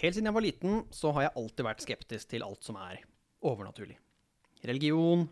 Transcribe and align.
Helt 0.00 0.16
siden 0.16 0.26
jeg 0.26 0.34
var 0.34 0.44
liten, 0.44 0.80
så 0.90 1.12
har 1.14 1.28
jeg 1.28 1.36
alltid 1.38 1.66
vært 1.68 1.84
skeptisk 1.84 2.30
til 2.32 2.44
alt 2.46 2.66
som 2.66 2.78
er 2.82 3.04
overnaturlig. 3.44 3.96
Religion, 4.66 5.28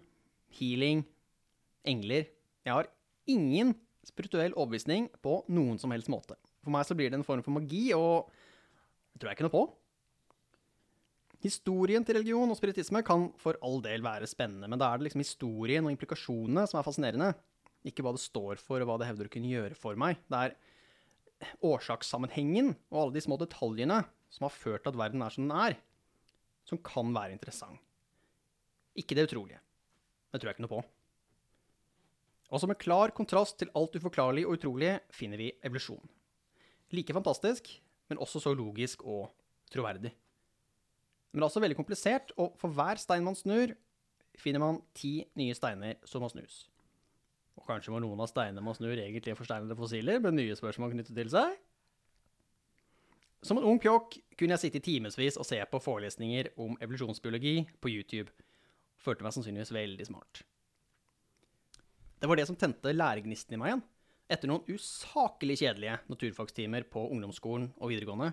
healing, 0.59 1.03
engler. 1.89 2.29
Jeg 2.63 2.77
har 2.77 2.91
ingen 3.31 3.75
spirituell 4.07 4.55
overbevisning 4.55 5.09
på 5.23 5.41
noen 5.53 5.79
som 5.83 5.93
helst 5.95 6.11
måte. 6.13 6.37
For 6.63 6.75
meg 6.75 6.87
så 6.87 6.97
blir 6.99 7.11
det 7.11 7.19
en 7.19 7.27
form 7.27 7.43
for 7.43 7.55
magi, 7.57 7.89
og 7.97 8.31
det 9.13 9.23
tror 9.23 9.33
jeg 9.33 9.41
ikke 9.41 9.49
noe 9.49 9.57
på. 9.57 9.65
Historien 11.43 12.05
til 12.07 12.21
religion 12.21 12.55
og 12.55 12.59
spiritisme 12.59 13.03
kan 13.03 13.33
for 13.43 13.59
all 13.67 13.81
del 13.83 14.05
være 14.05 14.29
spennende, 14.31 14.69
men 14.71 14.79
da 14.79 14.93
er 14.93 15.01
det 15.01 15.09
liksom 15.09 15.25
historien 15.25 15.89
og 15.89 15.91
implikasjonene 15.91 16.69
som 16.71 16.79
er 16.79 16.87
fascinerende. 16.87 17.33
Ikke 17.89 18.05
hva 18.07 18.13
det 18.15 18.23
står 18.23 18.63
for, 18.63 18.79
og 18.79 18.87
hva 18.87 19.01
det 19.01 19.09
hevder 19.11 19.27
å 19.27 19.33
kunne 19.33 19.51
gjøre 19.51 19.79
for 19.79 19.99
meg. 19.99 20.23
Det 20.31 20.39
er 20.39 21.57
årsakssammenhengen 21.67 22.77
og 22.93 23.01
alle 23.01 23.17
de 23.17 23.25
små 23.25 23.35
detaljene 23.41 24.05
som 24.33 24.47
har 24.49 24.55
ført 24.55 24.85
til 24.85 24.93
at 24.93 24.99
verden 24.99 25.25
er 25.25 25.35
som 25.35 25.45
den 25.45 25.55
er, 25.57 25.77
som 26.69 26.81
kan 26.81 27.13
være 27.15 27.37
interessant. 27.37 27.81
Ikke 28.97 29.17
det 29.17 29.29
utrolige. 29.29 29.61
Det 30.33 30.41
tror 30.41 30.51
jeg 30.51 30.57
ikke 30.57 30.65
noe 30.67 30.73
på. 30.73 30.83
Og 32.53 32.61
som 32.61 32.73
en 32.73 32.81
klar 32.81 33.13
kontrast 33.17 33.59
til 33.61 33.71
alt 33.77 33.95
uforklarlig 33.97 34.45
og 34.45 34.59
utrolig 34.59 34.97
finner 35.13 35.41
vi 35.41 35.53
evolusjon. 35.65 36.05
Like 36.93 37.15
fantastisk, 37.17 37.71
men 38.09 38.21
også 38.21 38.43
så 38.45 38.53
logisk 38.57 39.05
og 39.09 39.31
troverdig. 39.73 40.13
Men 41.33 41.41
det 41.41 41.47
er 41.47 41.49
også 41.49 41.63
veldig 41.65 41.79
komplisert, 41.79 42.35
og 42.37 42.53
for 42.61 42.77
hver 42.77 43.01
stein 43.01 43.25
man 43.25 43.37
snur, 43.37 43.73
finner 44.37 44.61
man 44.61 44.83
ti 44.97 45.23
nye 45.37 45.57
steiner 45.57 45.97
som 46.09 46.25
må 46.25 46.29
snus. 46.33 46.67
Og 47.57 47.65
kanskje 47.69 47.93
må 47.93 48.01
noen 48.05 48.21
av 48.21 48.29
steinene 48.29 48.65
man 48.65 48.77
snur 48.77 48.93
egentlig 48.97 49.37
forsteinede 49.37 49.77
fossiler 49.77 50.21
med 50.21 50.37
nye 50.37 50.57
spørsmål 50.57 50.93
knyttet 50.93 51.17
til 51.17 51.33
seg? 51.33 51.57
Som 53.43 53.59
en 53.59 53.67
ung 53.67 53.81
pjokk 53.83 54.21
kunne 54.39 54.55
jeg 54.55 54.69
sitte 54.69 54.79
i 54.79 54.85
timevis 54.87 55.37
og 55.41 55.47
se 55.47 55.59
på 55.67 55.81
forelesninger 55.83 56.53
om 56.63 56.77
evolusjonsbiologi 56.79 57.57
på 57.83 57.91
YouTube. 57.91 58.31
Følte 59.03 59.27
meg 59.27 59.35
sannsynligvis 59.35 59.75
veldig 59.75 60.07
smart. 60.07 60.45
Det 62.23 62.31
var 62.31 62.39
det 62.39 62.47
som 62.47 62.59
tente 62.59 62.95
læregnisten 62.95 63.57
i 63.57 63.59
meg 63.59 63.73
igjen, 63.73 63.83
etter 64.31 64.47
noen 64.49 64.69
usakelig 64.71 65.59
kjedelige 65.59 65.99
naturfagstimer 66.13 66.87
på 66.87 67.03
ungdomsskolen 67.11 67.73
og 67.83 67.91
videregående, 67.91 68.31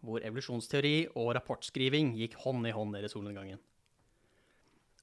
hvor 0.00 0.24
evolusjonsteori 0.24 0.96
og 1.12 1.34
rapportskriving 1.36 2.14
gikk 2.16 2.38
hånd 2.40 2.64
i 2.64 2.72
hånd 2.72 2.96
ned 2.96 3.04
i 3.04 3.12
solnedgangen. 3.12 3.60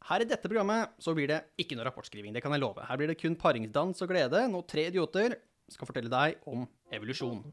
Her 0.10 0.26
i 0.26 0.28
dette 0.28 0.50
programmet 0.50 0.98
så 1.00 1.14
blir 1.16 1.30
det 1.30 1.44
ikke 1.62 1.78
noe 1.78 1.86
rapportskriving, 1.88 2.34
det 2.34 2.42
kan 2.44 2.58
jeg 2.58 2.66
love. 2.66 2.84
Her 2.90 2.98
blir 2.98 3.14
det 3.14 3.22
kun 3.22 3.38
paringsdans 3.40 4.02
og 4.02 4.10
glede 4.10 4.48
når 4.50 4.66
tre 4.66 4.90
idioter 4.90 5.38
skal 5.72 5.88
fortelle 5.88 6.12
deg 6.12 6.42
om 6.50 6.66
evolusjon. 6.92 7.46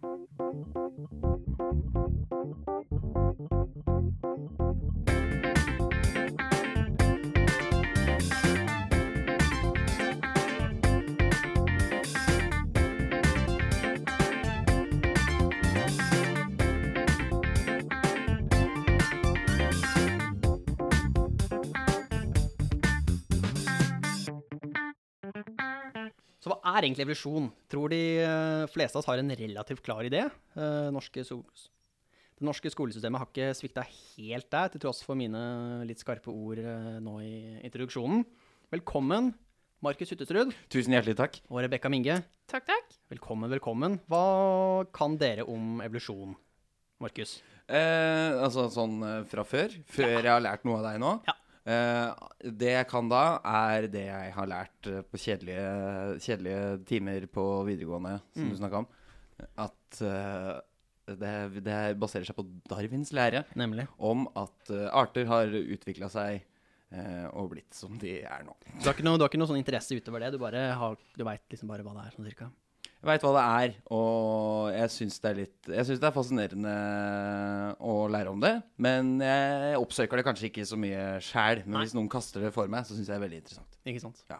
Så 26.41 26.49
hva 26.49 26.57
er 26.73 26.87
egentlig 26.87 27.05
evolusjon? 27.05 27.51
Tror 27.69 27.93
de 27.93 28.01
eh, 28.25 28.63
fleste 28.73 28.97
av 28.97 29.03
oss 29.03 29.09
har 29.11 29.21
en 29.21 29.35
relativt 29.37 29.83
klar 29.85 30.07
idé. 30.09 30.23
Eh, 30.57 30.89
norske 30.95 31.21
det 32.41 32.47
norske 32.49 32.71
skolesystemet 32.73 33.21
har 33.21 33.29
ikke 33.29 33.51
svikta 33.59 33.83
helt 33.85 34.47
der, 34.49 34.71
til 34.73 34.81
tross 34.81 35.03
for 35.05 35.19
mine 35.21 35.41
litt 35.85 36.01
skarpe 36.01 36.33
ord 36.33 36.63
eh, 36.65 36.95
nå 37.05 37.19
i 37.21 37.35
introduksjonen. 37.69 38.25
Velkommen, 38.73 39.35
Markus 39.85 40.15
Hyttestrud 40.15 40.55
Tusen 40.73 40.97
hjertelig 40.97 41.19
takk. 41.19 41.37
og 41.51 41.61
Rebekka 41.67 41.93
Minge. 41.93 42.23
Takk, 42.49 42.65
takk. 42.71 42.97
Velkommen, 43.13 43.53
velkommen. 43.53 43.99
Hva 44.09 44.87
kan 44.97 45.21
dere 45.21 45.45
om 45.45 45.85
evolusjon, 45.85 46.33
Markus? 47.05 47.37
Eh, 47.69 48.33
altså 48.41 48.65
sånn 48.73 48.97
fra 49.29 49.45
før, 49.45 49.77
før 49.93 50.17
jeg 50.17 50.33
har 50.33 50.41
lært 50.49 50.65
noe 50.65 50.81
av 50.81 50.89
deg 50.89 51.05
nå. 51.05 51.13
Ja. 51.29 51.37
Eh, 51.67 52.15
det 52.57 52.71
jeg 52.73 52.87
kan 52.89 53.09
da, 53.11 53.39
er 53.45 53.87
det 53.93 54.07
jeg 54.07 54.33
har 54.33 54.47
lært 54.49 54.87
eh, 54.89 55.03
på 55.05 55.19
kjedelige, 55.21 56.21
kjedelige 56.25 56.85
timer 56.89 57.27
på 57.29 57.45
videregående, 57.69 58.21
som 58.35 58.45
Mm. 58.47 58.51
du 58.51 58.57
snakka 58.57 58.79
om. 58.81 58.87
At 59.61 60.01
eh, 60.01 60.61
det, 61.21 61.63
det 61.65 61.79
baserer 62.01 62.25
seg 62.25 62.37
på 62.37 62.47
Darwins 62.71 63.13
lære 63.13 63.45
Nemlig. 63.57 63.89
om 63.99 64.27
at 64.37 64.71
arter 64.93 65.27
har 65.27 65.47
utvikla 65.49 66.09
seg 66.13 66.47
og 67.35 67.51
blitt 67.53 67.73
som 67.75 67.93
de 67.99 68.17
er 68.27 68.43
nå. 68.43 68.51
Du 68.81 68.87
har 68.89 68.95
ikke 68.97 69.05
noe, 69.07 69.15
du 69.19 69.23
har 69.23 69.29
ikke 69.31 69.39
noe 69.39 69.47
sånn 69.47 69.61
interesse 69.61 69.95
utover 69.95 70.19
det? 70.25 70.33
Du, 70.35 70.39
bare 70.43 70.73
har- 70.75 70.97
du 71.17 71.23
veit 71.25 71.43
liksom 71.51 71.69
bare 71.71 71.85
hva 71.87 71.93
det 71.95 72.07
er, 72.09 72.17
sånn 72.17 72.27
cirka? 72.27 72.49
Jeg 73.01 73.09
veit 73.09 73.23
hva 73.25 73.31
det 73.33 73.43
er, 73.65 73.71
og 73.97 74.67
jeg 74.77 74.91
syns 74.93 75.15
det 75.23 75.29
er 75.31 75.37
litt 75.39 75.69
Jeg 75.73 75.87
synes 75.89 76.01
det 76.03 76.09
er 76.11 76.13
fascinerende 76.13 76.73
å 77.81 77.95
lære 78.13 78.29
om 78.35 78.43
det. 78.43 78.53
Men 78.77 79.15
jeg 79.25 79.79
oppsøker 79.81 80.21
det 80.21 80.27
kanskje 80.27 80.51
ikke 80.51 80.67
så 80.69 80.77
mye 80.77 81.05
sjæl. 81.25 81.63
Men 81.65 81.79
Nei. 81.79 81.85
hvis 81.87 81.95
noen 81.97 82.11
kaster 82.13 82.45
det 82.45 82.53
for 82.53 82.69
meg, 82.69 82.85
så 82.85 82.93
syns 82.93 83.09
jeg 83.09 83.15
det 83.15 83.19
er 83.19 83.25
veldig 83.25 83.41
interessant. 83.41 83.79
Ikke 83.89 84.03
sant? 84.05 84.21
Ja. 84.29 84.37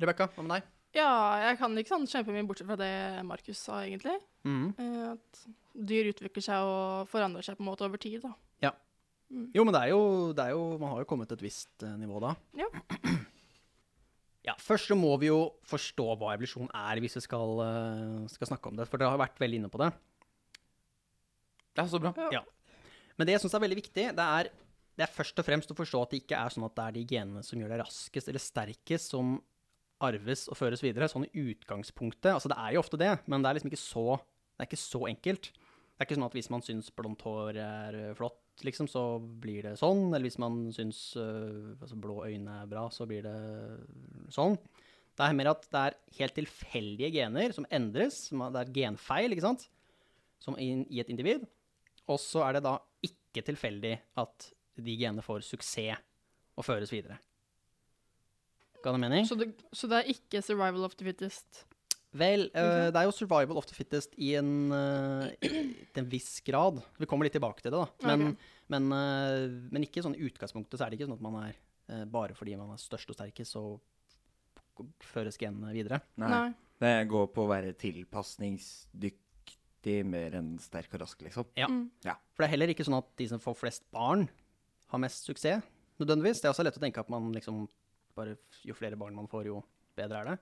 Rebekka, 0.00 0.30
hva 0.32 0.46
med 0.46 0.54
deg? 0.56 0.70
Ja, 0.96 1.10
jeg 1.44 1.58
kan 1.60 1.76
ikke 1.78 1.92
sånn 1.92 2.08
kjempemye 2.10 2.46
bortsett 2.48 2.66
fra 2.72 2.78
det 2.80 2.92
Markus 3.28 3.60
sa, 3.68 3.82
egentlig. 3.84 4.16
Mhm. 4.48 4.70
Eh, 4.80 5.10
At 5.12 5.44
dyr 5.92 6.08
utvikler 6.10 6.42
seg 6.42 6.66
og 6.72 7.06
forandrer 7.12 7.44
seg 7.46 7.58
på 7.60 7.62
en 7.62 7.68
måte 7.68 7.84
over 7.86 8.00
tid, 8.00 8.22
da. 8.24 8.32
Ja. 8.64 8.72
Jo, 9.54 9.62
men 9.62 9.76
det 9.76 9.84
er 9.84 9.92
jo, 9.92 10.00
det 10.34 10.42
er 10.48 10.56
jo 10.56 10.64
Man 10.80 10.90
har 10.90 11.04
jo 11.04 11.06
kommet 11.12 11.28
til 11.30 11.36
et 11.38 11.44
visst 11.44 11.84
eh, 11.86 11.92
nivå 12.00 12.18
da. 12.24 12.32
Ja. 12.58 12.66
Først 14.70 14.86
så 14.86 14.94
må 14.94 15.10
vi 15.18 15.26
jo 15.26 15.40
forstå 15.66 16.04
hva 16.14 16.36
evolusjon 16.36 16.70
er, 16.70 17.00
hvis 17.02 17.16
vi 17.18 17.24
skal, 17.24 17.58
eh, 17.64 18.28
skal 18.30 18.52
snakke 18.52 18.70
om 18.70 18.78
det. 18.78 18.86
For 18.86 19.02
dere 19.02 19.10
har 19.10 19.18
vært 19.18 19.40
veldig 19.42 19.58
inne 19.58 19.70
på 19.72 19.80
det. 19.82 19.90
Det 21.74 21.82
er 21.82 21.90
så 21.90 21.98
bra. 22.02 22.12
Ja. 22.30 22.44
Men 23.18 23.26
det 23.26 23.34
jeg 23.34 23.42
syns 23.42 23.56
er 23.58 23.64
veldig 23.64 23.80
viktig, 23.80 24.04
det 24.14 24.26
er, 24.26 24.50
det 24.94 25.06
er 25.06 25.10
først 25.10 25.42
og 25.42 25.46
fremst 25.46 25.72
å 25.74 25.78
forstå 25.78 26.02
at 26.04 26.14
det 26.14 26.20
ikke 26.22 26.38
er 26.38 26.54
sånn 26.54 26.68
at 26.68 26.76
det 26.78 26.84
er 26.84 26.96
de 26.96 27.04
genene 27.10 27.42
som 27.46 27.58
gjør 27.58 27.74
deg 27.74 27.82
raskest 27.82 28.30
eller 28.30 28.42
sterkest, 28.42 29.10
som 29.10 29.40
arves 30.00 30.46
og 30.48 30.56
føres 30.56 30.82
videre. 30.84 31.10
Sånn 31.10 31.26
i 31.26 31.44
utgangspunktet. 31.50 32.30
Altså, 32.32 32.52
det 32.52 32.58
er 32.62 32.76
jo 32.76 32.84
ofte 32.84 33.00
det, 33.00 33.10
men 33.26 33.42
det 33.42 33.50
er 33.50 33.58
liksom 33.58 33.72
ikke 33.72 33.82
så, 33.82 34.06
det 34.54 34.64
er 34.64 34.70
ikke 34.70 34.82
så 34.86 35.02
enkelt. 35.10 35.50
Det 35.50 35.98
er 35.98 36.08
ikke 36.08 36.16
sånn 36.16 36.30
at 36.30 36.38
hvis 36.38 36.52
man 36.54 36.64
syns 36.64 36.94
blondt 36.96 37.26
hår 37.26 37.58
er 37.60 37.98
øh, 37.98 38.14
flott, 38.16 38.39
liksom, 38.66 38.88
så 38.90 39.04
blir 39.20 39.66
det 39.68 39.76
sånn. 39.80 40.08
Eller 40.10 40.28
hvis 40.28 40.40
man 40.42 40.62
syns 40.74 41.00
uh, 41.18 41.76
altså, 41.76 41.98
blå 42.00 42.20
øyne 42.26 42.60
er 42.62 42.70
bra, 42.70 42.86
så 42.92 43.06
blir 43.08 43.26
det 43.26 43.36
sånn. 44.32 44.58
Det 45.18 45.26
er 45.26 45.36
mer 45.36 45.52
at 45.52 45.66
det 45.68 45.80
er 45.80 45.96
helt 46.20 46.36
tilfeldige 46.38 47.12
gener 47.18 47.56
som 47.56 47.66
endres. 47.72 48.22
Det 48.30 48.62
er 48.62 48.74
genfeil, 48.76 49.34
ikke 49.34 49.44
sant? 49.48 49.66
Som 50.40 50.56
i, 50.60 50.72
i 50.88 51.02
et 51.02 51.10
individ. 51.12 51.44
Og 52.10 52.20
så 52.22 52.44
er 52.46 52.56
det 52.56 52.64
da 52.66 52.78
ikke 53.04 53.44
tilfeldig 53.46 53.96
at 54.20 54.52
de 54.80 54.94
genene 54.96 55.24
får 55.24 55.44
suksess 55.44 56.00
og 56.56 56.66
føres 56.66 56.92
videre. 56.92 57.18
Ga 58.80 58.94
det 58.94 59.00
mening? 59.02 59.26
Så 59.28 59.36
det, 59.36 59.50
så 59.76 59.88
det 59.90 60.00
er 60.00 60.14
ikke 60.14 60.40
survival 60.44 60.86
of 60.86 60.96
the 60.96 61.04
fittest. 61.04 61.64
Vel, 62.10 62.48
uh, 62.56 62.88
det 62.90 62.98
er 62.98 63.04
jo 63.06 63.12
survival 63.14 63.56
of 63.60 63.66
the 63.70 63.76
fittest 63.76 64.16
i 64.18 64.32
en, 64.38 64.72
uh, 64.74 65.30
i 65.46 65.48
til 65.94 66.00
en 66.02 66.08
viss 66.10 66.42
grad. 66.46 66.80
Vi 66.98 67.06
kommer 67.10 67.24
litt 67.26 67.36
tilbake 67.38 67.60
til 67.62 67.70
det, 67.70 67.78
da. 67.78 67.86
Men, 68.08 68.18
okay. 68.32 68.42
men, 68.74 68.82
uh, 68.90 69.46
men 69.70 69.84
ikke 69.86 70.02
sånn 70.02 70.18
i 70.18 70.26
utgangspunktet 70.26 70.74
så 70.74 70.82
er 70.86 70.90
det 70.90 70.96
ikke 70.98 71.08
sånn 71.10 71.20
at 71.20 71.28
man 71.28 71.36
er 71.44 71.54
bare 72.06 72.34
fordi 72.38 72.54
man 72.54 72.70
er 72.70 72.78
størst 72.78 73.10
og 73.10 73.16
sterkest, 73.16 73.50
så 73.56 73.62
føres 75.02 75.34
genene 75.40 75.72
videre. 75.74 75.98
Nei. 76.22 76.54
Det 76.80 77.08
går 77.10 77.26
på 77.34 77.42
å 77.42 77.50
være 77.50 77.74
tilpasningsdyktig 77.82 79.96
mer 80.06 80.30
enn 80.38 80.54
sterk 80.62 80.94
og 80.94 81.02
rask, 81.02 81.18
liksom. 81.26 81.50
Ja. 81.58 81.66
Mm. 81.66 81.90
For 82.06 82.38
det 82.38 82.46
er 82.46 82.54
heller 82.54 82.70
ikke 82.70 82.86
sånn 82.86 83.00
at 83.00 83.10
de 83.18 83.26
som 83.32 83.42
får 83.42 83.58
flest 83.58 83.82
barn, 83.90 84.22
har 84.94 85.02
mest 85.02 85.26
suksess, 85.26 85.66
nødvendigvis. 85.98 86.38
Det 86.38 86.46
er 86.46 86.54
også 86.54 86.62
lett 86.66 86.78
å 86.78 86.84
tenke 86.86 87.02
at 87.02 87.10
man 87.12 87.34
liksom 87.34 87.66
bare 88.14 88.36
Jo 88.66 88.74
flere 88.74 88.98
barn 88.98 89.18
man 89.18 89.28
får, 89.30 89.50
jo 89.50 89.60
bedre 89.98 90.22
er 90.22 90.30
det. 90.30 90.38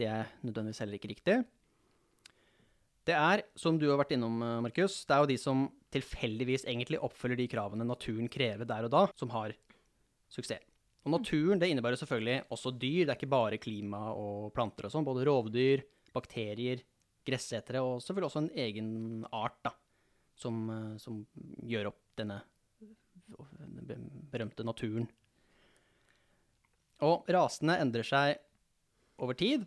Det 0.00 0.08
er 0.08 0.30
nødvendigvis 0.40 0.80
heller 0.82 0.96
ikke 0.96 1.10
riktig. 1.12 1.36
Det 3.08 3.16
er, 3.16 3.42
som 3.58 3.78
du 3.80 3.86
har 3.90 4.00
vært 4.00 4.14
innom, 4.16 4.40
eh, 4.44 4.60
Markus, 4.64 5.02
det 5.04 5.16
er 5.16 5.22
jo 5.24 5.30
de 5.30 5.38
som 5.40 5.66
tilfeldigvis 5.92 6.66
egentlig 6.68 7.00
oppfølger 7.02 7.40
de 7.40 7.48
kravene 7.50 7.84
naturen 7.84 8.28
krever 8.30 8.68
der 8.68 8.86
og 8.86 8.92
da, 8.94 9.04
som 9.18 9.32
har 9.34 9.56
suksess. 10.30 10.64
Og 11.00 11.14
naturen 11.14 11.60
det 11.60 11.70
innebærer 11.72 11.96
selvfølgelig 11.96 12.42
også 12.52 12.74
dyr. 12.76 13.06
Det 13.06 13.12
er 13.14 13.16
ikke 13.16 13.32
bare 13.32 13.58
klima 13.60 14.10
og 14.12 14.50
planter 14.52 14.84
og 14.84 14.92
sånn. 14.92 15.06
Både 15.06 15.24
rovdyr, 15.24 15.80
bakterier, 16.12 16.82
gressetere 17.24 17.80
og 17.80 18.02
selvfølgelig 18.04 18.28
også 18.28 18.42
en 18.42 18.50
egen 18.66 18.90
art, 19.32 19.56
da 19.64 19.72
som, 20.40 20.70
eh, 20.70 20.96
som 20.98 21.20
gjør 21.68 21.92
opp 21.92 22.00
denne 22.20 22.40
berømte 24.30 24.64
naturen. 24.66 25.08
Og 27.06 27.28
rasene 27.32 27.78
endrer 27.80 28.06
seg 28.06 28.40
over 29.20 29.36
tid. 29.38 29.66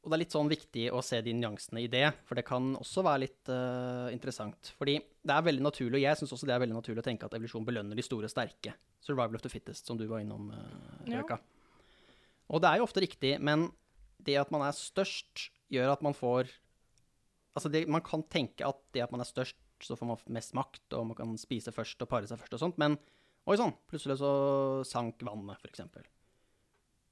Og 0.00 0.08
det 0.08 0.16
er 0.16 0.22
litt 0.22 0.32
sånn 0.32 0.48
viktig 0.48 0.86
å 0.96 1.02
se 1.04 1.18
de 1.20 1.32
nyansene 1.36 1.82
i 1.84 1.88
det, 1.92 2.06
for 2.24 2.38
det 2.38 2.46
kan 2.48 2.70
også 2.78 3.02
være 3.04 3.20
litt 3.26 3.50
uh, 3.52 4.08
interessant. 4.14 4.72
Fordi 4.78 4.94
det 4.96 5.34
er 5.34 5.44
veldig 5.44 5.64
naturlig, 5.66 5.98
og 5.98 6.04
jeg 6.06 6.20
syns 6.20 6.32
også 6.36 6.48
det 6.48 6.54
er 6.54 6.62
veldig 6.62 6.78
naturlig 6.78 7.02
å 7.02 7.04
tenke 7.04 7.28
at 7.28 7.36
evolusjon 7.36 7.66
belønner 7.68 7.98
de 7.98 8.04
store 8.06 8.30
og 8.30 8.32
sterke. 8.32 8.72
Survival 9.04 9.36
of 9.36 9.44
the 9.44 9.52
fittest, 9.52 9.84
som 9.84 10.00
du 10.00 10.06
var 10.08 10.24
innom, 10.24 10.48
uh, 10.54 11.10
Ja. 11.10 11.36
Og 12.50 12.62
det 12.64 12.70
er 12.70 12.80
jo 12.80 12.86
ofte 12.88 13.02
riktig, 13.04 13.34
men 13.38 13.68
det 14.24 14.38
at 14.40 14.50
man 14.50 14.64
er 14.66 14.74
størst, 14.74 15.50
gjør 15.70 15.94
at 15.94 16.02
man 16.06 16.16
får 16.16 16.50
Altså, 17.50 17.66
det, 17.66 17.80
man 17.90 18.02
kan 18.06 18.22
tenke 18.30 18.62
at 18.62 18.78
det 18.94 19.00
at 19.02 19.10
man 19.10 19.24
er 19.24 19.26
størst, 19.26 19.58
så 19.82 19.96
får 19.98 20.06
man 20.06 20.20
mest 20.36 20.52
makt, 20.54 20.84
og 20.94 21.08
man 21.08 21.16
kan 21.18 21.32
spise 21.36 21.72
først 21.74 21.98
og 21.98 22.08
pare 22.08 22.28
seg 22.30 22.38
først 22.38 22.54
og 22.54 22.60
sånt, 22.62 22.76
men 22.78 22.94
oi 23.50 23.56
sann, 23.58 23.74
plutselig 23.90 24.20
så 24.20 24.30
sank 24.86 25.24
vannet, 25.26 25.58
for 25.58 25.66
eksempel. 25.66 26.06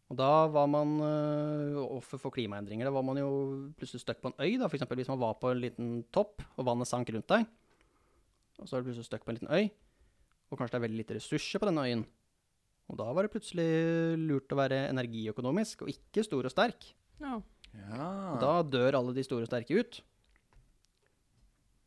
Og 0.09 0.17
da 0.17 0.49
var 0.49 0.69
man 0.73 0.95
uh, 1.03 1.81
offer 1.85 2.21
for 2.21 2.33
klimaendringer. 2.33 2.89
Da 2.89 2.95
var 2.95 3.05
man 3.05 3.21
jo 3.21 3.29
plutselig 3.77 4.01
stuck 4.03 4.23
på 4.23 4.31
en 4.31 4.39
øy, 4.41 4.55
da, 4.57 4.69
for 4.69 4.79
eksempel 4.79 5.01
hvis 5.03 5.11
man 5.13 5.21
var 5.21 5.37
på 5.41 5.51
en 5.53 5.61
liten 5.61 5.91
topp, 6.15 6.41
og 6.57 6.69
vannet 6.69 6.89
sank 6.89 7.13
rundt 7.13 7.29
deg. 7.29 7.45
Og 8.59 8.69
så 8.69 8.77
er 8.77 8.81
du 8.81 8.89
plutselig 8.89 9.09
stuck 9.11 9.27
på 9.27 9.35
en 9.35 9.39
liten 9.39 9.53
øy, 9.53 9.69
og 10.49 10.57
kanskje 10.57 10.75
det 10.75 10.81
er 10.81 10.87
veldig 10.87 11.03
lite 11.03 11.19
ressurser 11.19 11.61
på 11.61 11.69
denne 11.69 11.85
øyen. 11.85 12.07
Og 12.89 12.97
da 12.97 13.11
var 13.13 13.27
det 13.27 13.35
plutselig 13.35 13.69
lurt 14.23 14.55
å 14.55 14.59
være 14.63 14.87
energiøkonomisk, 14.89 15.85
og 15.85 15.93
ikke 15.93 16.25
stor 16.25 16.49
og 16.49 16.55
sterk. 16.55 16.89
Ja. 17.21 17.37
Ja. 17.77 18.07
Og 18.33 18.39
da 18.41 18.53
dør 18.65 18.97
alle 19.03 19.13
de 19.13 19.25
store 19.27 19.45
og 19.45 19.51
sterke 19.51 19.77
ut. 19.77 20.01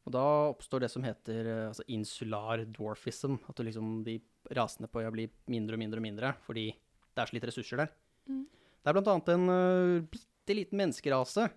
Og 0.06 0.14
da 0.14 0.26
oppstår 0.52 0.86
det 0.86 0.92
som 0.94 1.06
heter 1.06 1.48
eh, 1.48 1.66
altså 1.72 1.86
insular 1.94 2.64
dwarfism. 2.70 3.38
At 3.50 3.58
du 3.58 3.66
liksom, 3.66 4.02
de 4.06 4.20
rasende 4.58 4.90
på 4.92 5.02
øya 5.02 5.12
blir 5.14 5.34
mindre 5.52 5.78
og 5.78 5.82
mindre 5.84 6.02
og 6.02 6.06
mindre 6.06 6.32
fordi 6.46 6.70
det 6.72 7.22
er 7.22 7.30
så 7.30 7.38
lite 7.38 7.50
ressurser 7.50 7.84
der. 7.84 7.92
Mm. 8.30 8.46
Det 8.82 8.90
er 8.90 8.96
blant 8.98 9.08
annet 9.14 9.30
en 9.36 9.50
uh, 9.50 10.02
bitte 10.12 10.56
liten 10.58 10.78
menneskerase 10.82 11.50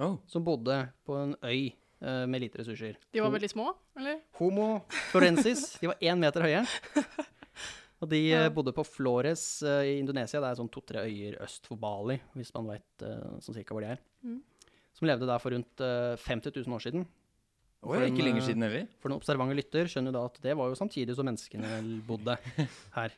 Oh. 0.00 0.14
som 0.26 0.42
bodde 0.42 0.74
på 1.04 1.14
en 1.20 1.34
øy 1.44 1.68
uh, 2.00 2.24
med 2.26 2.40
lite 2.40 2.58
ressurser. 2.62 2.96
De 3.12 3.20
var 3.20 3.28
Ho- 3.28 3.34
veldig 3.36 3.50
små, 3.52 3.66
eller? 4.00 4.22
Homo 4.38 4.68
florensis. 5.10 5.76
De 5.82 5.90
var 5.90 5.98
én 6.00 6.16
meter 6.18 6.40
høye. 6.46 6.62
Og 8.02 8.08
de 8.10 8.18
eh, 8.32 8.46
Ja. 8.46 8.48
bodde 8.50 8.72
på 8.74 8.82
Flores 8.88 9.42
uh, 9.62 9.82
i 9.86 9.98
Indonesia. 10.00 10.40
Det 10.42 10.48
er 10.48 10.58
sånn 10.58 10.70
to-tre 10.72 11.04
øyer 11.06 11.36
øst 11.44 11.68
for 11.68 11.76
Bali, 11.78 12.16
hvis 12.34 12.50
man 12.56 12.66
veit 12.72 13.04
sånn 13.44 13.54
cirka 13.54 13.76
hvor 13.76 13.84
de 13.84 13.92
er. 13.94 14.00
Mm. 14.26 14.40
Som 14.96 15.06
levde 15.08 15.28
der 15.28 15.38
for 15.44 15.54
rundt 15.54 15.84
uh, 15.84 16.16
50 16.18 16.56
000 16.64 16.74
år 16.74 16.82
siden. 16.88 17.04
Oi, 17.82 17.96
For 17.98 18.06
ikke 18.08 18.22
en, 18.22 18.26
lenger 18.32 18.44
siden 18.48 18.62
heller. 18.66 18.88
For 19.02 19.10
den 19.12 19.18
observante 19.20 19.54
lytter 19.58 19.86
skjønner 19.92 20.10
jo 20.10 20.18
da 20.18 20.24
at 20.32 20.40
det 20.42 20.56
var 20.58 20.72
jo 20.72 20.78
samtidig 20.78 21.14
som 21.18 21.26
menneskene 21.28 22.00
bodde 22.08 22.36
her. 22.98 23.14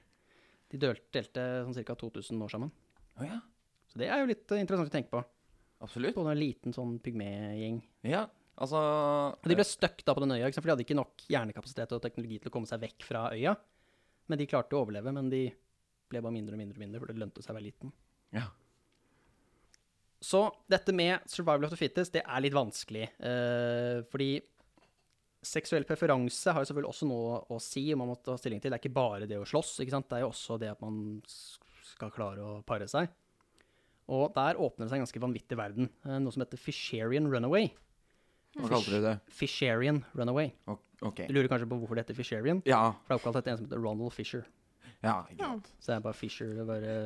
De 0.75 0.81
delte, 0.81 1.07
delte 1.15 1.47
sånn 1.69 1.85
ca. 1.87 1.97
2000 2.03 2.45
år 2.45 2.53
sammen. 2.59 2.75
Å 3.21 3.27
ja. 3.27 3.41
Så 3.91 4.01
det 4.01 4.09
er 4.11 4.23
jo 4.23 4.31
litt 4.31 4.55
eh, 4.55 4.63
interessant 4.63 4.91
å 4.91 4.95
tenke 4.95 5.13
på. 5.13 5.21
Absolutt. 5.85 6.17
På 6.17 6.25
en 6.27 6.39
liten 6.39 6.75
sånn 6.75 6.97
pygmegjeng. 7.05 7.79
Ja, 8.09 8.25
altså 8.57 8.81
Og 9.37 9.51
de 9.51 9.59
ble 9.59 9.67
stuck 9.69 10.01
da 10.07 10.15
på 10.17 10.25
den 10.25 10.35
øya, 10.37 10.51
for 10.55 10.65
de 10.67 10.75
hadde 10.75 10.87
ikke 10.87 10.99
nok 10.99 11.27
hjernekapasitet 11.29 11.95
og 11.95 12.03
teknologi 12.03 12.41
til 12.41 12.51
å 12.51 12.55
komme 12.55 12.71
seg 12.71 12.83
vekk 12.83 13.07
fra 13.07 13.29
øya. 13.35 13.55
Men 14.31 14.41
de 14.41 14.49
klarte 14.49 14.77
å 14.77 14.85
overleve, 14.85 15.13
men 15.13 15.29
de 15.33 15.47
ble 16.11 16.23
bare 16.25 16.35
mindre 16.35 16.57
og 16.57 16.63
mindre, 16.63 16.79
og 16.79 16.85
mindre, 16.85 17.03
for 17.03 17.13
det 17.13 17.21
lønte 17.21 17.45
seg 17.45 17.53
å 17.53 17.59
være 17.59 17.69
liten. 17.69 17.93
Ja. 18.35 18.49
Så 20.25 20.47
dette 20.73 20.95
med 20.97 21.27
survival 21.29 21.67
of 21.69 21.75
the 21.75 21.79
fittest, 21.79 22.15
det 22.17 22.25
er 22.25 22.41
litt 22.41 22.57
vanskelig. 22.57 23.11
Eh, 23.21 24.01
fordi 24.09 24.31
seksuell 25.45 25.85
preferanse 25.85 26.55
har 26.55 26.65
jo 26.65 26.71
selvfølgelig 26.71 26.91
også 26.95 27.09
noe 27.11 27.41
å 27.53 27.59
si, 27.61 27.85
og 27.93 28.01
man 28.01 28.11
må 28.15 28.17
ta 28.25 28.39
stilling 28.41 28.63
til. 28.63 28.73
Det 28.73 28.79
er 28.79 28.85
ikke 28.87 28.97
bare 28.97 29.29
det 29.29 29.37
å 29.41 29.49
slåss, 29.49 29.77
ikke 29.85 29.93
sant? 29.93 30.09
det 30.09 30.19
er 30.19 30.25
jo 30.25 30.31
også 30.33 30.57
det 30.63 30.73
at 30.73 30.81
man 30.81 31.21
skal 31.95 32.13
klare 32.15 32.45
å 32.45 32.59
pare 32.67 32.89
seg. 32.91 33.13
Og 34.13 34.29
der 34.37 34.59
åpner 34.61 34.85
det 34.85 34.93
seg 34.93 35.01
en 35.01 35.07
ganske 35.07 35.23
vanvittig 35.23 35.57
verden. 35.59 35.89
eh, 36.05 36.19
noe 36.21 36.35
som 36.35 36.45
heter 36.45 36.61
Fisherian 36.61 37.31
Runaway. 37.33 37.71
Hva 38.55 38.71
kalte 38.71 38.93
du 38.93 39.03
det? 39.03 39.15
Fisherian 39.33 40.05
Runaway. 40.15 40.53
Okay. 41.03 41.27
Du 41.27 41.35
lurer 41.35 41.49
kanskje 41.51 41.69
på 41.69 41.79
hvorfor 41.81 41.99
det 41.99 42.05
heter 42.05 42.19
Fisherian? 42.19 42.63
Ja. 42.69 42.93
For 43.05 43.15
det 43.15 43.17
er 43.17 43.23
oppkalt 43.23 43.41
etter 43.41 43.55
en 43.55 43.59
som 43.59 43.67
heter 43.67 43.83
Ronald 43.83 44.15
Fisher. 44.15 44.45
Ja, 45.05 45.23
ikke 45.29 45.43
sant. 45.45 45.71
Så 45.81 45.91
det 45.91 45.97
er 45.97 46.05
bare 46.05 46.19
Fisher, 46.19 46.53
det 46.55 46.65
er 46.65 46.69
bare 46.69 46.97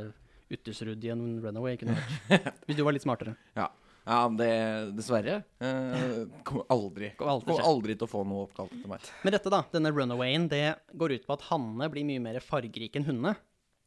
i 0.49 1.11
en 1.13 1.43
Runaway, 1.45 1.77
kunne 1.77 1.97
vært. 1.97 2.55
Hvis 2.67 2.79
du 2.79 2.85
var 2.87 2.97
litt 2.97 3.05
smartere. 3.05 3.35
Ja, 3.57 3.69
ja 4.07 4.21
det 4.39 4.53
Dessverre. 4.97 5.43
Eh, 5.61 6.23
kommer 6.47 6.69
aldri 6.73 7.11
kom 7.19 7.33
aldri 7.33 7.57
å 7.57 7.67
aldri 7.69 7.97
til 7.99 8.09
å 8.09 8.13
få 8.13 8.23
noe 8.29 8.47
oppkalt 8.47 8.73
etter 8.73 8.89
meg. 8.91 9.11
Men 9.25 9.37
dette, 9.37 9.53
da, 9.53 9.63
denne 9.73 9.93
Runawayen, 9.93 10.49
det 10.53 10.65
går 10.97 11.19
ut 11.19 11.29
på 11.29 11.37
at 11.37 11.49
hannene 11.51 11.91
blir 11.93 12.07
mye 12.09 12.23
mer 12.25 12.41
fargerike 12.45 13.01
enn 13.01 13.09
hundene. 13.09 13.37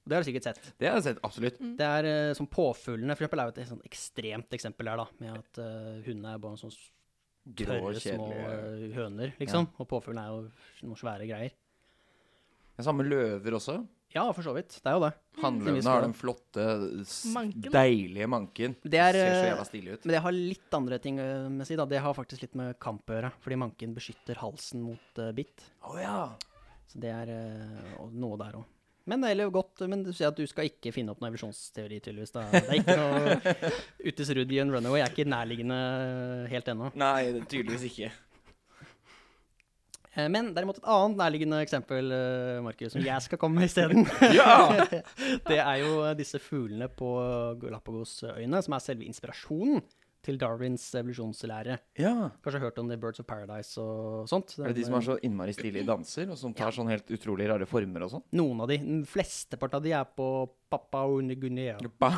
Det 0.02 0.16
har 0.18 0.24
du 0.24 0.28
sikkert 0.32 0.48
sett. 0.50 0.62
Det 0.82 0.88
har 0.90 0.96
jeg 0.98 1.04
sett, 1.12 1.20
absolutt. 1.24 1.60
Det 1.78 1.86
er 1.88 2.08
uh, 2.10 2.34
som 2.38 2.48
påfuglene, 2.50 3.14
for 3.16 3.24
eksempel, 3.28 3.40
er 3.44 3.52
jo 3.52 3.54
et 3.62 3.70
sånn 3.70 3.84
ekstremt 3.86 4.56
eksempel 4.58 4.90
her, 4.90 4.98
da, 5.04 5.06
med 5.22 5.38
at 5.38 5.60
uh, 5.62 6.02
hundene 6.08 6.34
er 6.34 6.42
bare 6.42 6.58
sånne 6.62 6.74
s- 6.74 6.90
Grå, 7.42 7.74
tørre, 7.74 7.98
små 8.04 8.26
eh, 8.38 8.82
høner, 8.94 9.32
liksom. 9.40 9.66
Og 9.82 9.88
påfuglene 9.90 10.22
er 10.28 10.34
jo 10.36 10.86
noen 10.86 11.00
svære 11.00 11.26
greier. 11.26 11.54
Er 12.78 12.86
Samme 12.86 13.02
løver 13.08 13.56
også. 13.58 13.80
Ja, 14.14 14.28
for 14.36 14.44
så 14.46 14.52
vidt. 14.54 14.76
Det 14.84 14.92
er 14.92 14.98
jo 14.98 15.02
det. 15.08 15.10
Hannløvene 15.42 15.88
har 15.90 16.04
den 16.06 16.14
flotte, 16.14 16.66
Manken. 17.34 17.72
deilige 17.74 18.28
manken. 18.30 18.76
Det 18.84 19.00
er, 19.02 19.18
Ser 19.18 19.34
så 19.40 19.48
jævla 19.48 19.66
stilig 19.70 19.94
ut. 19.96 20.06
Men 20.06 20.14
det 20.18 20.22
har 20.28 20.36
litt 20.36 20.78
andre 20.78 21.00
ting 21.02 21.18
uh, 21.22 21.48
med 21.50 21.64
å 21.66 21.70
si. 21.72 21.78
da. 21.80 21.88
Det 21.90 22.02
har 22.06 22.14
faktisk 22.18 22.44
litt 22.46 22.58
med 22.62 22.78
kamp 22.84 23.10
å 23.10 23.18
gjøre. 23.18 23.32
Fordi 23.42 23.58
manken 23.64 23.96
beskytter 23.98 24.42
halsen 24.44 24.84
mot 24.86 25.22
uh, 25.24 25.32
bitt. 25.34 25.66
Å 25.88 25.96
ja. 26.02 26.18
Så 26.92 27.00
det 27.02 27.10
er 27.16 27.34
noe 28.12 28.38
der 28.42 28.58
òg. 28.60 28.70
Men 29.10 29.24
det 29.24 29.32
er 29.32 29.44
jo 29.48 29.54
godt, 29.56 29.82
men 29.90 30.04
du 30.06 30.12
sier 30.14 30.30
at 30.30 30.38
du 30.38 30.44
skal 30.50 30.68
ikke 30.70 30.92
finne 30.94 31.14
opp 31.14 31.22
noen 31.22 31.32
evolusjonsteori, 31.32 32.02
tydeligvis. 32.06 32.34
Da. 32.36 32.44
Det 32.54 32.62
er 32.68 32.82
ikke 32.82 32.98
noe 33.00 33.62
Utis 34.12 34.34
Rudd 34.38 34.52
i 34.54 34.60
en 34.62 34.74
runaway 34.76 35.02
er 35.02 35.14
ikke 35.14 35.26
nærliggende 35.30 35.80
helt 36.52 36.70
ennå. 36.70 36.92
Nei, 37.02 37.24
tydeligvis 37.50 37.88
ikke. 37.90 38.12
Eh, 40.12 40.28
Men 40.28 40.52
derimot 40.54 40.82
et 40.82 40.88
annet 40.92 41.18
nærliggende 41.22 41.62
eksempel, 41.64 42.12
eh, 42.12 42.60
Markus, 42.64 42.94
som 42.94 43.06
jeg 43.06 43.26
skal 43.26 43.40
komme 43.42 43.62
med 43.62 43.72
isteden. 43.72 44.06
Ja! 44.40 44.86
det 45.50 45.58
er 45.58 45.76
jo 45.82 46.04
disse 46.20 46.42
fuglene 46.44 46.90
på 46.92 47.10
Galapagosøyene 47.64 48.62
som 48.62 48.76
er 48.78 48.86
selve 48.86 49.08
inspirasjonen 49.08 49.82
til 50.22 50.38
Darwins 50.38 50.84
evolusjonslære. 51.00 51.80
ja. 51.98 52.30
Kanskje 52.44 52.60
hørt 52.62 52.78
om 52.78 52.88
det 52.92 53.00
Birds 53.02 53.20
of 53.20 53.26
Paradise 53.26 53.82
og 53.82 54.28
sånt? 54.30 54.54
Er 54.60 54.68
det 54.70 54.76
de 54.78 54.86
som 54.86 54.94
er 55.00 55.06
så 55.08 55.16
innmari 55.26 55.54
stilige 55.58 55.86
danser, 55.88 56.30
og 56.30 56.38
som 56.38 56.54
tar 56.54 56.72
sånn 56.76 56.92
helt 56.92 57.10
utrolig 57.10 57.48
rare 57.50 57.66
former 57.66 58.06
og 58.06 58.12
sånn? 58.14 58.24
Noen 58.38 58.62
av 58.62 58.70
de. 58.70 58.78
Den 58.84 59.02
flesteparten 59.10 59.80
av 59.80 59.84
de 59.88 59.96
er 59.98 60.06
på 60.18 60.28
Papua 60.72 61.22
Ny-Guinea. 61.26 61.80
Pa. 62.02 62.12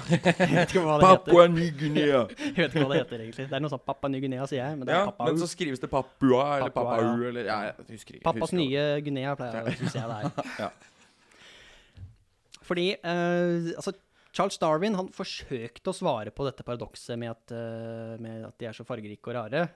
Papua 1.01 1.47
Ny-Guinea. 1.47 2.25
Jeg 2.43 2.55
vet 2.59 2.75
ikke 2.75 2.83
hva 2.83 2.91
det 2.91 3.01
heter 3.05 3.23
egentlig. 3.23 3.47
Det 3.49 3.57
er 3.57 3.63
noe 3.63 3.71
sånn 3.73 3.85
Papua 3.87 4.11
Ny-Guinea, 4.13 4.45
sier 4.51 4.61
jeg. 4.65 4.77
Men 4.81 4.87
det 4.89 4.93
er 4.93 4.99
Ja, 4.99 5.05
Papua. 5.11 5.31
men 5.31 5.39
så 5.41 5.47
skrives 5.49 5.79
det 5.81 5.89
Papua 5.89 6.43
eller 6.59 6.75
Papua, 6.75 6.97
Papau 6.99 7.23
ja. 7.23 7.29
eller 7.31 7.49
Ja, 7.49 7.59
jeg 7.71 7.87
husker 7.95 8.19
ikke. 8.19 8.25
Pappas 8.27 8.51
husker 8.51 8.59
nye 8.59 8.87
Guinea, 9.07 9.35
pleier 9.39 9.71
jeg, 9.71 9.79
å 9.79 9.93
si 9.95 10.03
det 10.03 10.17
er. 10.19 10.49
Ja. 10.67 10.73
Fordi 12.63 12.85
eh, 12.95 13.73
altså, 13.75 13.91
Charles 14.33 14.57
Darwin 14.57 14.95
han 14.97 15.11
forsøkte 15.13 15.91
å 15.91 15.95
svare 15.95 16.31
på 16.33 16.45
dette 16.47 16.65
paradokset 16.65 17.19
med 17.21 17.29
at, 17.35 17.51
eh, 17.53 18.15
med 18.23 18.45
at 18.49 18.57
de 18.57 18.65
er 18.65 18.73
så 18.73 18.85
fargerike 18.87 19.29
og 19.29 19.35
rare, 19.37 19.67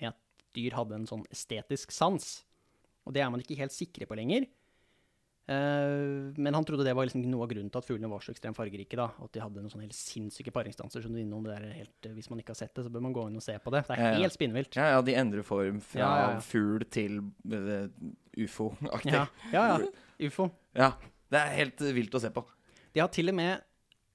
med 0.00 0.10
at 0.12 0.18
dyr 0.54 0.74
hadde 0.76 0.98
en 0.98 1.06
sånn 1.08 1.24
estetisk 1.32 1.90
sans. 1.96 2.42
Og 3.06 3.14
det 3.16 3.22
er 3.24 3.30
man 3.32 3.40
ikke 3.40 3.56
helt 3.56 3.72
sikre 3.72 4.04
på 4.06 4.14
lenger. 4.18 4.44
Eh, 5.48 6.28
men 6.38 6.54
han 6.54 6.64
trodde 6.64 6.84
det 6.86 6.92
var 6.94 7.08
liksom 7.08 7.24
noe 7.26 7.42
av 7.42 7.50
grunnen 7.50 7.70
til 7.72 7.80
at 7.80 7.88
fuglene 7.88 8.10
var 8.12 8.20
så 8.22 8.30
ekstremt 8.34 8.54
fargerike. 8.54 8.94
da, 9.00 9.08
At 9.24 9.32
de 9.34 9.40
hadde 9.42 9.58
noen 9.64 9.72
sånne 9.72 9.88
helt 9.88 9.96
sinnssyke 9.96 10.52
paringsdanser. 10.54 11.02
som 11.02 11.12
du 11.12 11.18
innom 11.18 11.42
det 11.48 11.56
der 11.58 11.72
helt, 11.72 12.06
eh, 12.06 12.12
Hvis 12.12 12.28
man 12.30 12.38
ikke 12.38 12.52
har 12.54 12.60
sett 12.60 12.74
det, 12.74 12.84
så 12.84 12.92
bør 12.92 13.02
man 13.02 13.12
gå 13.16 13.26
inn 13.28 13.36
og 13.36 13.42
se 13.42 13.56
på 13.58 13.72
det. 13.72 13.86
Det 13.88 13.96
er 13.98 14.02
Ja, 14.02 14.12
ja. 14.12 14.18
helt 14.22 14.36
spinnvilt. 14.36 14.76
Ja, 14.76 14.90
ja, 14.92 15.00
de 15.02 15.14
endrer 15.14 15.42
form 15.42 15.80
fra 15.80 15.98
Ja, 15.98 16.32
ja, 16.34 16.40
fugl 16.40 16.84
til 16.90 17.32
ufo-aktig. 18.36 19.12
Ja, 19.12 19.26
ja. 19.52 19.78
Ufo. 20.28 20.50
Ja, 20.76 20.92
Det 21.32 21.40
er 21.40 21.56
helt 21.56 21.78
vilt 21.96 22.12
å 22.14 22.20
se 22.20 22.30
på. 22.30 22.44
De 22.92 23.00
har 23.00 23.08
til 23.08 23.28
og 23.32 23.34
med 23.34 23.62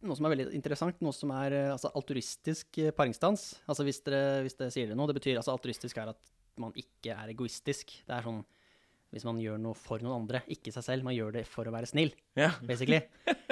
noe 0.07 0.17
som 0.17 0.25
er 0.27 0.33
veldig 0.35 0.47
interessant, 0.57 0.99
noe 1.03 1.13
som 1.15 1.31
er 1.37 1.53
eh, 1.53 1.71
altså, 1.73 1.91
altruistisk 1.97 2.79
eh, 2.83 2.91
paringsdans. 2.95 3.47
Altså 3.67 3.85
hvis 3.87 4.01
dere, 4.05 4.41
hvis 4.45 4.57
dere 4.59 4.73
sier 4.73 4.87
det 4.91 4.97
nå, 4.97 5.07
det 5.09 5.15
betyr 5.19 5.37
altså 5.39 5.53
altruistisk 5.55 5.97
er 6.01 6.13
at 6.13 6.31
man 6.57 6.73
ikke 6.79 7.13
er 7.13 7.33
egoistisk. 7.35 7.91
Det 8.07 8.15
er 8.17 8.25
sånn 8.25 8.43
hvis 9.13 9.23
man 9.23 9.37
gjør 9.39 9.55
noe 9.63 9.77
for 9.79 10.01
noen 10.03 10.17
andre, 10.25 10.41
ikke 10.51 10.71
seg 10.75 10.83
selv. 10.83 11.05
Man 11.07 11.15
gjør 11.15 11.31
det 11.37 11.45
for 11.47 11.63
å 11.69 11.71
være 11.71 11.87
snill, 11.87 12.09
Ja. 12.35 12.49
basically. 12.67 12.99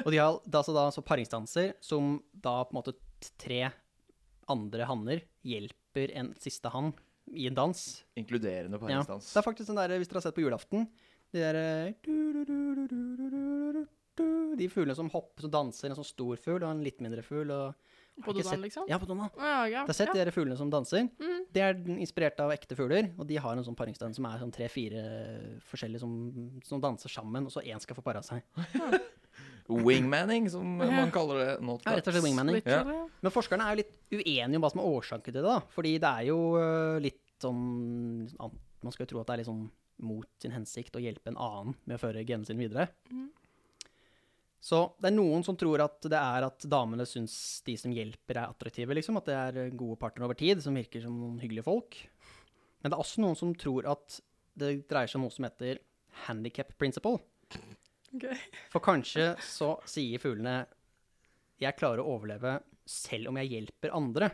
Og 0.03 0.11
de 0.11 0.17
har 0.19 0.39
da, 0.45 0.59
så 0.67 0.73
da 0.75 0.89
så 0.91 0.99
paringsdanser 1.05 1.75
som 1.79 2.17
da 2.33 2.57
på 2.65 2.75
en 2.75 2.79
måte 2.81 2.95
tre 3.39 3.61
andre 4.51 4.83
hanner 4.89 5.21
hjelper 5.47 6.11
en 6.19 6.33
siste 6.43 6.67
hann 6.73 6.91
i 7.31 7.47
en 7.47 7.55
dans. 7.55 8.03
Inkluderende 8.19 8.75
Ja. 8.75 8.83
paringsdans. 8.83 9.31
Det 9.31 9.39
er 9.39 9.47
faktisk 9.47 9.67
den 9.71 9.79
der, 9.79 9.95
hvis 9.97 10.09
dere 10.11 10.19
har 10.19 10.27
sett 10.27 10.35
på 10.35 10.43
julaften, 10.43 10.89
de 11.31 11.39
der 11.39 11.55
de 14.15 14.69
fuglene 14.71 14.95
som 14.97 15.09
hopper 15.11 15.45
som 15.45 15.51
danser, 15.53 15.89
en 15.89 15.97
sånn 15.99 16.07
stor 16.07 16.39
fugl 16.41 16.63
og 16.63 16.69
en 16.71 16.83
litt 16.85 17.01
mindre 17.03 17.23
fugl. 17.25 17.51
på 18.23 18.35
Donald, 18.37 18.63
liksom? 18.63 18.85
Ja, 18.87 18.99
på 19.01 19.09
Donald. 19.09 19.35
Oh, 19.35 19.43
ja, 19.43 19.65
ja. 19.67 19.83
Du 19.83 19.91
har 19.91 19.97
sett 19.97 20.13
ja. 20.15 20.25
de 20.27 20.31
fuglene 20.35 20.57
som 20.59 20.71
danser? 20.71 21.09
Mm. 21.19 21.41
De 21.51 21.63
er 21.63 21.81
inspirert 21.97 22.39
av 22.39 22.53
ekte 22.55 22.77
fugler, 22.79 23.11
og 23.17 23.27
de 23.27 23.39
har 23.41 23.57
en 23.57 23.65
sånn 23.67 23.77
paringsdans 23.77 24.15
som 24.19 24.29
er 24.29 24.39
sånn 24.39 24.55
tre-fire 24.55 25.03
forskjellige 25.67 26.03
som, 26.03 26.15
som, 26.63 26.83
danser 26.83 27.11
sammen, 27.11 27.47
og 27.47 27.53
så 27.53 27.65
én 27.65 27.83
skal 27.83 27.99
få 27.99 28.05
para 28.05 28.23
seg. 28.25 28.45
wingmanning, 29.67 30.49
som 30.49 30.77
man 30.77 31.11
kaller 31.13 31.41
det 31.41 31.53
nå. 31.65 31.79
Ja, 31.85 31.95
rett 31.97 32.07
og 32.07 32.15
slett 32.15 32.25
wingmanning. 32.27 32.61
Men 32.65 33.33
forskerne 33.33 33.65
er 33.65 33.75
jo 33.75 33.81
litt 33.81 33.95
uenige 34.13 34.59
om 34.59 34.65
hva 34.65 34.71
som 34.71 34.83
er 34.83 34.91
årsaken 34.91 35.31
til 35.31 35.41
det, 35.41 35.47
da. 35.47 35.57
Fordi 35.73 35.95
det 36.01 36.11
er 36.11 36.27
jo 36.29 36.37
øh, 36.59 36.99
litt 37.03 37.23
sånn 37.41 37.63
Man 38.85 38.93
skal 38.93 39.03
jo 39.03 39.09
tro 39.09 39.19
at 39.21 39.27
det 39.27 39.33
er 39.33 39.41
litt 39.41 39.49
sånn 39.49 39.65
mot 40.05 40.27
sin 40.43 40.53
hensikt 40.55 40.95
å 40.97 41.01
hjelpe 41.03 41.31
en 41.31 41.39
annen 41.39 41.75
med 41.87 41.97
å 41.97 42.01
føre 42.01 42.23
genene 42.27 42.47
sine 42.47 42.61
videre. 42.61 42.89
Mm. 43.11 43.29
Så 44.65 44.79
det 44.97 45.11
er 45.11 45.13
noen 45.13 45.43
som 45.45 45.57
tror 45.59 45.83
at 45.83 46.07
det 46.09 46.17
er 46.17 46.47
at 46.47 46.65
damene 46.65 47.05
syns 47.05 47.35
de 47.67 47.75
som 47.77 47.93
hjelper, 47.93 48.39
er 48.39 48.49
attraktive, 48.49 48.95
liksom. 48.97 49.19
At 49.19 49.29
det 49.29 49.35
er 49.37 49.75
gode 49.77 49.99
partnere 50.01 50.25
over 50.25 50.39
tid, 50.39 50.63
som 50.63 50.77
virker 50.77 51.03
som 51.03 51.19
noen 51.19 51.37
hyggelige 51.43 51.67
folk. 51.67 51.99
Men 52.81 52.89
det 52.89 52.97
er 52.97 53.03
også 53.03 53.21
noen 53.21 53.37
som 53.37 53.53
tror 53.57 53.85
at 53.93 54.17
det 54.57 54.71
dreier 54.89 55.11
seg 55.11 55.19
om 55.19 55.27
noe 55.27 55.35
som 55.35 55.45
heter 55.45 55.83
handicap 56.25 56.73
principle. 56.79 57.19
Okay. 58.15 58.39
For 58.71 58.81
kanskje 58.81 59.33
så 59.43 59.75
sier 59.89 60.21
fuglene 60.23 60.63
jeg 61.61 61.77
klarer 61.77 62.01
å 62.01 62.15
overleve 62.15 62.57
selv 62.89 63.29
om 63.31 63.39
jeg 63.41 63.51
hjelper 63.53 63.93
andre. 63.95 64.31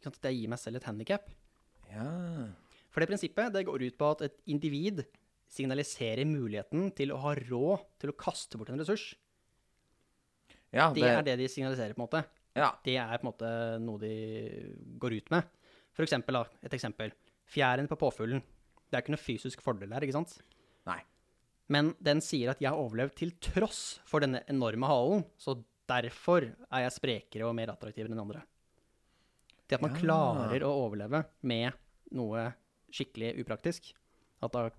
At 0.00 0.18
jeg 0.24 0.38
gir 0.38 0.50
meg 0.50 0.60
selv 0.62 0.80
et 0.80 0.88
handikap. 0.88 1.30
Ja. 1.92 2.10
For 2.90 3.02
det 3.02 3.10
prinsippet 3.10 3.54
det 3.54 3.66
går 3.68 3.86
ut 3.86 3.98
på 4.00 4.12
at 4.16 4.26
et 4.26 4.38
individ 4.50 5.04
signaliserer 5.50 6.26
muligheten 6.26 6.90
til 6.96 7.12
å 7.14 7.20
ha 7.22 7.34
råd 7.38 7.84
til 8.00 8.12
å 8.12 8.18
kaste 8.18 8.58
bort 8.58 8.70
en 8.72 8.80
ressurs. 8.80 9.12
Ja, 10.72 10.90
Det 10.94 11.02
er 11.06 11.22
det 11.26 11.36
de 11.40 11.48
signaliserer, 11.50 11.94
på 11.96 12.00
en 12.02 12.06
måte. 12.06 12.24
Ja. 12.58 12.72
Det 12.84 12.96
er 12.98 13.18
på 13.18 13.26
en 13.26 13.30
måte 13.32 13.50
noe 13.82 13.98
de 14.02 14.14
går 15.00 15.16
ut 15.20 15.30
med. 15.34 15.48
For 15.96 16.06
eksempel, 16.06 16.38
da, 16.38 16.44
et 16.66 16.74
eksempel. 16.76 17.12
Fjæren 17.50 17.88
på 17.90 17.98
påfuglen. 17.98 18.42
Det 18.90 18.98
er 18.98 19.02
ikke 19.04 19.14
noe 19.14 19.22
fysisk 19.22 19.62
fordel 19.62 19.90
der, 19.90 20.06
ikke 20.06 20.16
sant? 20.18 20.36
Nei. 20.86 21.00
Men 21.70 21.92
den 22.02 22.22
sier 22.24 22.50
at 22.50 22.62
jeg 22.62 22.70
har 22.72 22.78
overlevd 22.78 23.14
til 23.18 23.30
tross 23.42 24.00
for 24.08 24.22
denne 24.22 24.42
enorme 24.50 24.88
halen, 24.90 25.24
så 25.38 25.54
derfor 25.90 26.46
er 26.50 26.84
jeg 26.86 26.94
sprekere 26.96 27.46
og 27.46 27.54
mer 27.58 27.70
attraktiv 27.74 28.06
enn 28.06 28.18
andre. 28.22 28.42
Det 29.70 29.78
at 29.78 29.82
man 29.82 29.94
Ja. 29.94 30.00
klarer 30.02 30.64
å 30.66 30.72
overleve 30.86 31.24
med 31.42 31.72
noe 32.10 32.48
skikkelig 32.90 33.36
upraktisk, 33.44 33.92
at 34.42 34.50
da 34.52 34.70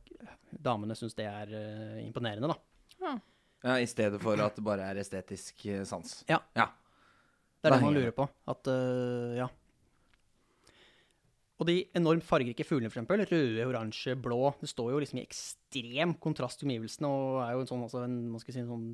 damene 0.51 0.95
syns 0.95 1.15
det 1.15 1.27
er 1.29 1.47
uh, 1.47 1.99
imponerende, 2.03 2.49
da. 2.51 2.57
ja, 2.99 3.13
I 3.61 3.85
stedet 3.89 4.21
for 4.21 4.39
at 4.41 4.55
det 4.57 4.63
bare 4.65 4.87
er 4.89 4.99
estetisk 5.01 5.65
eh, 5.69 5.83
sans. 5.85 6.21
Ja. 6.29 6.39
ja. 6.57 6.71
Det 7.61 7.69
er 7.69 7.75
det 7.75 7.83
man 7.83 7.97
lurer 7.97 8.15
på. 8.15 8.25
At, 8.49 8.69
uh, 8.71 9.35
ja. 9.37 9.45
Og 11.61 11.67
de 11.69 11.75
enormt 11.93 12.25
fargerike 12.25 12.65
fuglene, 12.65 12.89
for 12.89 12.97
eksempel, 12.97 13.21
røde, 13.29 13.65
oransje, 13.69 14.15
blå, 14.17 14.49
det 14.63 14.71
står 14.71 14.95
jo 14.95 15.01
liksom 15.03 15.19
i 15.21 15.25
ekstrem 15.27 16.15
kontrast 16.23 16.57
til 16.57 16.71
omgivelsene, 16.71 17.09
og 17.09 17.41
er 17.43 17.53
jo 17.53 17.61
en 17.61 17.69
sånn, 17.69 17.83
altså 17.85 18.01
en, 18.07 18.15
man 18.33 18.41
skal 18.41 18.55
si, 18.55 18.63
en 18.63 18.71
sånn 18.71 18.87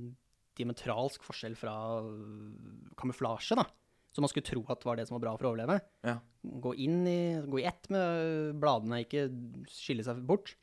diametralsk 0.59 1.23
forskjell 1.23 1.55
fra 1.55 1.75
øh, 2.03 2.91
kamuflasje, 2.99 3.55
da. 3.61 3.63
Som 4.11 4.25
man 4.25 4.33
skulle 4.33 4.49
tro 4.49 4.65
at 4.73 4.83
var 4.83 4.99
det 4.99 5.05
som 5.07 5.15
var 5.15 5.23
bra 5.23 5.35
for 5.37 5.47
å 5.47 5.53
overleve. 5.53 5.77
Ja. 6.03 6.17
Gå 6.65 6.73
inn 6.83 7.05
i, 7.07 7.19
gå 7.47 7.61
i 7.61 7.67
ett 7.69 7.87
med 7.93 8.57
bladene, 8.59 9.03
ikke 9.05 9.29
skille 9.71 10.03
seg 10.03 10.19
bort. 10.27 10.57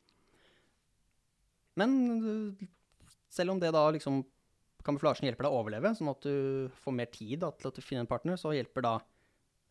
Men 1.79 1.95
øh, 2.19 2.67
selv 3.35 3.55
om 3.55 3.61
det 3.61 3.73
da 3.75 3.83
liksom 3.93 4.23
kamuflasjen 4.85 5.27
hjelper 5.27 5.47
deg 5.47 5.53
å 5.53 5.59
overleve, 5.63 5.91
sånn 5.97 6.11
at 6.11 6.25
du 6.25 6.71
får 6.83 6.95
mer 6.95 7.09
tid 7.13 7.41
da, 7.41 7.51
til 7.57 7.71
å 7.71 7.83
finne 7.83 8.05
en 8.05 8.09
partner, 8.09 8.37
så 8.39 8.53
hjelper 8.55 8.85
da 8.85 8.95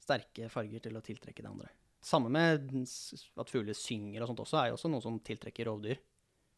sterke 0.05 0.51
farger 0.53 0.83
til 0.85 0.99
å 0.99 1.03
tiltrekke 1.05 1.45
det 1.45 1.51
andre. 1.51 1.71
Samme 2.05 2.29
med 2.33 2.67
at 3.41 3.53
fugler 3.53 3.77
synger 3.79 4.25
og 4.25 4.33
sånt 4.33 4.43
også, 4.45 4.59
er 4.61 4.71
jo 4.71 4.79
også 4.79 4.91
noe 4.93 5.05
som 5.05 5.21
tiltrekker 5.25 5.71
rovdyr, 5.71 6.01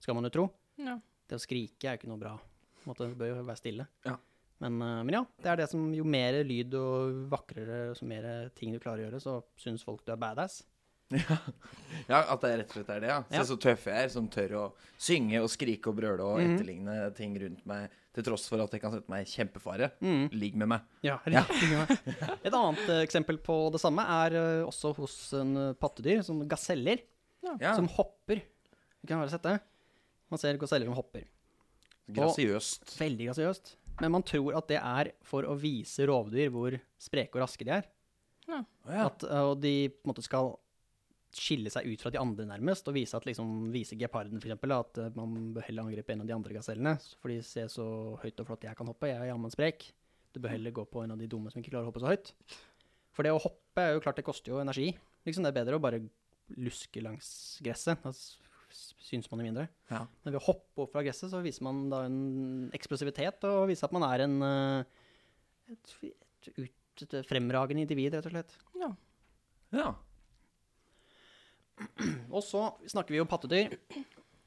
skal 0.02 0.16
man 0.18 0.26
jo 0.26 0.32
tro. 0.34 0.46
Ja. 0.80 0.96
Det 1.26 1.38
å 1.38 1.42
skrike 1.42 1.86
er 1.86 1.94
jo 1.94 2.00
ikke 2.00 2.10
noe 2.10 2.22
bra. 2.22 2.32
Måte, 2.86 3.06
det 3.10 3.18
bør 3.18 3.32
jo 3.32 3.44
være 3.44 3.60
stille. 3.60 3.86
Ja. 4.06 4.16
Men, 4.62 4.80
eh, 4.80 5.02
men 5.04 5.18
ja, 5.18 5.22
det 5.42 5.52
er 5.52 5.60
det 5.60 5.68
som 5.70 5.84
jo 5.94 6.06
mer 6.08 6.40
lyd 6.46 6.74
og 6.80 7.26
vakrere, 7.32 7.90
så 7.98 8.08
mer 8.08 8.48
ting 8.56 8.72
du 8.72 8.80
klarer 8.80 9.04
å 9.04 9.08
gjøre, 9.08 9.22
så 9.22 9.36
syns 9.60 9.84
folk 9.86 10.04
du 10.06 10.14
er 10.14 10.20
badass. 10.20 10.62
ja, 12.10 12.18
at 12.32 12.40
det 12.42 12.50
rett 12.58 12.72
og 12.72 12.76
slett 12.80 12.88
er 12.96 13.00
det, 13.04 13.08
ja. 13.12 13.18
Se 13.30 13.36
Ja. 13.38 13.44
så 13.46 13.56
tøff 13.62 13.84
jeg 13.86 14.04
er, 14.04 14.08
som 14.10 14.26
tør 14.32 14.54
å 14.58 14.64
synge 14.98 15.38
og 15.42 15.48
skrike 15.52 15.88
og 15.92 15.96
brøle 16.00 16.24
og 16.24 16.40
Mhm. 16.40 16.54
etterligne 16.56 16.96
ting 17.14 17.36
rundt 17.38 17.64
meg, 17.66 17.90
til 18.16 18.24
tross 18.24 18.48
for 18.48 18.60
at 18.64 18.70
det 18.72 18.80
kan 18.80 18.90
sette 18.92 19.08
meg 19.12 19.26
i 19.26 19.30
kjempefare. 19.30 19.90
Mm. 20.00 20.30
Ligg 20.32 20.56
med 20.56 20.68
meg. 20.68 20.80
Ja, 21.04 21.18
Ja. 21.26 21.44
Et 22.42 22.52
annet 22.52 22.88
uh, 22.88 23.02
eksempel 23.04 23.38
på 23.38 23.70
det 23.70 23.80
samme 23.82 24.02
er 24.02 24.34
uh, 24.34 24.66
også 24.66 24.94
hos 24.96 25.32
en 25.36 25.56
uh, 25.56 25.72
pattedyr, 25.74 26.22
som 26.24 26.40
gaseller, 26.48 27.02
Ja, 27.60 27.74
som 27.76 27.86
hopper. 27.88 28.40
Du 29.02 29.06
kan 29.06 29.20
bare 29.20 29.30
sette 29.30 29.52
det. 29.52 29.60
Man 30.32 30.38
ser 30.42 30.56
gaseller 30.58 30.86
som 30.88 30.94
hopper. 30.96 31.22
grasiøst. 32.10 32.96
Veldig 32.98 33.28
grasiøst. 33.30 33.74
Men 34.00 34.12
man 34.12 34.22
tror 34.26 34.56
at 34.58 34.66
det 34.68 34.78
er 34.82 35.12
for 35.24 35.46
å 35.48 35.54
vise 35.58 36.04
rovdyr 36.08 36.50
hvor 36.52 36.74
spreke 37.00 37.36
og 37.38 37.44
raske 37.46 37.64
de 37.64 37.70
er. 37.78 37.86
Ja. 38.48 38.62
At, 39.06 39.24
og 39.24 39.60
de 39.60 39.88
på 39.88 40.04
en 40.06 40.12
måte 40.12 40.22
skal 40.24 40.52
skille 41.36 41.70
seg 41.72 41.88
ut 41.88 42.02
fra 42.02 42.12
de 42.12 42.20
andre 42.20 42.46
nærmest, 42.48 42.88
og 42.88 42.96
vise, 42.96 43.16
at, 43.18 43.26
liksom, 43.28 43.70
vise 43.74 43.98
geparden 43.98 44.40
eksempel, 44.40 44.74
at 44.76 45.00
eh, 45.02 45.12
man 45.18 45.52
bør 45.56 45.66
heller 45.68 45.86
angripe 45.86 46.14
en 46.14 46.24
av 46.24 46.30
de 46.30 46.36
andre 46.36 46.56
gasellene, 46.56 46.96
for 47.22 47.32
de 47.32 47.40
ser 47.46 47.70
så 47.72 47.86
høyt 48.22 48.42
og 48.42 48.50
flott 48.50 48.66
jeg 48.68 48.78
kan 48.78 48.90
hoppe, 48.90 49.10
jeg 49.10 49.20
er 49.20 49.30
jammen 49.30 49.52
sprek. 49.52 49.90
Du 50.34 50.42
bør 50.44 50.52
heller 50.52 50.74
gå 50.76 50.84
på 50.90 51.04
en 51.04 51.14
av 51.14 51.20
de 51.20 51.28
dumme 51.32 51.52
som 51.52 51.62
ikke 51.62 51.72
klarer 51.72 51.88
å 51.88 51.92
hoppe 51.92 52.02
så 52.02 52.12
høyt. 52.12 52.32
For 53.16 53.24
det 53.24 53.32
å 53.32 53.40
hoppe 53.40 53.84
er 53.84 53.94
jo 53.96 54.02
klart 54.04 54.18
det 54.20 54.26
koster 54.26 54.52
jo 54.52 54.60
energi. 54.60 54.90
Liksom 55.24 55.46
Det 55.46 55.52
er 55.52 55.60
bedre 55.62 55.78
å 55.78 55.82
bare 55.82 56.02
luske 56.60 57.00
langs 57.00 57.30
gresset. 57.64 58.04
Da 58.04 58.12
syns 59.00 59.30
man 59.30 59.40
jo 59.40 59.46
mindre. 59.46 59.64
Ja. 59.88 60.02
Men 60.24 60.34
ved 60.34 60.42
å 60.42 60.46
hoppe 60.50 60.84
opp 60.84 60.92
fra 60.92 61.04
gresset, 61.06 61.30
så 61.32 61.40
viser 61.44 61.64
man 61.64 61.86
da 61.88 62.02
en 62.04 62.68
eksplosivitet, 62.76 63.46
og 63.48 63.70
viser 63.70 63.88
at 63.88 63.96
man 63.96 64.04
er 64.10 64.26
en 64.26 64.36
eh, 64.44 65.06
et, 65.72 65.94
et, 66.06 66.50
ut, 66.58 67.04
et 67.06 67.16
fremragende 67.28 67.86
individ, 67.86 68.14
rett 68.14 68.28
og 68.28 68.34
slett. 68.34 68.56
Ja. 68.80 68.90
ja. 69.74 69.88
Og 72.36 72.44
så 72.44 72.68
snakker 72.88 73.14
vi 73.14 73.20
om 73.22 73.30
pattedyr. 73.30 73.74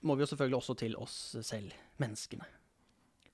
Må 0.06 0.16
vi 0.16 0.24
jo 0.24 0.30
selvfølgelig 0.32 0.62
også 0.62 0.78
til 0.80 0.96
oss 1.00 1.18
selv, 1.46 1.74
menneskene. 2.00 2.48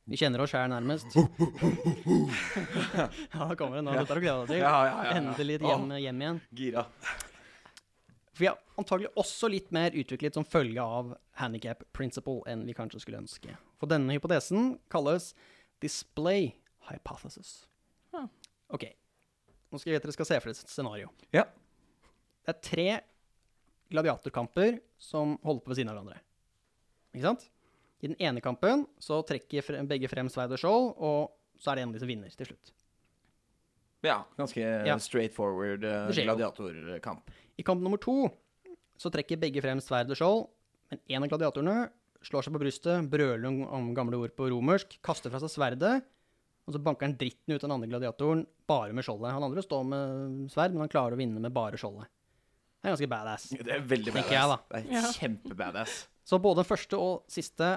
Vi 0.06 0.18
kjenner 0.22 0.42
oss 0.44 0.52
sjæl 0.54 0.70
nærmest. 0.70 1.16
ja, 3.00 3.08
da 3.34 3.56
kommer 3.58 3.80
det 3.80 3.86
nå. 3.88 3.94
Dette 3.96 4.12
har 4.12 4.20
du 4.20 4.22
gleda 4.22 4.42
deg 4.44 4.52
til. 4.52 4.60
Ja, 4.62 4.74
ja, 4.86 4.90
ja, 4.90 5.06
ja. 5.08 5.16
Endelig 5.18 5.56
hjem, 5.66 5.88
hjem 5.98 6.22
igjen. 6.22 6.42
Gira. 6.60 6.84
For 8.36 8.44
vi 8.44 8.50
har 8.52 8.60
antagelig 8.78 9.10
også 9.18 9.50
litt 9.50 9.72
mer 9.74 9.96
utviklet 9.98 10.38
som 10.38 10.46
følge 10.46 10.84
av 10.84 11.16
handicap 11.40 11.82
principle 11.96 12.44
enn 12.52 12.68
vi 12.68 12.76
kanskje 12.78 13.02
skulle 13.02 13.24
ønske. 13.24 13.56
For 13.82 13.90
denne 13.90 14.14
hypotesen 14.14 14.76
kalles 14.94 15.32
display 15.82 16.52
hypothesis. 16.90 17.64
Ja. 18.14 18.28
Ok, 18.76 18.86
nå 19.72 19.80
skal 19.82 19.94
jeg 19.94 20.02
at 20.02 20.06
dere 20.06 20.16
skal 20.18 20.30
se 20.30 20.40
for 20.42 20.52
dere 20.52 20.68
et 20.68 20.74
scenario. 20.76 21.10
Ja. 21.34 21.48
Det 22.46 22.54
er 22.54 22.62
tre 22.70 22.90
gladiatorkamper 23.94 24.80
som 25.02 25.36
holder 25.44 25.64
på 25.66 25.72
ved 25.74 25.80
siden 25.80 25.92
av 25.92 25.98
hverandre. 26.00 26.22
Ikke 27.16 27.28
sant? 27.30 27.46
I 28.04 28.10
den 28.12 28.18
ene 28.20 28.42
kampen 28.44 28.86
så 29.02 29.22
trekker 29.26 29.64
frem, 29.66 29.88
begge 29.90 30.10
frem 30.12 30.28
sverd 30.30 30.52
og 30.56 30.60
skjold, 30.62 30.90
og 31.00 31.32
så 31.62 31.72
er 31.72 31.76
det 31.80 31.86
en 31.86 31.90
av 31.94 31.96
de 31.96 32.02
som 32.04 32.10
vinner 32.12 32.34
til 32.36 32.50
slutt. 32.52 32.74
Ja, 34.06 34.20
ganske 34.38 34.62
Ja. 34.86 34.98
straight 35.02 35.34
forward 35.34 35.82
Det 35.82 36.14
skjer 36.14 36.26
jo. 36.28 36.36
gladiatorkamp. 36.36 37.30
I 37.58 37.64
kamp 37.64 37.82
nummer 37.82 37.98
to 37.98 38.30
så 38.98 39.10
trekker 39.12 39.40
begge 39.40 39.62
frem 39.64 39.80
sverd 39.82 40.10
og 40.12 40.18
skjold, 40.20 40.48
men 40.92 41.00
en 41.10 41.24
av 41.24 41.30
gladiatorene 41.30 41.90
slår 42.22 42.44
seg 42.44 42.54
på 42.54 42.60
brystet, 42.62 43.10
brøler 43.10 43.46
om 43.72 43.94
gamle 43.96 44.18
ord 44.18 44.36
på 44.36 44.50
romersk, 44.50 45.00
kaster 45.02 45.30
fra 45.32 45.40
seg 45.40 45.50
sverdet, 45.50 46.04
og 46.68 46.74
så 46.74 46.82
banker 46.82 47.06
han 47.08 47.18
dritten 47.18 47.54
ut 47.54 47.64
av 47.64 47.70
den 47.70 47.76
andre 47.82 47.88
gladiatoren 47.90 48.46
bare 48.68 48.94
med 48.94 49.04
skjoldet. 49.06 49.32
Han 49.32 49.44
andre 49.44 49.62
står 49.62 49.84
med 49.86 50.52
sverd, 50.52 50.72
men 50.74 50.82
han 50.86 50.90
klarer 50.90 51.14
å 51.14 51.18
vinne 51.18 51.40
med 51.40 51.54
bare 51.54 51.78
skjoldet. 51.78 52.08
Det 52.86 52.92
er 52.92 52.94
ganske 52.94 53.10
badass. 53.10 53.46
Det 53.50 53.72
er 53.74 53.82
veldig 53.90 54.12
badass. 54.14 54.30
jeg, 54.30 54.50
da. 54.52 54.58
Det 54.70 54.80
er 54.86 54.92
Ja. 54.94 55.12
kjempebadass. 55.18 55.94
Så 56.26 56.38
både 56.42 56.62
den 56.62 56.66
første 56.70 56.98
og 57.02 57.24
siste 57.28 57.70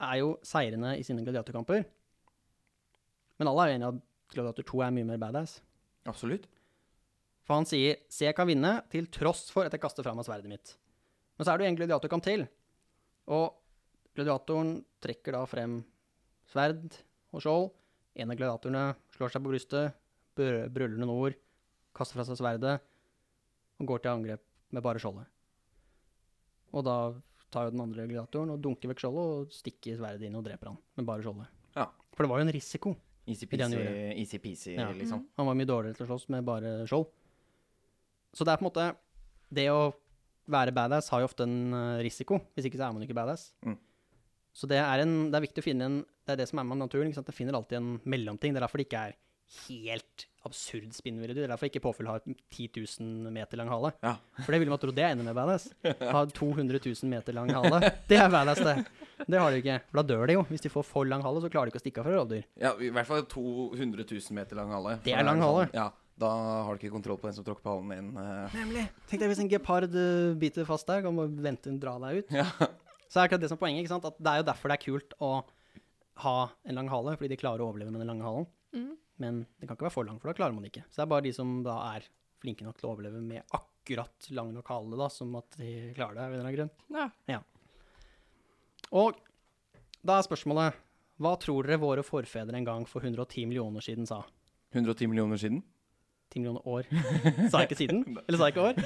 er 0.00 0.14
jo 0.16 0.38
seirende 0.42 0.94
i 0.98 1.02
sine 1.04 1.20
gladiatorkamper. 1.26 1.84
Men 3.38 3.48
alle 3.50 3.66
er 3.66 3.68
jo 3.72 3.76
enige 3.78 3.90
at 3.92 4.34
gladiator 4.34 4.62
2 4.70 4.80
er 4.86 4.90
mye 4.96 5.04
mer 5.10 5.18
badass. 5.20 5.58
Absolutt. 6.08 6.46
For 7.44 7.54
han 7.58 7.64
sier 7.66 7.96
'se 8.08 8.24
jeg 8.26 8.34
kan 8.36 8.46
vinne', 8.48 8.88
til 8.90 9.06
tross 9.06 9.50
for 9.50 9.64
at 9.64 9.72
jeg 9.72 9.80
kaster 9.80 10.02
fra 10.02 10.14
meg 10.14 10.24
sverdet 10.24 10.48
mitt. 10.48 10.76
Men 11.38 11.44
så 11.44 11.52
er 11.52 11.58
det 11.58 11.64
jo 11.66 11.70
en 11.70 11.76
gladiatorkamp 11.76 12.22
til. 12.22 12.48
Og 13.28 13.54
gladiatoren 14.16 14.84
trekker 15.02 15.32
da 15.32 15.44
frem 15.46 15.84
sverd 16.50 16.96
og 17.32 17.40
skjold. 17.42 17.70
En 18.16 18.30
av 18.30 18.36
gladiatorene 18.36 18.96
slår 19.16 19.30
seg 19.32 19.42
på 19.42 19.50
brystet, 19.52 19.94
brø- 20.36 20.68
brøler 20.72 20.96
noen 20.98 21.10
ord, 21.10 21.34
kaster 21.94 22.14
fra 22.14 22.24
seg 22.24 22.36
sverdet 22.38 22.80
og 23.80 23.86
går 23.88 24.02
til 24.04 24.12
angrep 24.12 24.42
med 24.76 24.84
bare 24.84 25.00
skjoldet. 25.02 25.26
Og 26.76 26.84
da 26.86 26.96
tar 27.50 27.66
jo 27.66 27.72
den 27.74 27.82
andre 27.82 28.04
gladiatoren 28.06 28.52
og 28.54 28.60
dunker 28.62 28.92
vekk 28.92 29.00
skjoldet 29.02 29.30
og 29.32 29.54
stikker 29.54 29.96
sverdet 29.98 30.28
inn 30.28 30.36
og 30.38 30.44
dreper 30.46 30.70
han 30.70 30.76
med 31.00 31.08
bare 31.08 31.24
skjoldet. 31.24 31.48
Ja. 31.74 31.88
For 32.14 32.22
det 32.26 32.30
var 32.30 32.42
jo 32.42 32.46
en 32.46 32.54
risiko. 32.54 32.92
Easy-peasy, 33.26 34.74
Ja. 34.76 34.90
liksom. 34.92 35.24
Han 35.38 35.46
var 35.46 35.54
mye 35.58 35.66
dårligere 35.68 35.96
til 35.96 36.06
å 36.06 36.10
slåss 36.12 36.28
med 36.30 36.44
bare 36.46 36.86
skjold. 36.86 37.08
Så 38.34 38.44
det 38.46 38.52
er 38.52 38.60
på 38.60 38.66
en 38.66 38.70
måte 38.70 38.96
Det 39.52 39.66
å 39.70 39.92
være 40.46 40.70
badass 40.74 41.08
har 41.10 41.20
jo 41.20 41.26
ofte 41.26 41.42
en 41.42 41.74
eh, 41.74 42.02
risiko. 42.06 42.38
Hvis 42.54 42.66
ikke 42.68 42.78
så 42.78 42.86
er 42.86 42.92
man 42.94 43.02
ikke 43.02 43.16
badass. 43.18 43.48
Mm. 43.66 43.76
Så 44.54 44.68
det 44.70 44.78
er, 44.78 45.02
en, 45.02 45.30
det 45.30 45.38
er 45.38 45.42
viktig 45.46 45.62
å 45.62 45.66
finne 45.66 45.86
en 45.88 45.98
Det 46.26 46.32
er 46.34 46.36
det 46.38 46.48
som 46.48 46.58
er 46.60 46.64
med 46.70 46.78
naturen. 46.78 47.10
Det 47.10 47.34
finner 47.34 47.54
alltid 47.58 47.78
en 47.78 48.00
mellomting. 48.04 48.52
Det 48.54 48.60
er 48.60 48.66
derfor 48.66 48.78
det 48.78 48.86
ikke 48.86 49.02
er 49.10 49.16
helt 49.68 50.26
absurd 50.46 50.92
spinnvill. 50.96 51.34
Det 51.36 51.42
er 51.44 51.50
derfor 51.52 51.68
ikke 51.68 51.82
påfyll 51.84 52.08
har 52.08 52.22
10 52.24 52.68
000 52.78 53.32
meter 53.34 53.58
lang 53.60 53.68
hale. 53.68 53.90
Ja. 54.04 54.14
For 54.44 54.54
det 54.54 54.60
ville 54.62 54.72
man 54.72 54.80
tro 54.80 54.92
det 54.94 55.04
er 55.04 55.12
enda 55.16 55.26
mer 55.26 55.36
badass. 55.36 55.66
Ha 56.14 56.22
200 56.32 56.80
000 56.80 57.10
meter 57.10 57.36
lang 57.36 57.50
hale. 57.52 57.80
Det 58.08 58.16
er 58.20 58.30
badass, 58.32 58.62
det. 58.64 58.76
Det 59.26 59.40
har 59.42 59.50
de 59.52 59.58
ikke. 59.60 59.78
For 59.90 60.00
da 60.00 60.06
dør 60.14 60.26
de 60.30 60.36
jo. 60.38 60.44
Hvis 60.48 60.64
de 60.64 60.72
får 60.72 60.86
for 60.88 61.08
lang 61.10 61.24
hale, 61.26 61.42
så 61.44 61.50
klarer 61.52 61.68
de 61.68 61.74
ikke 61.74 61.82
å 61.82 61.84
stikke 61.84 62.00
av 62.04 62.08
fra 62.08 62.14
rovdyr. 62.20 62.46
Ja, 62.62 62.72
i 62.80 62.92
hvert 62.94 63.10
fall 63.10 63.26
200 63.34 64.06
000 64.06 64.38
meter 64.38 64.56
lang 64.62 64.72
hale. 64.76 64.96
Det 65.04 65.12
er 65.18 65.26
lang 65.26 65.42
sånn- 65.42 65.50
hale. 65.50 65.66
Ja, 65.76 65.88
da 66.20 66.30
har 66.66 66.76
du 66.76 66.80
ikke 66.84 66.94
kontroll 66.94 67.18
på 67.20 67.28
den 67.28 67.36
som 67.36 67.44
tråkker 67.46 67.64
på 67.66 67.74
halen 67.74 67.92
din. 67.92 68.08
eh. 68.22 68.56
Nemlig. 68.62 68.86
Tenk 69.10 69.22
deg 69.24 69.32
hvis 69.34 69.42
en 69.44 69.50
gepard 69.52 69.92
uh, 69.92 70.32
biter 70.40 70.64
fast 70.68 70.86
der, 70.88 71.02
kan 71.04 71.16
må 71.16 71.26
vente 71.42 71.68
og 71.74 71.80
dra 71.82 71.98
deg 72.06 72.22
ut. 72.22 72.32
Ja. 72.40 72.46
Så 73.10 73.18
er 73.18 73.26
akkurat 73.26 73.42
det 73.42 73.48
som 73.50 73.58
er 73.58 73.64
poenget. 73.66 73.82
ikke 73.84 73.92
sant? 73.96 74.04
At 74.06 74.16
det 74.22 74.30
er 74.32 74.40
jo 74.44 74.48
derfor 74.52 74.70
det 74.70 74.78
er 74.78 74.84
kult 74.86 75.14
å 75.20 75.30
ha 76.22 76.34
en 76.68 76.76
lang 76.76 76.88
hale, 76.92 77.16
fordi 77.18 77.32
de 77.32 77.38
klarer 77.40 77.64
å 77.64 77.70
overleve 77.72 77.90
med 77.92 78.02
den 78.04 78.10
lange 78.12 78.22
halen. 78.26 78.46
Mm. 78.76 78.90
Men 79.20 79.42
det 79.60 79.68
kan 79.68 79.76
ikke 79.76 79.88
være 79.88 79.94
for 79.98 80.08
lang, 80.08 80.18
for 80.22 80.30
da 80.32 80.36
klarer 80.38 80.56
man 80.56 80.64
det 80.64 80.72
ikke. 80.72 80.86
Så 80.88 81.00
det 81.00 81.06
er 81.06 81.12
bare 81.12 81.26
de 81.28 81.32
som 81.36 81.58
da 81.66 81.76
er 81.94 82.06
flinke 82.40 82.64
nok 82.64 82.78
til 82.80 82.88
å 82.88 82.92
overleve 82.94 83.20
med 83.20 83.44
akkurat 83.56 84.30
lang 84.32 84.54
nok 84.56 84.70
hale, 84.72 84.96
da, 84.96 85.08
som 85.12 85.34
at 85.36 85.58
de 85.60 85.72
klarer 85.96 86.16
det 86.16 86.22
av 86.24 86.30
en 86.30 86.38
eller 86.38 86.46
annen 86.48 86.56
grunn. 86.56 87.10
Ja. 87.28 87.40
Og 88.96 89.18
da 90.00 90.16
er 90.18 90.24
spørsmålet 90.26 90.78
hva 91.20 91.34
tror 91.36 91.66
dere 91.68 91.76
våre 91.82 92.04
forfedre 92.06 92.56
en 92.56 92.64
gang 92.64 92.86
for 92.88 93.04
110 93.04 93.44
millioner 93.50 93.84
siden 93.84 94.08
sa? 94.08 94.22
110 94.72 95.10
millioner 95.12 95.36
siden? 95.40 95.60
10 96.32 96.40
millioner 96.40 96.64
år. 96.70 96.86
Sa 97.50 97.60
jeg 97.60 97.68
ikke 97.68 97.76
siden? 97.82 98.00
Eller 98.26 98.40
sa 98.40 98.48
jeg 98.48 98.54
ikke 98.54 98.68
år? 98.70 98.80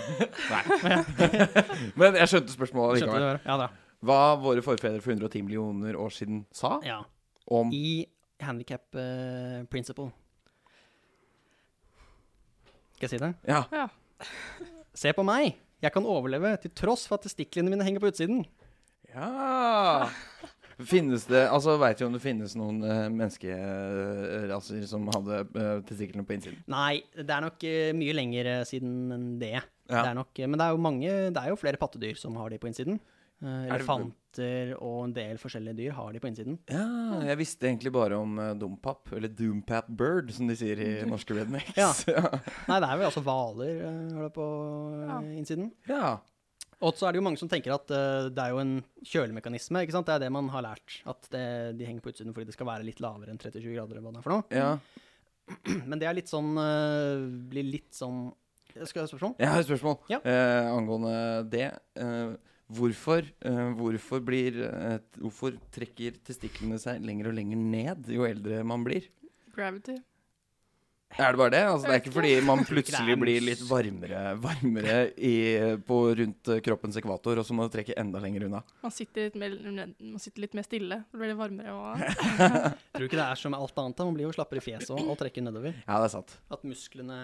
Nei. 0.50 0.98
Men 2.00 2.18
jeg 2.18 2.32
skjønte 2.32 2.56
spørsmålet 2.56 3.04
likevel. 3.04 3.26
Ja, 3.44 3.58
da. 3.60 3.68
Hva 4.04 4.18
våre 4.42 4.64
forfedre 4.66 4.98
for 5.04 5.14
110 5.14 5.44
millioner 5.46 5.96
år 6.00 6.10
siden 6.12 6.42
sa 6.52 6.78
Ja. 6.84 6.98
om 7.46 7.70
I 7.72 8.02
handicap 8.42 8.88
uh, 8.98 9.62
principle. 9.70 10.10
Skal 12.94 13.08
jeg 13.08 13.14
si 13.14 13.22
det? 13.22 13.32
Ja. 13.48 13.64
ja. 13.74 13.88
Se 14.96 15.12
på 15.16 15.24
meg! 15.26 15.58
Jeg 15.84 15.92
kan 15.92 16.06
overleve 16.08 16.54
til 16.62 16.72
tross 16.72 17.04
for 17.10 17.18
at 17.18 17.26
testiklene 17.26 17.72
mine 17.72 17.84
henger 17.86 18.04
på 18.04 18.12
utsiden. 18.12 18.44
ja. 19.14 20.08
Finnes 20.74 21.22
det 21.30 21.44
Altså, 21.54 21.76
veit 21.78 22.00
vi 22.00 22.06
om 22.06 22.14
det 22.16 22.18
finnes 22.18 22.56
noen 22.58 22.80
uh, 22.82 23.04
menneskeraser 23.06 24.80
som 24.90 25.04
hadde 25.14 25.44
uh, 25.54 25.76
testiklene 25.86 26.26
på 26.26 26.34
innsiden? 26.34 26.64
Nei, 26.66 27.04
det 27.14 27.30
er 27.30 27.44
nok 27.44 27.62
uh, 27.62 27.92
mye 27.94 28.16
lenger 28.16 28.50
siden 28.66 28.96
enn 29.14 29.28
det. 29.38 29.52
Ja. 29.54 30.00
det 30.00 30.08
er 30.08 30.16
nok, 30.18 30.40
men 30.48 30.58
det 30.58 30.64
er 30.64 30.72
jo 30.72 30.80
mange 30.80 31.12
Det 31.30 31.38
er 31.38 31.52
jo 31.52 31.60
flere 31.60 31.78
pattedyr 31.78 32.18
som 32.18 32.34
har 32.40 32.50
de 32.50 32.58
på 32.58 32.70
innsiden. 32.70 32.98
Eh, 33.44 33.74
det- 34.36 34.76
og 34.80 35.04
en 35.06 35.12
del 35.16 35.38
forskjellige 35.40 35.76
dyr 35.78 35.92
har 35.96 36.12
de 36.12 36.20
på 36.22 36.28
innsiden. 36.30 36.58
Ja, 36.70 36.84
jeg 37.30 37.38
visste 37.40 37.68
egentlig 37.68 37.92
bare 37.94 38.18
om 38.18 38.38
uh, 38.38 38.52
dompap, 38.58 39.12
eller 39.12 39.28
doompap 39.28 39.88
bird, 39.88 40.30
som 40.34 40.46
de 40.50 40.56
sier 40.58 40.78
i 40.82 40.90
norske 41.08 41.34
rednecks. 41.36 41.74
Ja. 41.80 41.90
Nei, 42.68 42.78
det 42.80 42.88
er 42.90 43.00
vel 43.00 43.08
altså 43.08 43.22
hvaler 43.24 43.82
uh, 43.88 44.28
på 44.34 44.46
Ja. 45.08 45.18
innsiden. 45.34 45.72
ja. 45.88 46.18
Og 46.84 46.92
så 46.98 47.06
er 47.06 47.14
det 47.14 47.20
jo 47.20 47.24
mange 47.24 47.38
som 47.40 47.48
tenker 47.48 47.72
at 47.72 47.88
uh, 47.94 48.26
det 48.34 48.42
er 48.42 48.50
jo 48.52 48.58
en 48.60 48.72
kjølemekanisme. 49.06 49.80
ikke 49.86 49.94
sant? 49.94 50.04
Det 50.10 50.16
er 50.18 50.24
det 50.26 50.32
man 50.34 50.50
har 50.52 50.64
lært. 50.66 50.98
At 51.08 51.28
det, 51.32 51.44
de 51.78 51.86
henger 51.86 52.02
på 52.04 52.10
utsiden 52.12 52.34
fordi 52.34 52.50
det 52.50 52.56
skal 52.58 52.66
være 52.68 52.84
litt 52.84 53.00
lavere 53.00 53.30
enn 53.32 53.38
37 53.40 53.70
grader. 53.72 53.94
eller 53.96 54.04
hva 54.04 54.12
det 54.12 54.20
er 54.20 54.26
for 54.26 54.34
noe. 54.34 54.44
ja. 54.52 54.72
Men 55.88 56.00
det 56.00 56.06
er 56.08 56.16
litt 56.16 56.28
sånn 56.32 56.54
uh, 56.56 57.20
Blir 57.52 57.66
litt 57.68 57.92
sånn 57.92 58.30
Skal 58.72 58.80
jeg 58.80 59.02
ha 59.02 59.04
et 59.04 59.10
spørsmål? 59.12 59.34
Jeg 59.42 59.50
har 59.52 59.60
et 59.62 59.68
spørsmål 59.68 59.96
Ja. 60.12 60.18
uh, 60.24 60.68
angående 60.74 61.14
det. 61.52 61.66
Eh, 62.00 62.34
hvorfor, 62.72 63.26
uh, 63.44 63.68
hvorfor, 63.78 64.22
blir, 64.24 64.56
uh, 64.64 64.96
hvorfor 65.20 65.58
trekker 65.74 66.16
testiklene 66.24 66.78
seg 66.80 67.04
lenger 67.04 67.30
og 67.30 67.38
lenger 67.38 67.60
ned 67.60 68.10
jo 68.14 68.26
eldre 68.28 68.62
man 68.66 68.84
blir? 68.86 69.10
Gravity. 69.54 69.98
Er 71.14 71.30
det 71.30 71.38
bare 71.38 71.52
det? 71.52 71.60
Altså, 71.70 71.86
det 71.86 71.92
er 71.94 72.00
ikke 72.00 72.12
fordi 72.16 72.30
man 72.42 72.62
er 72.64 72.66
plutselig 72.72 73.14
blir 73.20 73.44
litt 73.44 73.60
varmere, 73.68 74.22
varmere 74.42 74.96
i, 75.14 75.34
på 75.86 75.98
rundt 76.18 76.50
eh, 76.50 76.58
kroppens 76.64 76.98
ekvator, 76.98 77.38
og 77.38 77.46
så 77.46 77.54
må 77.54 77.68
du 77.68 77.74
trekke 77.76 77.94
enda 78.00 78.18
lenger 78.18 78.48
unna. 78.48 78.64
Man 78.82 78.94
sitter 78.94 79.28
litt 79.28 79.36
mer, 79.38 79.54
man 79.62 80.22
sitter 80.24 80.42
litt 80.42 80.56
mer 80.58 80.66
stille. 80.66 80.98
Så 81.12 81.20
blir 81.20 81.30
det 81.30 81.36
varmere. 81.38 81.76
Og, 81.76 82.02
Tror 82.96 83.04
du 83.04 83.06
ikke 83.06 83.20
det 83.20 83.28
er 83.28 83.38
som 83.38 83.54
med 83.54 83.62
alt 83.62 83.78
annet? 83.84 84.02
Man 84.08 84.18
blir 84.18 84.26
jo 84.26 84.34
slappere 84.34 84.58
i 84.58 84.66
fjeset 84.66 84.90
og 84.96 85.12
alt 85.14 85.22
trekker 85.22 85.46
nedover. 85.46 85.76
Ja, 85.84 86.00
det 86.02 86.08
er 86.08 86.14
sant. 86.16 86.34
At 86.50 86.66
musklene 86.66 87.20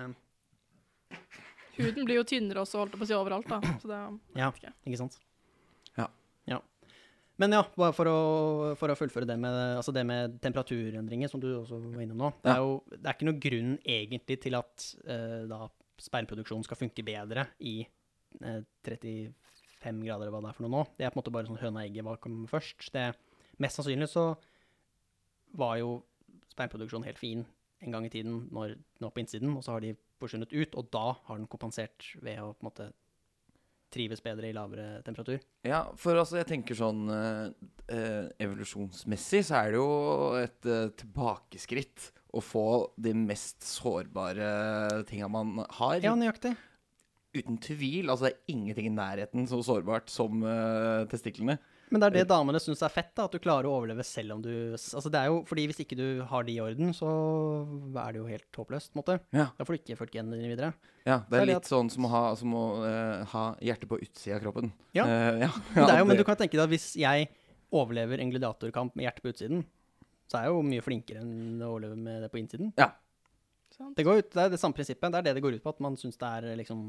huden 1.80 2.06
blir 2.06 2.20
jo 2.20 2.26
tynnere 2.28 2.62
også, 2.62 2.84
holdt 2.84 2.94
jeg 2.94 3.00
på 3.02 3.08
å 3.08 3.10
si, 3.10 3.18
overalt. 3.18 3.50
da. 3.50 3.58
Så 3.82 3.90
det, 3.90 4.00
Ja. 4.38 4.52
ikke. 4.54 4.70
Ikke 4.86 5.02
sant? 5.02 5.18
Men 7.40 7.56
ja, 7.56 7.60
bare 7.72 7.94
for 7.96 8.10
å, 8.10 8.16
for 8.76 8.92
å 8.92 8.96
fullføre 8.98 9.28
det 9.28 9.36
med, 9.40 9.54
altså 9.78 9.94
det 9.96 10.02
med 10.04 10.36
temperaturendringer, 10.44 11.30
som 11.32 11.40
du 11.40 11.48
også 11.54 11.78
var 11.86 12.02
innom 12.04 12.20
nå. 12.20 12.32
Det 12.44 12.52
er 12.52 12.60
jo 12.60 12.74
det 12.92 13.00
er 13.00 13.16
ikke 13.16 13.28
noen 13.30 13.44
grunn 13.46 13.70
egentlig 13.80 14.36
til 14.44 14.58
at 14.58 14.88
eh, 15.06 15.38
da 15.48 15.62
speilproduksjon 16.00 16.66
skal 16.66 16.80
funke 16.80 17.04
bedre 17.06 17.46
i 17.64 17.78
eh, 17.80 18.60
35 18.84 20.04
grader, 20.04 20.26
eller 20.26 20.34
hva 20.34 20.42
det 20.44 20.52
er 20.52 20.58
for 20.58 20.66
noe 20.66 20.74
nå. 20.74 20.84
Det 20.98 21.06
er 21.06 21.14
på 21.14 21.16
en 21.16 21.22
måte 21.22 21.34
bare 21.38 21.48
sånn 21.48 21.62
høna 21.62 21.80
og 21.80 21.86
egget, 21.86 22.06
hva 22.06 22.18
kommer 22.20 22.52
først. 22.52 22.90
Det, 22.92 23.06
mest 23.64 23.80
sannsynlig 23.80 24.10
så 24.12 24.26
var 25.60 25.80
jo 25.80 25.96
speilproduksjonen 26.52 27.08
helt 27.08 27.20
fin 27.20 27.46
en 27.80 27.94
gang 27.94 28.04
i 28.04 28.12
tiden 28.12 28.42
når 28.52 28.76
den 28.76 29.06
var 29.06 29.14
på 29.16 29.22
innsiden, 29.22 29.56
og 29.56 29.64
så 29.64 29.78
har 29.78 29.84
de 29.84 29.94
forsvunnet 30.20 30.52
ut, 30.52 30.76
og 30.76 30.92
da 30.92 31.06
har 31.24 31.40
den 31.40 31.48
kompensert 31.48 32.12
ved 32.20 32.42
å 32.42 32.52
på 32.52 32.60
en 32.60 32.68
måte 32.68 32.90
trives 33.92 34.22
bedre 34.24 34.50
i 34.50 34.54
lavere 34.54 35.00
temperatur. 35.06 35.40
Ja, 35.66 35.82
for 35.98 36.18
altså, 36.18 36.38
jeg 36.40 36.48
tenker 36.50 36.78
sånn 36.78 37.04
eh, 37.10 37.50
eh, 37.90 38.30
Evolusjonsmessig 38.46 39.42
så 39.48 39.60
er 39.60 39.74
det 39.74 39.80
jo 39.80 39.90
et 40.38 40.70
eh, 40.70 40.88
tilbakeskritt 41.02 42.10
å 42.30 42.42
få 42.44 42.66
de 43.00 43.14
mest 43.18 43.66
sårbare 43.66 45.02
tinga 45.10 45.30
man 45.32 45.64
har. 45.80 45.98
Ja, 46.04 46.14
nøyaktig. 46.18 46.54
Uten 47.34 47.58
tvil. 47.62 48.10
Altså, 48.10 48.28
det 48.28 48.32
er 48.32 48.54
ingenting 48.54 48.90
i 48.90 48.94
nærheten 48.94 49.50
så 49.50 49.60
sårbart 49.66 50.10
som 50.12 50.42
eh, 50.46 51.06
testiklene. 51.10 51.58
Men 51.90 52.02
det 52.02 52.06
er 52.06 52.14
det 52.20 52.28
damene 52.30 52.60
syns 52.62 52.82
er 52.86 52.92
fett, 52.94 53.10
da, 53.18 53.24
at 53.26 53.34
du 53.34 53.40
klarer 53.42 53.66
å 53.66 53.72
overleve 53.80 54.04
selv 54.06 54.36
om 54.36 54.42
du 54.44 54.50
Altså 54.78 55.10
det 55.10 55.18
er 55.20 55.30
jo, 55.32 55.40
fordi 55.48 55.64
Hvis 55.70 55.80
ikke 55.82 55.98
du 55.98 56.22
har 56.30 56.46
de 56.46 56.54
i 56.54 56.60
orden, 56.62 56.92
så 56.94 57.10
er 57.98 58.14
det 58.14 58.20
jo 58.20 58.28
helt 58.30 58.60
håpløst. 58.60 58.92
på 58.92 58.98
en 58.98 59.02
måte. 59.02 59.16
Ja, 59.34 59.48
Da 59.58 59.66
får 59.66 59.74
du 59.76 59.80
ikke 59.80 59.98
ført 59.98 60.14
genene 60.14 60.38
dine 60.38 60.52
videre. 60.52 60.72
ja 61.04 61.18
det 61.26 61.34
Så 61.34 61.42
er 61.42 61.46
det 61.46 61.54
litt 61.54 61.70
sånn 61.72 61.90
som 61.90 62.06
å 62.06 62.12
ha, 62.14 62.22
som 62.38 62.54
å, 62.54 62.64
uh, 62.84 63.24
ha 63.34 63.44
hjertet 63.60 63.90
på 63.90 63.98
utsida 63.98 64.38
av 64.38 64.44
kroppen. 64.46 64.72
Ja. 64.94 65.04
Uh, 65.04 65.44
ja. 65.46 65.50
Men, 65.74 65.84
det 65.84 65.94
er 65.94 66.02
jo, 66.04 66.08
men 66.12 66.16
du 66.22 66.24
kan 66.24 66.38
tenke 66.38 66.56
deg 66.56 66.64
at 66.64 66.72
hvis 66.72 66.88
jeg 67.00 67.28
overlever 67.70 68.22
en 68.22 68.30
gladiatorkamp 68.32 68.94
med 68.98 69.06
hjertet 69.06 69.22
på 69.26 69.34
utsiden, 69.34 69.64
så 70.30 70.38
er 70.38 70.46
jeg 70.46 70.54
jo 70.54 70.62
mye 70.66 70.82
flinkere 70.86 71.22
enn 71.24 71.62
å 71.62 71.72
overleve 71.74 71.96
med 71.98 72.22
det 72.22 72.30
på 72.30 72.38
innsiden. 72.38 72.72
Ja. 72.78 72.92
Det, 73.96 74.04
går 74.04 74.20
ut, 74.22 74.30
det 74.34 74.42
er 74.44 74.50
det 74.52 74.60
samme 74.60 74.76
prinsippet. 74.76 75.10
Det 75.10 75.18
er 75.18 75.26
det 75.26 75.34
det 75.38 75.42
går 75.42 75.56
ut 75.58 75.64
på, 75.64 75.72
at 75.74 75.80
man 75.82 75.96
syns 75.98 76.18
det 76.20 76.28
er 76.28 76.56
liksom 76.60 76.84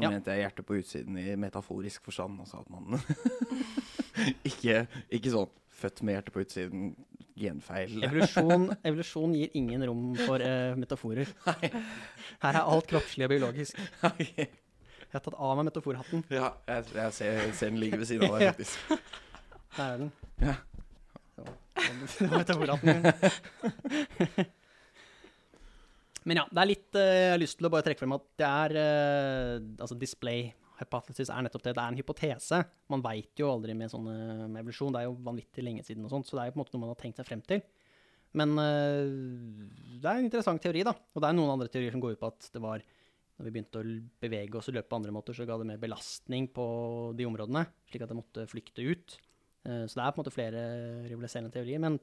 Nå 0.00 0.06
Ja. 0.06 0.10
mente 0.10 0.32
jeg 0.32 0.40
hjertet 0.46 0.66
på 0.66 0.78
utsiden 0.80 1.18
i 1.20 1.34
metaforisk 1.36 2.02
forstand. 2.08 2.40
Altså 2.40 2.62
at 2.62 2.70
man 2.72 2.96
ikke, 4.50 4.86
ikke 5.12 5.32
sånn 5.32 5.50
født 5.82 6.02
med 6.06 6.16
hjertet 6.16 6.34
på 6.34 6.42
utsiden, 6.44 6.90
genfeil. 7.38 7.94
Evolusjon, 8.06 8.66
evolusjon 8.88 9.36
gir 9.38 9.54
ingen 9.58 9.84
rom 9.88 10.10
for 10.20 10.42
uh, 10.44 10.74
metaforer. 10.78 11.30
Her 11.46 12.50
er 12.52 12.60
alt 12.62 12.90
kroppslig 12.90 13.26
og 13.26 13.32
biologisk. 13.34 13.78
Jeg 14.02 14.50
har 15.12 15.24
tatt 15.24 15.36
av 15.36 15.56
meg 15.58 15.68
metaforhatten. 15.68 16.24
ja, 16.32 16.52
jeg, 16.68 16.88
jeg 16.96 17.16
ser, 17.18 17.40
ser 17.58 17.72
den 17.72 17.80
ligge 17.82 18.00
ved 18.00 18.08
siden 18.08 18.28
av 18.28 18.38
deg, 18.38 18.54
faktisk. 18.54 18.74
Der 19.76 19.84
er 19.84 20.02
den. 20.04 20.10
Ja. 20.42 20.56
Så, 21.36 21.44
det 22.18 22.28
var 22.28 22.42
metaforhatten 22.42 22.88
min. 22.92 24.48
Men 26.28 26.38
ja, 26.38 26.44
det 26.52 26.60
er 26.62 26.68
litt 26.68 26.94
uh, 26.94 27.02
Jeg 27.02 27.30
har 27.32 27.40
lyst 27.42 27.56
til 27.58 27.66
å 27.66 27.70
bare 27.72 27.82
trekke 27.86 27.98
frem 27.98 28.12
at 28.14 28.26
det 28.38 28.46
er 28.46 28.74
uh, 28.78 29.54
Altså, 29.82 29.96
display 29.98 30.52
hypothesis 30.80 31.28
er 31.30 31.42
nettopp 31.44 31.62
det. 31.66 31.74
Det 31.76 31.82
er 31.82 31.92
en 31.92 31.98
hypotese. 31.98 32.64
Man 32.88 33.02
veit 33.04 33.36
jo 33.38 33.50
aldri 33.52 33.74
med 33.76 33.90
sånne 33.92 34.48
med 34.48 34.62
evolusjon. 34.62 34.92
Det 34.94 35.00
er 35.02 35.08
jo 35.10 35.16
vanvittig 35.26 35.64
lenge 35.64 35.84
siden 35.84 36.04
og 36.04 36.10
sånt, 36.10 36.26
så 36.26 36.36
det 36.36 36.42
er 36.42 36.46
jo 36.50 36.54
på 36.56 36.60
en 36.60 36.64
måte 36.64 36.74
noe 36.76 36.84
man 36.86 36.92
har 36.94 37.00
tenkt 37.02 37.16
seg 37.20 37.26
frem 37.28 37.42
til. 37.46 37.62
Men 38.34 38.54
eh, 38.58 39.10
det 40.00 40.08
er 40.08 40.16
en 40.20 40.24
interessant 40.28 40.62
teori, 40.64 40.82
da. 40.88 40.94
Og 41.12 41.20
det 41.20 41.28
er 41.28 41.36
noen 41.36 41.52
andre 41.52 41.68
teorier 41.68 41.92
som 41.92 42.00
går 42.00 42.14
ut 42.16 42.20
på 42.22 42.30
at 42.32 42.48
det 42.54 42.62
var 42.64 42.80
når 43.38 43.46
vi 43.48 43.50
begynte 43.56 43.80
å 43.80 43.84
bevege 44.22 44.56
oss 44.60 44.68
og 44.68 44.74
løpe 44.76 44.88
på 44.92 44.96
andre 45.00 45.12
måter, 45.12 45.34
så 45.34 45.46
ga 45.48 45.56
det 45.58 45.66
mer 45.66 45.80
belastning 45.80 46.46
på 46.52 46.64
de 47.16 47.24
områdene, 47.26 47.64
slik 47.90 48.02
at 48.04 48.10
det 48.12 48.16
måtte 48.18 48.44
flykte 48.46 48.84
ut. 48.84 49.16
Eh, 49.64 49.84
Så 49.88 49.96
det 49.98 50.04
er 50.04 50.12
på 50.12 50.20
en 50.20 50.24
måte 50.24 50.34
flere 50.34 50.60
rivaliserende 51.08 51.50
teorier, 51.52 51.80
men 51.80 51.98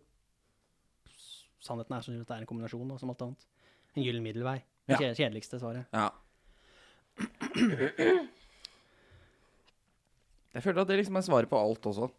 sannheten 1.62 1.96
er 1.96 2.02
sånn 2.06 2.20
at 2.22 2.28
det 2.28 2.36
er 2.38 2.44
en 2.46 2.50
kombinasjon, 2.50 2.88
da, 2.90 2.98
som 2.98 3.10
alt 3.14 3.22
annet. 3.26 3.46
En 3.96 4.04
gyllen 4.04 4.24
middelvei. 4.26 4.58
Det 4.90 4.98
Ja. 5.00 5.14
kjedeligste 5.14 5.60
svaret. 5.62 5.86
Ja. 5.94 6.10
Jeg 10.54 10.64
føler 10.66 10.82
at 10.82 10.88
det 10.90 10.98
liksom 11.02 11.18
er 11.20 11.26
svaret 11.28 11.50
på 11.52 11.58
alt 11.60 11.86
også. 11.92 12.10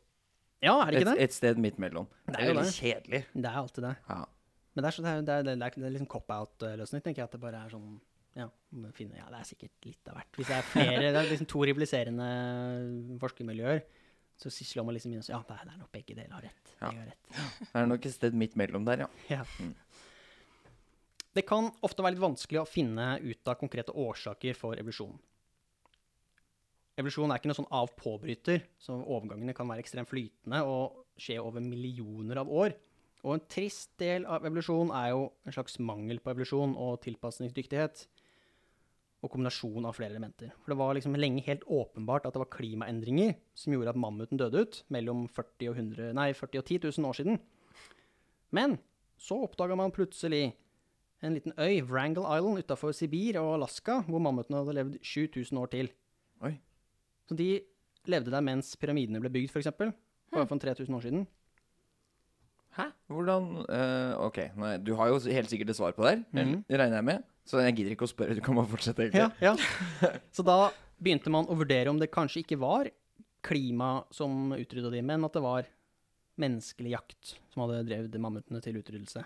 Ja, 0.62 0.74
er 0.84 0.90
det 0.92 1.00
Et, 1.00 1.06
ikke 1.06 1.14
det? 1.16 1.22
et 1.24 1.32
sted 1.34 1.56
midt 1.58 1.78
mellom. 1.82 2.06
Det 2.28 2.36
er 2.36 2.46
jo 2.50 2.54
veldig 2.54 2.68
det. 2.68 2.76
kjedelig. 2.76 3.20
Det 3.34 3.48
er 3.50 3.56
alltid 3.62 3.82
det. 3.88 3.94
Ja. 4.08 4.20
Men 4.74 4.84
det 4.84 4.88
er, 4.90 4.94
så, 4.94 5.02
det 5.02 5.10
er, 5.10 5.22
det 5.26 5.34
er, 5.34 5.42
det 5.48 5.54
er, 5.56 5.70
det 5.80 5.86
er 5.88 5.94
liksom 5.96 6.10
cop-out-løsning, 6.12 7.02
tenker 7.02 7.22
jeg. 7.24 7.28
At 7.30 7.32
det 7.34 7.40
bare 7.42 7.62
er 7.66 7.72
sånn 7.72 8.00
ja, 8.38 8.44
må 8.78 8.92
finne, 8.94 9.16
ja, 9.18 9.24
det 9.32 9.40
er 9.40 9.48
sikkert 9.48 9.88
litt 9.88 10.06
av 10.12 10.14
hvert. 10.20 10.36
Hvis 10.38 10.46
det 10.46 10.54
er 10.60 10.68
flere, 10.70 11.00
det 11.10 11.18
er 11.18 11.30
liksom 11.32 11.48
to 11.50 11.64
rivaliserende 11.66 12.28
forskermiljøer, 13.18 13.80
Så 14.40 14.48
slår 14.54 14.86
man 14.86 14.94
liksom 14.94 15.12
inn 15.12 15.18
og 15.20 15.24
sier 15.26 15.34
ja, 15.34 15.42
det 15.48 15.56
er- 15.58 15.78
nok 15.80 15.90
begge 15.92 16.14
deler 16.16 16.32
har 16.32 16.42
rett. 16.46 16.70
Ja. 16.80 16.86
Har 16.86 17.08
rett. 17.10 17.26
Det 17.72 17.80
er 17.82 17.86
nok 17.90 18.06
et 18.06 18.14
sted 18.14 18.32
midt 18.34 18.54
mellom 18.56 18.84
der, 18.86 19.02
ja. 19.02 19.08
Ja. 19.28 19.42
Mm. 19.60 19.74
Det 21.34 21.44
kan 21.46 21.68
ofte 21.86 22.02
være 22.02 22.14
litt 22.16 22.22
vanskelig 22.24 22.60
å 22.62 22.66
finne 22.68 23.10
ut 23.22 23.48
av 23.50 23.58
konkrete 23.60 23.92
årsaker 23.92 24.56
for 24.58 24.78
evolusjon. 24.80 25.18
Evolusjon 27.00 27.32
er 27.32 27.40
ikke 27.40 27.50
noe 27.50 27.56
sånn 27.56 27.72
av-påbryter, 27.72 28.64
så 28.80 28.98
overgangene 29.00 29.54
kan 29.56 29.68
være 29.70 29.82
ekstremt 29.84 30.10
flytende 30.10 30.60
og 30.68 31.06
skje 31.20 31.38
over 31.40 31.64
millioner 31.64 32.42
av 32.42 32.50
år. 32.52 32.74
Og 33.24 33.36
en 33.36 33.44
trist 33.52 33.92
del 34.00 34.24
av 34.28 34.46
evolusjon 34.48 34.92
er 34.96 35.12
jo 35.12 35.28
en 35.44 35.54
slags 35.54 35.76
mangel 35.82 36.20
på 36.22 36.32
evolusjon 36.32 36.72
og 36.80 37.00
tilpasningsdyktighet. 37.04 38.06
Og 39.20 39.28
kombinasjon 39.34 39.84
av 39.84 39.98
flere 39.98 40.14
elementer. 40.14 40.54
For 40.62 40.72
det 40.72 40.78
var 40.80 40.94
liksom 40.96 41.16
lenge 41.18 41.44
helt 41.44 41.66
åpenbart 41.68 42.24
at 42.24 42.36
det 42.36 42.40
var 42.40 42.52
klimaendringer 42.54 43.34
som 43.52 43.74
gjorde 43.74 43.92
at 43.92 44.00
mammuten 44.00 44.40
døde 44.40 44.62
ut 44.64 44.78
mellom 44.88 45.26
40 45.28 45.68
og, 45.68 45.76
100, 45.76 46.14
nei, 46.16 46.30
40 46.36 46.62
og 46.62 46.64
10 46.64 46.80
000 46.88 47.10
år 47.10 47.18
siden. 47.18 47.40
Men 48.56 48.78
så 49.20 49.36
oppdaga 49.44 49.76
man 49.76 49.92
plutselig 49.92 50.54
en 51.20 51.36
liten 51.36 51.52
øy, 51.60 51.82
Wrangle 51.84 52.24
Island, 52.24 52.64
utafor 52.64 52.96
Sibir 52.96 53.36
og 53.42 53.58
Alaska, 53.58 54.00
hvor 54.08 54.24
mammuten 54.24 54.56
hadde 54.56 54.78
levd 54.78 54.96
7000 55.04 55.60
år 55.60 55.68
til. 55.76 55.92
Oi. 56.40 56.54
Så 57.30 57.36
de 57.38 57.60
levde 58.10 58.32
der 58.34 58.42
mens 58.42 58.72
pyramidene 58.80 59.20
ble 59.22 59.30
bygd, 59.30 59.52
f.eks. 59.54 59.70
Bare 59.78 60.46
for 60.50 60.58
3000 60.58 60.96
år 60.98 61.04
siden. 61.06 61.26
Hæ? 62.78 62.86
Hvordan 63.10 63.46
uh, 63.66 64.12
OK, 64.26 64.38
nei, 64.58 64.76
du 64.82 64.92
har 64.98 65.10
jo 65.10 65.18
helt 65.30 65.50
sikkert 65.50 65.70
et 65.72 65.78
svar 65.78 65.94
på 65.94 66.04
det 66.06 66.12
her, 66.16 66.24
Mhm. 66.44 66.64
regner 66.70 66.96
jeg 67.00 67.04
med. 67.08 67.24
Så 67.46 67.58
jeg 67.64 67.74
gidder 67.80 67.94
ikke 67.96 68.06
å 68.06 68.10
spørre, 68.12 68.34
du 68.34 68.40
kan 68.46 68.54
bare 68.58 68.70
fortsette. 68.70 69.02
egentlig. 69.08 69.22
Ja, 69.22 69.30
ja. 69.42 69.56
Så 70.36 70.44
da 70.46 70.70
begynte 71.02 71.30
man 71.34 71.46
å 71.50 71.56
vurdere 71.58 71.90
om 71.90 71.98
det 71.98 72.10
kanskje 72.14 72.44
ikke 72.44 72.58
var 72.60 72.90
klima 73.42 74.04
som 74.14 74.52
utrydda 74.52 74.90
de, 74.92 75.02
men 75.02 75.24
at 75.24 75.32
det 75.34 75.42
var 75.42 75.66
menneskelig 76.40 76.92
jakt 76.94 77.34
som 77.52 77.64
hadde 77.64 77.84
drevet 77.88 78.20
mammutene 78.20 78.60
til 78.62 78.78
utryddelse. 78.78 79.24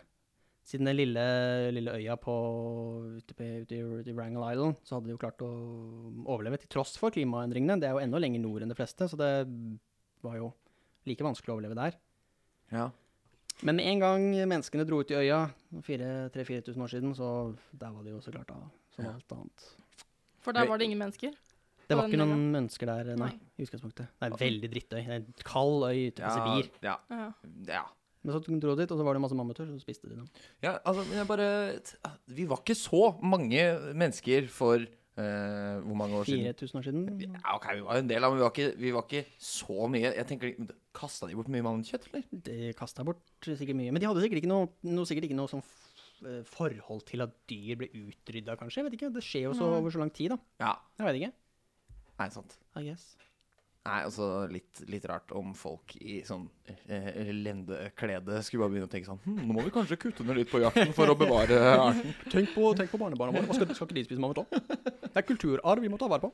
Siden 0.64 0.88
den 0.88 0.96
lille, 0.96 1.22
lille 1.76 1.92
øya 1.92 2.14
på, 2.16 2.34
ute, 3.18 3.34
på, 3.36 3.44
ute, 3.66 3.76
i, 3.76 4.12
Wrangle 4.16 4.46
Island, 4.54 4.78
så 4.82 4.96
hadde 4.96 5.10
de 5.10 5.12
jo 5.12 5.20
klart 5.20 5.42
å 5.44 5.50
overleve 6.24 6.56
til 6.62 6.70
tross 6.72 6.94
for 6.96 7.12
klimaendringene. 7.12 7.76
Det 7.82 7.90
er 7.90 7.92
jo 7.98 8.00
enda 8.00 8.20
lenger 8.22 8.40
nord 8.40 8.64
enn 8.64 8.72
de 8.72 8.78
fleste, 8.78 9.04
så 9.12 9.18
det 9.20 9.28
var 10.24 10.38
jo 10.40 10.48
like 11.04 11.26
vanskelig 11.26 11.52
å 11.52 11.56
overleve 11.58 11.76
der. 11.76 11.98
Ja. 12.72 12.86
Men 13.62 13.76
med 13.76 13.86
en 13.90 14.00
gang 14.00 14.24
menneskene 14.48 14.86
dro 14.88 15.02
ut 15.04 15.12
i 15.12 15.18
øya, 15.20 15.42
3000-4000 15.84 16.80
år 16.86 16.92
siden, 16.94 17.12
så 17.14 17.28
der 17.76 17.92
var 17.92 18.06
det 18.06 18.14
jo 18.16 18.22
så 18.24 18.32
klart 18.32 18.48
da, 18.48 18.56
som 18.96 19.04
Ja. 19.04 19.12
alt 19.18 19.32
annet. 19.36 19.66
For 20.40 20.52
der 20.56 20.66
var 20.66 20.78
det 20.78 20.84
ingen 20.88 20.98
mennesker. 20.98 21.34
Det 21.88 21.96
var 21.98 22.08
ikke 22.08 22.16
noen 22.16 22.32
noen 22.32 22.52
mennesker 22.56 22.86
der, 22.88 23.04
nei, 23.20 23.28
Nei. 23.28 23.38
i 23.58 23.62
utgangspunktet. 23.68 24.08
Det 24.16 24.24
er 24.24 24.32
en 24.32 24.40
veldig 24.40 24.70
drittøy. 24.72 24.96
Det 25.04 25.12
er 25.12 25.20
en 25.20 25.34
kald 25.44 25.84
øy 25.84 26.08
ute 26.08 26.22
på 26.22 26.24
Ja, 26.24 26.32
Sibir. 26.32 26.70
ja, 26.82 26.96
Ja. 27.68 27.84
Men 28.24 28.34
så 28.34 28.40
dro 28.40 28.74
dit, 28.78 28.90
og 28.90 28.98
så 28.98 29.04
var 29.06 29.16
det 29.16 29.22
masse 29.22 29.36
mammuter, 29.36 29.68
så 29.68 29.78
spiste 29.82 30.08
de 30.08 30.16
dem. 30.16 30.28
Ja, 30.64 30.78
altså, 30.80 31.04
men 31.04 31.20
jeg 31.20 31.28
bare 31.28 31.48
Vi 32.32 32.46
var 32.48 32.62
ikke 32.62 32.76
så 32.78 33.14
mange 33.22 33.66
mennesker 33.94 34.48
for 34.52 34.86
Uh, 35.14 35.78
hvor 35.86 35.94
mange 35.94 36.16
år 36.18 36.24
siden? 36.26 36.48
4000 36.58 36.78
år 36.78 36.82
siden. 36.82 37.20
Ja, 37.22 37.52
ok, 37.54 37.66
vi 37.76 37.82
var 37.86 38.00
en 38.00 38.08
del 38.10 38.24
av 38.26 38.32
men 38.32 38.40
vi 38.40 38.42
var 38.42 38.50
ikke, 38.50 38.70
vi 38.82 38.90
var 38.90 39.04
ikke 39.06 39.20
så 39.38 39.86
mye. 39.86 40.08
Jeg 40.10 40.26
tenker, 40.26 40.56
Kasta 40.94 41.28
de 41.30 41.36
bort 41.38 41.50
mye 41.54 41.62
mammutkjøtt, 41.62 42.08
eller? 42.10 42.24
De 42.48 42.72
kasta 42.74 43.04
bort 43.06 43.22
sikkert 43.46 43.78
mye. 43.78 43.92
Men 43.94 44.02
de 44.02 44.08
hadde 44.10 44.24
sikkert 44.24 44.42
ikke 44.42 44.50
noe, 44.50 44.72
noe, 44.86 45.06
sikkert 45.06 45.28
ikke 45.28 45.38
noe 45.38 45.50
sånn 45.50 45.62
eh, 46.26 46.40
forhold 46.50 47.06
til 47.06 47.22
at 47.22 47.34
dyr 47.50 47.78
ble 47.78 47.88
utrydda, 47.94 48.58
kanskje. 48.58 48.80
Jeg 48.80 48.88
vet 48.88 48.98
ikke. 48.98 49.12
Det 49.14 49.22
skjer 49.26 49.46
jo 49.48 49.54
så 49.58 49.70
over 49.78 49.94
så 49.94 50.02
lang 50.02 50.10
tid, 50.14 50.34
da. 50.34 50.38
Ja. 50.62 50.72
Jeg 50.98 51.08
vet 51.08 51.20
ikke. 51.20 51.32
Nei, 52.18 52.28
sant. 52.34 52.58
I 52.78 52.84
guess. 52.88 53.06
Nei, 53.84 53.98
altså 54.06 54.26
litt, 54.48 54.78
litt 54.88 55.04
rart 55.04 55.32
om 55.36 55.50
folk 55.52 55.92
i 56.00 56.22
sånn 56.24 56.46
eh, 56.88 57.28
lendeklede 57.36 58.38
skulle 58.46 58.62
bare 58.62 58.72
begynne 58.72 58.88
å 58.88 58.92
tenke 58.94 59.10
sånn 59.10 59.20
hm, 59.26 59.42
Nå 59.44 59.56
må 59.58 59.64
vi 59.66 59.72
kanskje 59.74 59.98
kutte 60.00 60.24
ned 60.24 60.38
litt 60.38 60.48
på 60.48 60.62
jakten 60.62 60.94
for 60.96 61.12
å 61.12 61.16
bevare 61.20 61.58
arten. 61.74 62.14
Tenk 62.32 62.54
på, 62.54 62.70
tenk 62.78 62.88
på 62.94 63.00
barnebarna 63.02 63.36
våre. 63.36 63.58
Skal, 63.58 63.76
skal 63.76 63.90
ikke 63.90 63.98
de 63.98 64.06
spise 64.06 64.24
mammut 64.24 64.40
òg? 64.40 64.56
Det 65.04 65.12
er 65.20 65.28
kulturarv 65.28 65.84
vi 65.84 65.92
må 65.92 66.00
ta 66.00 66.08
vare 66.08 66.24
på. 66.24 66.32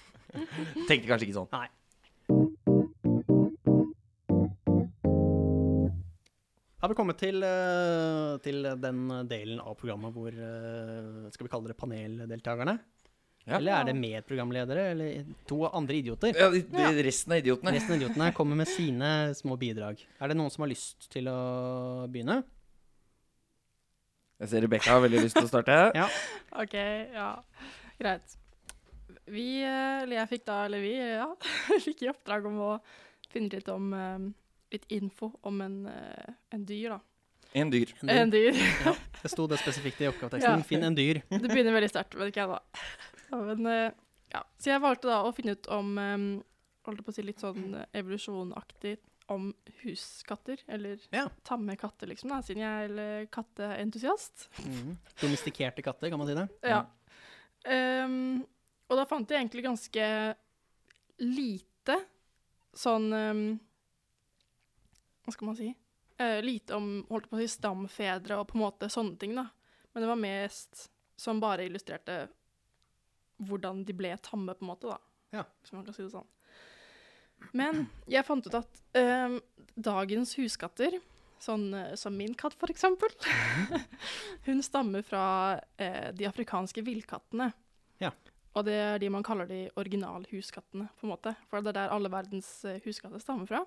Tenkte 0.88 1.04
kanskje 1.10 1.28
ikke 1.28 1.36
sånn. 1.42 1.52
Nei. 1.52 1.68
Har 6.78 6.88
vi 6.88 6.96
kommet 6.96 7.20
til, 7.20 7.44
eh, 7.44 8.32
til 8.48 8.64
den 8.80 9.04
delen 9.28 9.60
av 9.60 9.76
programmet 9.76 10.14
hvor 10.16 10.32
eh, 10.32 11.28
Skal 11.34 11.44
vi 11.44 11.52
kalle 11.52 11.68
det 11.68 11.76
paneldeltakerne? 11.76 12.78
Ja. 13.48 13.56
Eller 13.56 13.78
er 13.78 13.88
det 13.88 13.94
medprogramledere? 13.96 14.82
Eller 14.92 15.28
to 15.48 15.62
andre 15.68 15.96
idioter? 15.96 16.34
Ja, 16.36 16.50
de, 16.52 16.60
de, 16.68 17.02
Resten 17.06 17.32
av 17.32 17.40
idiotene. 17.40 17.72
Resten 17.72 17.94
av 17.94 18.02
idiotene 18.02 18.28
kommer 18.36 18.60
med 18.60 18.68
sine 18.78 19.12
små 19.38 19.56
bidrag. 19.60 20.02
Er 20.20 20.32
det 20.32 20.36
noen 20.36 20.52
som 20.52 20.66
har 20.66 20.72
lyst 20.72 21.08
til 21.12 21.30
å 21.32 21.38
begynne? 22.12 22.42
Jeg 24.38 24.52
ser 24.52 24.62
Rebekka 24.62 24.94
har 24.94 25.02
veldig 25.02 25.24
lyst 25.24 25.38
til 25.38 25.48
å 25.48 25.50
starte. 25.50 25.78
Ja. 25.98 26.06
OK, 26.60 26.76
ja. 27.16 27.30
Greit. 27.98 28.36
Vi, 29.28 29.48
eh, 29.64 30.04
eller 30.04 30.20
jeg 30.20 30.30
fikk 30.36 30.44
da, 30.48 30.60
eller 30.68 30.84
vi, 30.84 30.92
ja, 30.94 31.28
fikk 31.86 32.04
i 32.04 32.12
oppdrag 32.12 32.46
om 32.48 32.60
å 32.68 32.70
finne 33.32 33.50
litt 33.56 33.72
om 33.72 33.90
eh, 33.96 34.28
Litt 34.68 34.84
info 34.92 35.30
om 35.48 35.62
en, 35.64 35.76
eh, 35.88 36.32
en 36.52 36.64
dyr, 36.68 36.92
da. 36.92 36.98
En 37.56 37.70
dyr. 37.72 37.94
En 38.04 38.28
dyr. 38.28 38.52
Ja, 38.84 38.92
det 39.22 39.30
sto 39.32 39.46
det 39.48 39.56
spesifikt 39.62 40.02
i 40.04 40.10
oppgaveteksten. 40.10 40.60
Ja. 40.60 40.66
Finn 40.68 40.84
en 40.84 40.96
dyr. 40.98 41.22
Det 41.30 41.48
begynner 41.48 41.72
veldig 41.72 41.88
sterkt, 41.88 42.18
vet 42.20 42.28
ikke 42.28 42.44
jeg 42.44 42.50
da. 42.52 42.58
Ja, 43.30 43.40
men, 43.42 43.66
eh, 43.66 43.92
ja. 44.32 44.42
Så 44.58 44.70
jeg 44.72 44.80
valgte 44.84 45.10
da 45.10 45.22
å 45.24 45.34
finne 45.36 45.56
ut 45.56 45.68
om 45.74 45.98
eh, 45.98 46.16
holdt 46.88 47.04
på 47.04 47.12
å 47.12 47.14
si 47.14 47.22
litt 47.22 47.40
sånn 47.42 47.76
evolusjonaktig 47.92 48.96
om 49.28 49.50
huskatter, 49.82 50.62
eller 50.66 50.98
Ja. 51.12 51.28
tamme 51.44 51.76
katter, 51.76 52.08
liksom, 52.08 52.30
da, 52.32 52.40
siden 52.40 52.62
jeg 52.64 52.90
er 52.90 52.98
eh, 52.98 53.26
katteentusiast. 53.26 54.48
Mhm. 54.64 54.94
Domestikerte 55.20 55.82
katter, 55.84 56.08
kan 56.08 56.18
man 56.18 56.28
si 56.30 56.34
det? 56.34 56.48
Ja. 56.62 56.86
Ehm, 57.68 58.46
og 58.88 58.96
da 58.96 59.04
fant 59.04 59.28
jeg 59.28 59.42
egentlig 59.42 59.66
ganske 59.66 60.34
lite 61.20 61.96
sånn 62.72 63.12
um, 63.12 63.60
Hva 65.26 65.34
skal 65.34 65.48
man 65.50 65.56
si? 65.58 65.74
Uh, 66.18 66.38
lite 66.40 66.74
om 66.78 67.04
holdt 67.10 67.28
på 67.28 67.36
å 67.36 67.42
si 67.42 67.50
stamfedre 67.52 68.38
og 68.38 68.48
på 68.48 68.56
en 68.56 68.62
måte 68.64 68.88
sånne 68.88 69.18
ting, 69.18 69.34
da. 69.36 69.48
Men 69.92 70.02
det 70.02 70.08
var 70.08 70.20
mest 70.22 70.86
som 71.18 71.40
bare 71.42 71.66
illustrerte 71.68 72.28
hvordan 73.38 73.84
de 73.86 73.94
ble 73.96 74.14
tamme, 74.24 74.54
på 74.54 74.66
en 74.66 74.72
måte, 74.72 74.90
da. 74.90 74.98
Ja. 75.38 75.44
Hvis 75.62 75.74
man 75.74 75.84
kan 75.86 75.96
si 75.96 76.04
det 76.04 76.12
sånn. 76.14 76.28
Men 77.54 77.86
jeg 78.10 78.26
fant 78.26 78.46
ut 78.48 78.56
at 78.58 78.80
eh, 78.98 79.38
dagens 79.78 80.34
huskatter, 80.40 80.98
sånn 81.42 81.68
eh, 81.76 81.94
som 81.98 82.16
min 82.18 82.34
katt 82.38 82.56
eksempel, 82.68 83.12
hun 84.48 84.62
stammer 84.64 85.06
fra 85.06 85.60
eh, 85.78 86.10
de 86.14 86.26
afrikanske 86.26 86.82
villkattene. 86.82 87.52
Ja. 88.02 88.12
Og 88.58 88.66
det 88.66 88.74
er 88.74 88.98
de 88.98 89.10
man 89.12 89.26
kaller 89.26 89.46
de 89.46 89.66
originalhuskattene, 89.78 90.88
på 90.98 91.06
en 91.06 91.12
måte. 91.12 91.34
For 91.48 91.62
det 91.62 91.74
er 91.74 91.84
der 91.84 91.94
alle 91.94 92.10
verdens 92.12 92.50
eh, 92.66 92.80
huskatter 92.84 93.22
stammer 93.22 93.46
fra. 93.50 93.62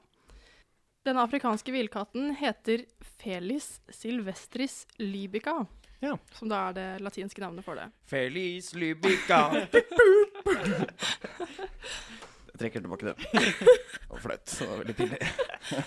Den 1.07 1.17
afrikanske 1.17 1.73
villkatten 1.73 2.35
heter 2.37 2.83
Felis 3.17 3.79
silvestris 3.89 4.83
libica, 4.99 5.63
Ja. 6.01 6.17
som 6.33 6.49
da 6.49 6.57
er 6.69 6.73
det 6.77 6.87
latinske 7.05 7.41
navnet 7.43 7.65
for 7.65 7.77
det. 7.77 7.91
Feliz 8.09 8.73
Lybica. 8.73 9.41
Jeg 12.51 12.57
trekker 12.57 12.81
tilbake 12.83 13.05
det. 13.11 13.15
Det 14.01 14.09
var 14.09 14.21
flaut. 14.25 14.55
Veldig 14.81 14.95
pinlig. 14.97 15.21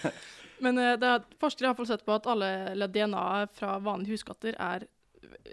Men 0.64 0.79
eh, 0.79 0.94
det 0.98 1.09
er, 1.11 1.24
forskere 1.42 1.66
har 1.66 1.72
i 1.72 1.74
hvert 1.74 1.81
fall 1.83 1.90
sett 1.90 2.07
på 2.07 2.14
at 2.14 2.29
alle 2.31 2.87
DNA-et 2.88 3.53
fra 3.59 3.74
vanlige 3.83 4.14
huskatter 4.16 4.55
er 4.55 4.87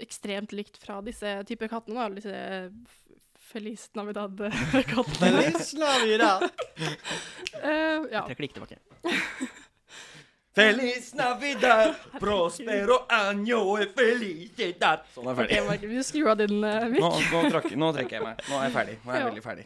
ekstremt 0.02 0.54
likt 0.56 0.78
fra 0.82 1.02
disse 1.06 1.34
typer 1.50 1.68
kattene. 1.72 1.98
Da, 1.98 2.10
disse 2.16 2.36
Feliz 3.52 3.90
Navidad-kattene. 3.98 5.42
Eh, 7.62 7.98
ja. 8.14 8.24
Trekker 8.30 8.38
det 8.38 8.48
ikke 8.48 8.62
tilbake. 8.62 9.58
Feliz 10.54 11.14
Navidad, 11.14 11.96
prospero 12.20 13.06
año 13.10 13.78
e 13.80 13.86
felicidad. 13.88 15.06
Sånn 15.16 15.30
er 15.32 15.36
ferdig. 15.38 15.60
Markus, 15.68 15.90
vi 15.94 16.02
skrur 16.04 16.32
av 16.34 16.42
din 16.42 16.58
uh, 16.60 16.90
Nå, 16.92 17.12
nå, 17.32 17.44
trakk, 17.54 17.70
nå 17.80 17.92
trekker 17.96 18.18
jeg 18.18 18.26
meg. 18.26 18.42
Nå 18.50 18.58
er 18.60 18.66
jeg 18.68 18.74
ferdig. 18.76 18.96
Nå 19.06 19.12
er 19.14 19.16
jeg 19.16 19.22
Ja. 19.24 19.30
veldig 19.30 19.44
ferdig. 19.46 19.66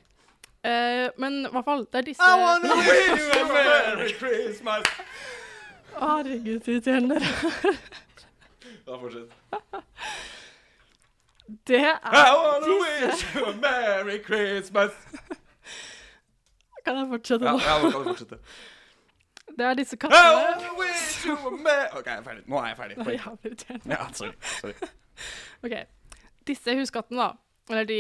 Uh, 0.66 1.08
men 1.22 1.40
i 1.46 1.50
hvert 1.56 1.66
fall, 1.66 1.82
det 1.90 1.98
er 2.02 2.06
disse 2.12 2.30
wish 2.44 3.18
you 3.18 3.40
a 3.40 3.48
merry 3.56 4.14
Christmas. 4.20 4.86
Herregud, 5.96 6.62
så 6.66 6.72
irriterende 6.76 7.18
dere. 7.24 7.74
Da 8.86 9.00
fortsett. 9.02 9.34
Det 11.70 11.82
I 11.82 11.82
er 11.90 12.32
wanna 12.38 12.78
wish 12.84 13.26
you 13.36 13.46
a 13.50 13.54
merry 13.62 14.20
Christmas. 14.26 14.94
Kan 16.86 16.98
jeg 17.02 17.08
fortsette 17.16 17.46
nå? 17.50 17.58
ja, 17.66 17.78
nå 17.82 17.90
kan 17.90 18.02
du 18.06 18.10
fortsette. 18.14 18.38
Det 19.56 19.66
er 19.66 19.74
disse 19.80 19.98
kattene 19.98 20.20
OK, 21.96 22.06
jeg 22.06 22.18
er 22.18 22.24
ferdig. 22.26 22.44
Nå 22.52 22.58
er 22.60 22.68
jeg 22.72 22.78
ferdig. 22.78 22.98
Det 22.98 23.08
er 23.08 23.18
jævlig 23.18 23.52
irriterende. 23.52 23.96
Ja, 23.96 24.08
sorry. 24.14 24.34
sorry. 24.60 24.74
OK. 25.66 25.76
Disse 26.48 26.76
huskattene, 26.78 27.24
da, 27.24 27.30
eller 27.72 27.88
de 27.90 28.00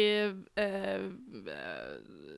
eh, 0.62 1.06
eh, 1.56 2.36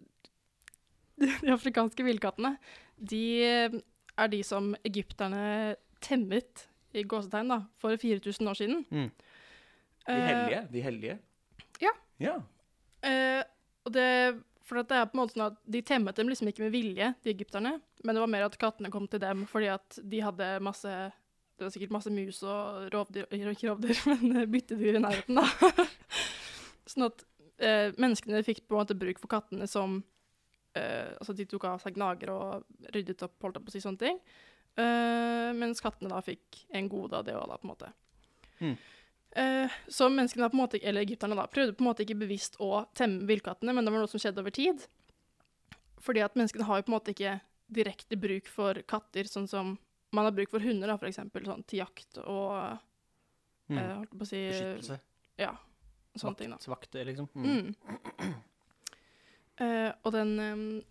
De 1.41 1.51
afrikanske 1.51 2.06
villkattene, 2.06 2.53
de 2.97 3.23
er 3.43 4.27
de 4.32 4.43
som 4.45 4.71
egypterne 4.86 5.75
temmet, 6.01 6.67
i 6.97 7.03
gåsetegn, 7.03 7.49
da, 7.51 7.58
for 7.82 7.97
4000 7.99 8.47
år 8.49 8.53
siden. 8.58 8.86
Mm. 8.89 9.10
De 10.08 10.13
Eh, 10.13 10.27
hellige. 10.27 10.62
De 10.71 10.82
hellige. 10.82 11.17
ja. 11.84 11.89
Ja. 12.19 12.36
Eh, 13.03 13.43
og 13.86 13.93
det, 13.93 14.06
for 14.67 14.82
det 14.82 14.97
er 14.97 15.08
på 15.08 15.15
en 15.15 15.21
måte 15.21 15.38
sånn 15.38 15.45
at 15.47 15.62
De 15.63 15.82
temmet 15.86 16.17
dem 16.17 16.27
liksom 16.32 16.49
ikke 16.51 16.65
med 16.65 16.73
vilje, 16.75 17.13
de 17.23 17.32
egypterne, 17.32 17.77
men 18.03 18.17
det 18.17 18.23
var 18.23 18.34
mer 18.34 18.47
at 18.47 18.58
kattene 18.60 18.91
kom 18.93 19.08
til 19.08 19.23
dem 19.23 19.45
fordi 19.49 19.71
at 19.71 19.99
de 20.03 20.21
hadde 20.23 20.49
masse 20.65 20.91
Det 21.58 21.65
var 21.65 21.73
sikkert 21.73 21.95
masse 21.95 22.13
mus 22.13 22.41
og 22.43 22.89
rovdyr 22.93 23.30
Ikke 23.32 23.71
rovdyr, 23.71 24.03
men 24.12 24.43
eh, 24.43 24.49
byttedyr 24.51 24.99
i 24.99 25.03
nærheten, 25.03 25.39
da. 25.39 25.71
sånn 26.91 27.08
at 27.08 27.23
eh, 27.63 27.95
menneskene 27.97 28.43
fikk 28.47 28.65
på 28.65 28.75
en 28.75 28.84
måte 28.84 28.99
bruk 28.99 29.23
for 29.23 29.32
kattene 29.32 29.69
som 29.71 30.01
eh, 30.77 31.15
Altså 31.15 31.36
de 31.38 31.47
tok 31.49 31.69
av 31.71 31.82
seg 31.84 31.97
gnager 31.97 32.34
og 32.36 32.91
ryddet 32.95 33.23
opp, 33.25 33.39
holdt 33.43 33.62
opp 33.62 33.71
å 33.71 33.73
si 33.73 33.84
sånne 33.84 34.03
ting. 34.03 34.21
Eh, 34.77 35.49
mens 35.58 35.82
kattene 35.82 36.12
da 36.12 36.21
fikk 36.21 36.65
en 36.77 36.91
gode 36.91 37.17
av 37.17 37.25
det 37.25 37.34
òg, 37.38 37.47
da, 37.49 37.58
på 37.58 37.65
en 37.65 37.71
måte. 37.71 37.91
Mm. 38.60 38.75
Eh, 39.35 39.69
så 39.87 40.07
menneskene 40.09 40.49
på 40.49 40.55
en 40.57 40.61
måte, 40.63 40.79
eller 40.83 41.01
egypterne 41.03 41.35
da, 41.37 41.47
prøvde 41.51 41.75
på 41.75 41.83
en 41.83 41.89
måte 41.89 42.05
ikke 42.05 42.17
bevisst 42.19 42.55
å 42.63 42.85
temme 42.97 43.27
villkattene, 43.29 43.73
men 43.75 43.85
det 43.85 43.91
var 43.93 43.99
noe 44.01 44.09
som 44.11 44.19
skjedde 44.21 44.41
over 44.41 44.51
tid. 44.55 44.85
Fordi 46.01 46.23
at 46.23 46.35
menneskene 46.39 46.65
har 46.65 46.79
jo 46.79 46.87
på 46.87 46.91
en 46.93 46.97
måte 46.97 47.13
ikke 47.13 47.39
direkte 47.67 48.15
bruk 48.17 48.47
for 48.47 48.79
katter, 48.87 49.27
sånn 49.27 49.47
som 49.49 49.77
man 50.15 50.23
har 50.25 50.31
bruk 50.31 50.49
for 50.49 50.63
hunder, 50.63 50.87
da, 50.87 50.95
for 50.97 51.09
eksempel, 51.09 51.43
sånn 51.45 51.65
til 51.67 51.83
jakt 51.83 52.21
og 52.25 52.77
Mm. 53.67 53.77
eh, 53.77 53.95
holdt 53.97 54.11
på 54.15 54.23
å 54.23 54.27
si 54.29 54.37
Beskyttelse. 54.47 54.99
Ja, 55.37 55.49
sånne 56.15 56.37
ting, 56.39 56.49
da. 56.53 56.57
Vakter, 56.71 57.03
liksom. 57.03 57.27
Mm. 57.35 57.75
Mm. 58.23 58.35
Eh, 59.59 59.91
og 60.05 60.11
den 60.13 60.39
um, 60.39 60.83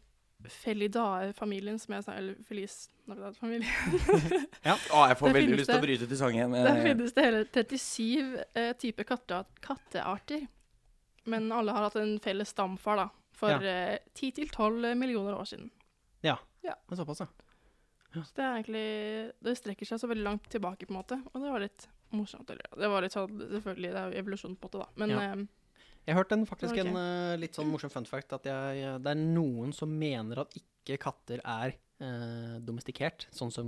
Felidae-familien 0.53 1.79
som 1.79 1.95
jeg 1.95 2.05
sa, 2.05 2.13
eller 2.19 2.35
Feliz 2.49 2.89
Navidad-familien 3.07 3.67
Å, 4.67 5.07
jeg 5.09 5.17
får 5.19 5.27
det 5.33 5.35
veldig 5.39 5.57
lyst 5.61 5.71
til 5.71 5.79
å 5.79 5.85
bryte 5.85 6.09
til 6.11 6.19
sangen. 6.21 6.53
Der 6.57 6.77
Eh, 6.77 6.83
finnes 6.91 7.13
det 7.17 7.25
hele 7.25 7.45
37 7.45 8.45
eh, 8.55 8.73
typer 8.81 9.05
katte 9.09 9.45
kattearter. 9.65 10.47
Men 11.27 11.51
alle 11.53 11.73
har 11.75 11.89
hatt 11.89 11.97
en 12.01 12.19
felles 12.23 12.49
stamfar, 12.55 12.97
da. 12.97 13.09
For 13.37 13.51
Ja. 13.51 13.59
eh, 13.61 13.99
10-12 14.15 14.95
millioner 14.97 15.35
år 15.39 15.45
siden. 15.45 15.71
Men 16.89 16.97
såpass, 16.99 17.21
ja. 17.21 17.27
Så 18.25 18.33
det 18.35 18.43
er 18.43 18.55
egentlig 18.57 19.33
Det 19.45 19.53
strekker 19.59 19.87
seg 19.87 20.01
så 20.01 20.09
veldig 20.09 20.25
langt 20.25 20.49
tilbake, 20.51 20.87
på 20.87 20.95
en 20.95 20.99
måte. 21.03 21.19
Og 21.35 21.43
det 21.43 21.51
var 21.53 21.61
litt 21.61 21.87
morsomt. 22.17 22.49
Eller, 22.51 22.67
det 22.81 22.89
var 22.89 23.03
litt 23.05 23.13
sånn 23.13 23.39
Selvfølgelig, 23.53 23.91
det 23.93 24.01
er 24.01 24.11
jo 24.11 24.19
evolusjon, 24.23 24.57
på 24.57 24.67
en 24.67 24.71
måte, 24.71 24.79
da. 24.83 24.89
Men 24.97 25.11
Ja. 25.11 25.21
eh, 25.21 25.47
Jeg 26.07 26.14
hørte 26.14 26.37
en, 26.38 26.47
faktisk 26.47 26.73
okay. 26.77 26.87
en 26.87 26.97
uh, 26.97 27.37
litt 27.40 27.57
sånn 27.59 27.66
morsom 27.71 27.90
fun 27.90 28.07
fact, 28.07 28.33
at 28.33 28.45
jeg, 28.47 28.85
det 29.03 29.11
er 29.11 29.19
noen 29.19 29.73
som 29.75 29.90
mener 29.90 30.38
at 30.45 30.55
ikke 30.55 30.99
katter 31.03 31.40
er 31.42 31.75
uh, 32.01 32.59
domestikert, 32.62 33.27
sånn 33.35 33.51
som 33.51 33.66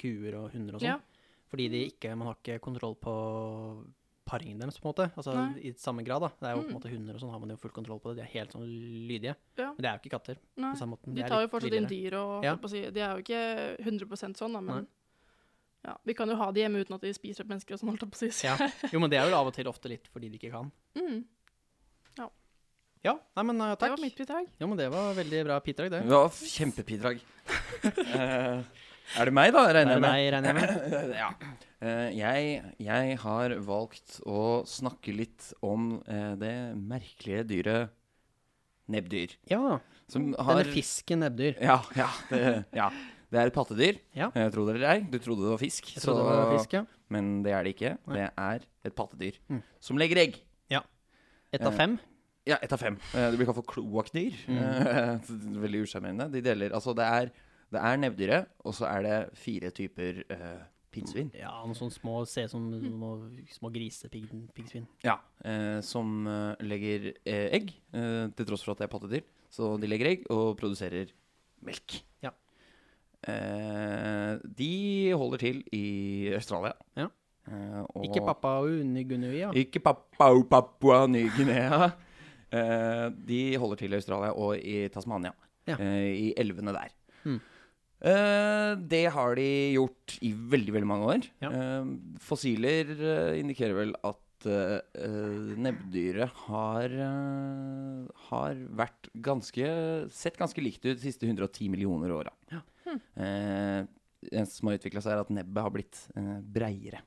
kuer 0.00 0.38
og 0.40 0.50
hunder 0.56 0.74
og 0.78 0.80
sånn. 0.80 0.94
ja. 0.96 0.98
Fordi 1.46 1.68
de 1.70 1.84
ikke, 1.92 2.10
man 2.18 2.26
har 2.32 2.38
ikke 2.40 2.56
kontroll 2.64 2.96
på 2.98 3.12
paringen 4.26 4.58
deres, 4.58 4.80
på 4.82 4.88
en 4.88 4.90
måte. 4.90 5.04
Altså 5.14 5.34
Nei. 5.36 5.60
i 5.68 5.70
samme 5.78 6.02
grad, 6.02 6.24
da. 6.24 6.30
Det 6.40 6.48
er 6.48 6.56
jo 6.56 6.62
på 6.62 6.64
en 6.64 6.72
Mm. 6.72 6.78
måte 6.80 6.90
hunder 6.90 7.14
og 7.14 7.20
sånn 7.22 7.30
har 7.30 7.38
man 7.38 7.50
jo 7.50 7.56
full 7.62 7.70
kontroll 7.70 8.00
på 8.02 8.10
det. 8.10 8.16
De 8.16 8.22
er 8.24 8.32
helt 8.40 8.50
sånn 8.56 8.64
lydige. 9.06 9.36
Ja. 9.56 9.68
Men 9.76 9.76
det 9.78 9.86
er 9.86 9.92
jo 9.94 10.00
ikke 10.02 10.14
katter 10.18 10.36
Nei. 10.56 10.72
på 10.72 10.78
samme 10.80 10.96
måten. 10.96 11.14
De 11.14 11.22
de 11.22 11.28
tar 11.28 11.42
jo 11.44 11.48
fortsatt 11.52 11.76
inn 11.78 11.86
dyr 11.86 12.14
og 12.18 12.42
Ja. 12.44 12.56
si, 12.66 12.80
De 12.90 13.00
er 13.00 13.14
jo 13.14 13.22
ikke 13.22 13.76
100% 13.84 14.36
sånn, 14.36 14.52
da, 14.58 14.60
men 14.60 14.74
Nei. 14.82 14.86
ja, 15.86 15.96
vi 16.04 16.14
kan 16.14 16.28
jo 16.28 16.34
ha 16.34 16.50
de 16.50 16.60
hjemme 16.64 16.80
uten 16.82 16.94
at 16.96 17.00
de 17.06 17.12
spiser 17.14 17.44
opp 17.44 17.50
mennesker 17.54 17.74
og 17.74 17.78
sånn, 17.80 17.88
holdt 17.94 18.02
jeg 18.02 18.10
på 18.10 18.18
å 18.18 18.32
si. 18.32 18.46
Ja. 18.46 18.56
Jo, 18.92 18.98
men 18.98 19.10
det 19.10 19.20
er 19.20 19.30
jo 19.30 19.36
av 19.36 19.46
og 19.46 19.54
til 19.54 19.66
ofte 19.70 19.88
litt 19.88 20.08
fordi 20.08 20.28
de 20.32 20.38
ikke 20.40 20.50
kan. 20.50 20.72
Mm, 20.96 21.24
Ja, 23.06 23.14
nei, 23.38 23.44
men 23.52 23.60
eh, 23.62 23.74
det 23.78 23.90
var 23.92 24.00
mitt 24.02 24.16
bidrag. 24.18 24.48
Jo, 24.60 24.66
men 24.70 24.78
det 24.80 24.88
var 24.92 25.12
veldig 25.16 25.42
bra 25.46 25.60
bidrag, 25.62 25.92
det. 25.94 26.00
Ja, 26.10 26.22
kjempebidrag. 26.56 27.20
uh, 27.86 28.62
er 29.20 29.30
det 29.30 29.34
meg, 29.36 29.52
da? 29.54 29.62
Regner 29.76 29.92
er 29.92 29.96
jeg 29.96 30.02
med. 30.02 30.08
Nei, 30.10 30.30
regner 30.34 30.50
jeg 30.50 30.56
med. 30.58 31.12
ja. 31.22 31.28
Uh, 31.76 32.08
jeg, 32.16 32.56
jeg 32.82 33.18
har 33.22 33.54
valgt 33.68 34.16
å 34.26 34.40
snakke 34.66 35.14
litt 35.14 35.50
om 35.66 36.00
eh, 36.08 36.32
det 36.40 36.54
merkelige 36.80 37.44
dyret 37.52 37.92
nebbdyr. 38.90 39.36
Ja. 39.50 39.78
Som 40.10 40.32
har 40.38 40.60
Denne 40.62 40.72
fisken 40.74 41.22
nebbdyr. 41.24 41.56
Ja, 41.62 41.80
ja, 41.98 42.08
det, 42.30 42.42
ja. 42.78 42.90
Det 43.26 43.40
er 43.42 43.50
et 43.50 43.56
pattedyr. 43.56 43.96
Ja. 44.14 44.28
Jeg 44.38 44.52
tror 44.54 44.68
det 44.70 44.82
er. 44.86 45.00
Du 45.10 45.16
trodde 45.18 45.42
det 45.46 45.50
var 45.56 45.58
fisk, 45.60 45.88
Jeg 45.96 46.02
trodde 46.04 46.22
det 46.22 46.34
var 46.38 46.52
fisk, 46.54 46.76
ja. 46.78 46.84
men 47.12 47.30
det 47.42 47.54
er 47.58 47.66
det 47.66 47.72
ikke. 47.74 47.90
Nei. 48.06 48.18
Det 48.20 48.28
er 48.48 48.66
et 48.86 48.94
pattedyr 48.98 49.40
Mm. 49.50 49.62
som 49.82 49.98
legger 49.98 50.20
egg. 50.22 50.38
Ja. 50.70 50.84
Ett 51.52 51.66
av 51.66 51.72
Eh, 51.74 51.76
fem. 51.80 51.98
Ja, 52.46 52.56
ett 52.62 52.72
av 52.72 52.78
fem. 52.78 52.96
Eh, 53.14 53.30
Det 53.32 53.36
blir 53.40 53.48
kalt 53.48 53.58
for 53.58 53.66
kloakkdyr. 53.74 54.36
Mm. 54.46 54.62
Eh, 54.62 55.30
Veldig 55.64 55.82
usjarmerende. 55.86 56.28
De 56.32 56.42
deler 56.44 56.74
Altså, 56.76 56.94
det 56.94 57.04
er, 57.06 57.30
det 57.74 57.82
er 57.82 57.96
nebbdyret, 57.98 58.46
og 58.64 58.74
så 58.78 58.86
er 58.86 59.02
det 59.02 59.16
fire 59.34 59.70
typer 59.74 60.22
uh, 60.30 60.62
pinnsvin. 60.94 61.32
Ja, 61.36 61.50
noen 61.66 61.76
sånne 61.76 61.96
små, 61.96 62.20
Se 62.30 62.46
som 62.48 62.68
små, 62.80 63.10
små 63.56 63.70
grisepiggsvin. 63.74 64.86
Ja. 65.04 65.18
eh, 65.44 65.80
som 65.84 66.26
eh, 66.30 66.54
legger 66.64 67.10
eh, 67.26 67.48
egg, 67.58 67.74
eh, 67.92 68.28
til 68.38 68.48
tross 68.48 68.64
for 68.64 68.76
at 68.76 68.82
det 68.82 68.86
er 68.88 68.94
pattedyr. 68.94 69.26
Så 69.52 69.74
de 69.80 69.90
legger 69.90 70.12
egg 70.14 70.24
og 70.32 70.54
produserer 70.60 71.10
melk. 71.66 71.98
Ja. 72.24 72.30
Eh, 73.26 74.38
de 74.58 74.72
holder 75.18 75.42
til 75.42 75.62
i 75.74 75.84
Australia. 76.36 76.72
Ja. 76.96 77.08
Eh, 77.46 77.82
og 77.94 78.04
Ikke 78.06 78.24
Papua 78.26 78.66
ja. 79.34 79.50
Ikke 79.54 79.80
Papua 79.82 80.42
Papua 80.50 81.06
Ny-Guinea. 81.06 81.90
Eh, 82.54 83.06
de 83.28 83.40
holder 83.58 83.82
til 83.82 83.94
i 83.94 83.98
Australia 83.98 84.32
og 84.34 84.56
i 84.60 84.86
Tasmania. 84.92 85.34
Ja. 85.66 85.78
Eh, 85.80 86.12
I 86.28 86.28
elvene 86.38 86.74
der. 86.76 86.92
Mm. 87.26 87.40
Eh, 88.06 88.72
det 88.92 89.06
har 89.14 89.34
de 89.38 89.48
gjort 89.74 90.18
i 90.22 90.30
veldig, 90.32 90.76
veldig 90.76 90.90
mange 90.90 91.10
år. 91.14 91.26
Ja. 91.42 91.50
Eh, 91.50 91.90
fossiler 92.22 92.92
indikerer 93.40 93.76
vel 93.80 93.96
at 94.06 94.46
eh, 94.46 95.56
nebbdyret 95.58 96.30
har, 96.46 96.92
uh, 96.92 98.06
har 98.28 98.62
vært 98.78 99.10
ganske 99.24 99.68
Sett 100.12 100.38
ganske 100.38 100.62
likt 100.62 100.84
ut 100.84 100.94
de 100.94 101.02
siste 101.02 101.26
110 101.26 101.70
millioner 101.72 102.14
åra. 102.14 102.34
Ja. 102.52 102.62
Eh, 102.86 103.82
det 104.26 104.32
eneste 104.32 104.60
som 104.60 104.70
har 104.70 104.78
utvikla 104.78 105.02
seg, 105.02 105.16
er 105.16 105.24
at 105.24 105.32
nebbet 105.34 105.66
har 105.66 105.72
blitt 105.74 106.00
uh, 106.16 106.38
breiere. 106.40 107.02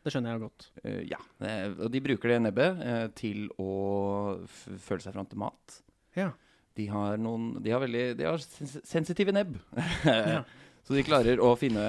Det 0.00 0.12
skjønner 0.14 0.32
jeg 0.32 0.42
godt. 0.46 0.68
Uh, 0.84 1.00
ja. 1.08 1.18
Eh, 1.44 1.66
og 1.76 1.90
de 1.92 2.00
bruker 2.04 2.32
det 2.32 2.38
nebbet 2.46 2.80
uh, 2.80 3.06
til 3.18 3.50
å 3.60 3.72
f 4.46 4.62
føle 4.86 5.04
seg 5.04 5.16
fram 5.16 5.28
til 5.28 5.42
mat. 5.42 5.80
Ja. 6.16 6.30
De 6.78 6.86
har 6.88 7.18
noen 7.20 7.52
De 7.62 7.72
har 7.74 7.82
veldig 7.82 8.04
De 8.18 8.26
har 8.28 8.40
sens 8.42 8.78
sensitive 8.88 9.34
nebb. 9.36 9.58
Ja. 10.06 10.42
Så 10.86 10.96
de 10.96 11.04
klarer 11.04 11.38
å 11.44 11.52
finne, 11.60 11.84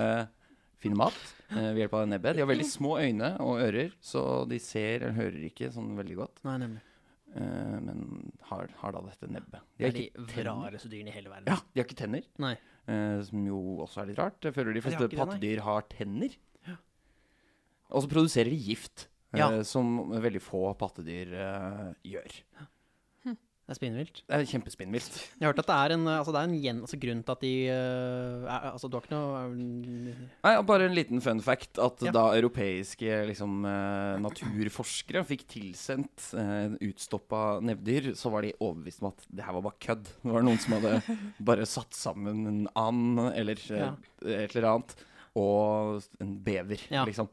finne 0.82 1.00
mat 1.00 1.18
uh, 1.54 1.72
ved 1.72 1.80
hjelp 1.82 1.94
av 1.96 2.04
det 2.04 2.12
nebbet. 2.12 2.36
De 2.38 2.44
har 2.44 2.50
veldig 2.52 2.68
små 2.68 2.98
øyne 3.00 3.32
og 3.42 3.62
ører, 3.64 3.96
så 4.04 4.44
de 4.46 4.60
ser 4.62 5.06
eller 5.08 5.16
hører 5.16 5.46
ikke 5.48 5.72
sånn 5.74 5.94
veldig 5.98 6.18
godt. 6.20 6.42
Nei, 6.46 6.58
nemlig. 6.62 6.84
Uh, 7.32 7.80
men 7.88 8.04
har, 8.50 8.68
har 8.82 8.94
da 8.94 9.02
dette 9.08 9.32
nebbet. 9.32 9.64
Det 9.80 9.80
De 9.80 9.88
er 9.88 9.90
har 9.90 9.96
de 9.96 10.06
er 10.28 10.36
de 10.36 10.46
rareste 10.50 10.92
dyrene 10.92 11.14
i 11.14 11.16
hele 11.16 11.32
verden. 11.32 11.48
Ja, 11.50 11.58
de 11.64 11.82
har 11.82 11.88
ikke 11.88 12.02
tenner, 12.04 12.28
Nei. 12.44 12.54
Uh, 12.90 13.22
som 13.26 13.48
jo 13.48 13.62
også 13.88 14.04
er 14.04 14.12
litt 14.12 14.20
rart. 14.20 14.38
Jeg 14.44 14.58
føler 14.58 14.76
de 14.76 14.84
fleste 14.84 15.10
pattedyr 15.16 15.64
har 15.66 15.88
tenner. 15.90 16.38
Og 17.92 18.04
så 18.06 18.10
produserer 18.12 18.50
de 18.54 18.58
gift, 18.72 19.08
Ja. 19.34 19.50
eh, 19.52 19.64
som 19.64 20.12
veldig 20.12 20.42
få 20.44 20.74
pattedyr 20.80 21.34
eh, 21.34 21.94
gjør. 22.04 22.42
Det 23.72 23.78
er 23.78 23.78
spinnvilt. 23.78 24.18
Det 24.28 24.36
er 24.36 24.44
kjempespinnvilt. 24.50 25.18
Jeg 25.40 25.46
har 25.46 25.54
hørt 25.54 25.60
at 25.62 25.68
det 25.70 25.76
er 25.78 25.94
en, 25.96 26.02
eh, 26.10 26.18
altså 26.20 26.34
det 26.34 26.40
er 26.42 26.48
en 26.50 26.56
gjen, 26.60 26.80
altså 26.84 26.98
grunn 27.00 27.22
til 27.24 27.32
at 27.32 27.44
de 27.46 27.52
uh, 27.72 28.48
er, 28.52 28.66
Altså, 28.74 28.90
du 28.92 28.98
har 28.98 29.06
ikke 29.06 29.14
noe 29.16 29.44
uh, 29.48 30.24
Nei, 30.44 30.52
Bare 30.68 30.88
en 30.90 30.96
liten 30.98 31.22
fun 31.24 31.40
fact. 31.46 31.80
At 31.80 32.02
Ja. 32.04 32.12
da 32.12 32.24
europeiske 32.36 33.22
liksom, 33.30 33.64
uh, 33.64 34.18
naturforskere 34.20 35.24
fikk 35.30 35.46
tilsendt 35.54 36.34
uh, 36.36 36.76
utstoppa 36.84 37.62
nevdyr, 37.64 38.12
så 38.20 38.34
var 38.34 38.42
de 38.44 38.52
overbevist 38.60 39.06
om 39.06 39.14
at 39.14 39.24
det 39.32 39.46
her 39.48 39.54
var 39.56 39.62
bare 39.70 39.80
kødd. 39.88 40.04
Det 40.20 40.34
var 40.36 40.44
noen 40.50 40.60
som 40.60 40.76
hadde 40.76 41.18
bare 41.52 41.70
satt 41.70 41.96
sammen 41.96 42.44
en 42.52 42.68
and 42.76 43.24
eller 43.38 43.56
eh, 43.72 43.86
Ja. 43.86 43.94
et 44.26 44.52
eller 44.58 44.68
annet, 44.74 44.96
og 45.38 46.04
en 46.20 46.36
bever, 46.44 46.82
Ja. 46.92 47.06
liksom. 47.08 47.30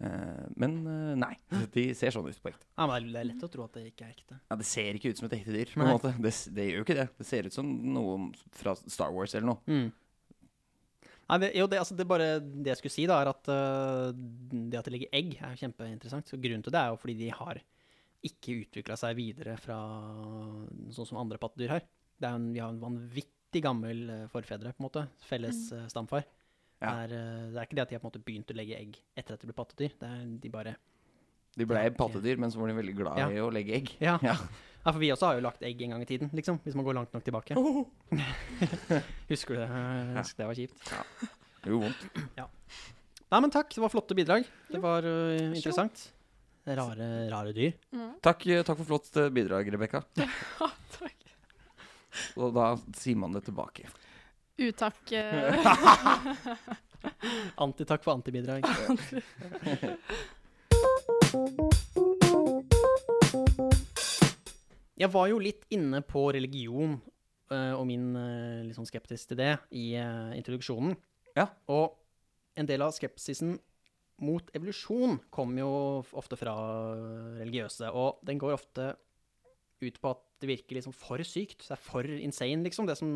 Eh, 0.00 0.44
men 0.56 0.76
eh, 0.88 1.14
nei, 1.20 1.34
de 1.74 1.84
ser 1.96 2.14
sånn 2.14 2.28
ut 2.28 2.40
på 2.40 2.52
ekte. 2.52 2.64
Ja, 2.72 2.86
men 2.88 3.10
det 3.12 3.20
er 3.20 3.28
lett 3.28 3.42
å 3.44 3.50
tro 3.52 3.66
at 3.66 3.74
det 3.76 3.90
ikke 3.90 4.06
er 4.06 4.14
ekte. 4.14 4.38
Ja, 4.48 4.56
Det 4.56 4.68
ser 4.68 4.96
ikke 4.96 5.12
ut 5.12 5.20
som 5.20 5.28
et 5.28 5.36
ekte 5.36 5.52
dyr. 5.52 5.72
på 5.74 5.82
en 5.84 5.92
måte 5.92 6.14
Det, 6.16 6.32
det 6.56 6.68
gjør 6.68 6.80
jo 6.80 6.86
ikke 6.86 7.00
det. 7.02 7.08
Det 7.20 7.26
ser 7.28 7.48
ut 7.48 7.56
som 7.56 7.68
noe 7.68 8.30
fra 8.56 8.76
Star 8.80 9.12
Wars 9.12 9.36
eller 9.36 9.52
noe. 9.52 9.60
Mm. 9.68 9.90
Nei, 11.30 11.38
det, 11.44 11.50
jo, 11.54 11.66
det, 11.70 11.78
altså, 11.78 11.94
det, 11.94 12.08
bare, 12.10 12.30
det 12.40 12.72
jeg 12.72 12.80
skulle 12.80 12.96
si, 12.96 13.04
da, 13.06 13.20
er 13.22 13.28
at 13.30 13.50
uh, 13.52 14.08
det 14.50 14.80
at 14.80 14.88
det 14.88 14.94
ligger 14.96 15.12
egg, 15.14 15.36
er 15.46 15.60
kjempeinteressant. 15.60 16.26
Så 16.26 16.40
grunnen 16.42 16.64
til 16.66 16.74
det 16.74 16.80
er 16.80 16.90
jo 16.90 16.98
fordi 16.98 17.14
de 17.20 17.28
har 17.36 17.60
ikke 18.26 18.56
utvikla 18.64 18.96
seg 18.98 19.14
videre 19.16 19.54
fra 19.60 19.78
sånn 20.92 21.06
som 21.06 21.20
andre 21.20 21.38
pattedyr 21.40 21.76
har. 21.76 21.86
Det 22.20 22.26
er 22.26 22.40
en, 22.40 22.50
vi 22.56 22.60
har 22.60 22.72
en 22.72 22.82
vanvittig 22.82 23.62
gammel 23.62 24.02
forfedre, 24.32 24.74
på 24.74 24.82
en 24.82 24.88
måte. 24.88 25.04
Felles 25.28 25.68
øh, 25.76 25.86
stamfar. 25.92 26.26
Ja. 26.80 26.94
Det, 26.94 27.10
er, 27.10 27.16
øh, 27.16 27.48
det 27.52 27.60
er 27.60 27.68
ikke 27.68 27.76
det 27.76 27.82
at 27.84 27.90
de 27.90 27.96
har 27.96 28.02
på 28.02 28.08
en 28.08 28.12
måte 28.12 28.24
begynt 28.24 28.52
å 28.52 28.56
legge 28.56 28.78
egg 28.78 28.98
etter 29.20 29.36
at 29.36 29.42
de 29.42 29.50
ble 29.50 29.56
pattedyr. 29.58 29.96
Det 30.00 30.08
er, 30.08 30.22
de 30.42 30.52
bare 30.52 30.74
De 31.58 31.66
ble 31.68 31.82
pattedyr, 31.98 32.40
men 32.40 32.52
så 32.52 32.60
var 32.60 32.70
de 32.70 32.76
veldig 32.78 32.96
glad 32.96 33.18
Ja. 33.20 33.28
i 33.30 33.42
å 33.42 33.50
legge 33.52 33.74
egg. 33.76 33.90
Ja. 34.00 34.18
Ja. 34.24 34.36
ja, 34.38 34.92
for 34.92 35.00
vi 35.02 35.10
også 35.12 35.28
har 35.28 35.40
jo 35.40 35.44
lagt 35.44 35.66
egg 35.66 35.82
en 35.82 35.96
gang 35.96 36.06
i 36.06 36.08
tiden, 36.08 36.30
liksom. 36.32 36.60
Hvis 36.64 36.78
man 36.78 36.86
går 36.86 36.96
langt 37.00 37.12
nok 37.12 37.26
tilbake. 37.26 37.58
Husker 39.32 39.58
du 39.58 39.60
det? 39.60 39.68
Husker 40.16 40.44
Det 40.44 40.48
var 40.52 40.62
kjipt. 40.62 40.94
Det 41.60 41.74
gjorde 41.74 41.90
vondt. 41.90 42.08
Nei, 43.30 43.40
men 43.44 43.52
takk. 43.54 43.68
Det 43.74 43.82
var 43.82 43.92
flotte 43.92 44.16
bidrag. 44.18 44.48
Det 44.70 44.80
var 44.82 45.04
uh, 45.06 45.52
interessant. 45.52 46.08
Rare, 46.66 47.30
rare 47.30 47.52
dyr. 47.52 47.72
Mm. 47.94 48.12
Takk, 48.22 48.46
eh, 48.46 48.62
takk 48.66 48.78
for 48.82 48.88
flott 48.88 49.16
eh, 49.16 49.30
bidrag, 49.32 49.70
Rebekka. 49.72 50.02
Ja, 50.60 50.68
takk. 50.92 51.16
Og 52.36 52.52
da 52.54 52.72
sier 52.98 53.18
man 53.18 53.32
det 53.34 53.44
tilbake. 53.46 53.88
Utakk. 54.60 55.12
eh, 55.12 55.66
Antitakk 57.64 58.04
for 58.04 58.12
antibidrag. 58.12 58.66
Jeg 65.00 65.08
var 65.14 65.30
jo 65.30 65.40
litt 65.40 65.64
inne 65.72 66.02
på 66.04 66.26
religion 66.36 66.98
øh, 67.52 67.72
og 67.78 67.86
min 67.88 68.12
liksom, 68.68 68.84
skepsis 68.88 69.24
til 69.30 69.40
det 69.40 69.54
i 69.72 69.94
introduksjonen. 70.36 70.92
Ja. 71.38 71.48
Og 71.72 71.96
en 72.60 72.68
del 72.68 72.84
av 72.84 72.92
skepsisen 72.92 73.56
mot 74.20 74.50
evolusjon 74.52 75.16
kommer 75.32 75.62
jo 75.62 75.70
ofte 76.20 76.36
fra 76.36 76.52
religiøse, 77.40 77.88
og 77.96 78.20
den 78.28 78.36
går 78.42 78.58
ofte 78.58 78.92
ut 79.82 79.96
på 80.00 80.10
at 80.12 80.20
det 80.40 80.48
virker 80.48 80.76
liksom 80.78 80.94
for 80.96 81.20
sykt. 81.26 81.66
Det 81.66 81.74
er 81.74 81.80
for 81.84 82.06
insane, 82.06 82.64
liksom, 82.64 82.86
det 82.88 82.96
som, 82.96 83.10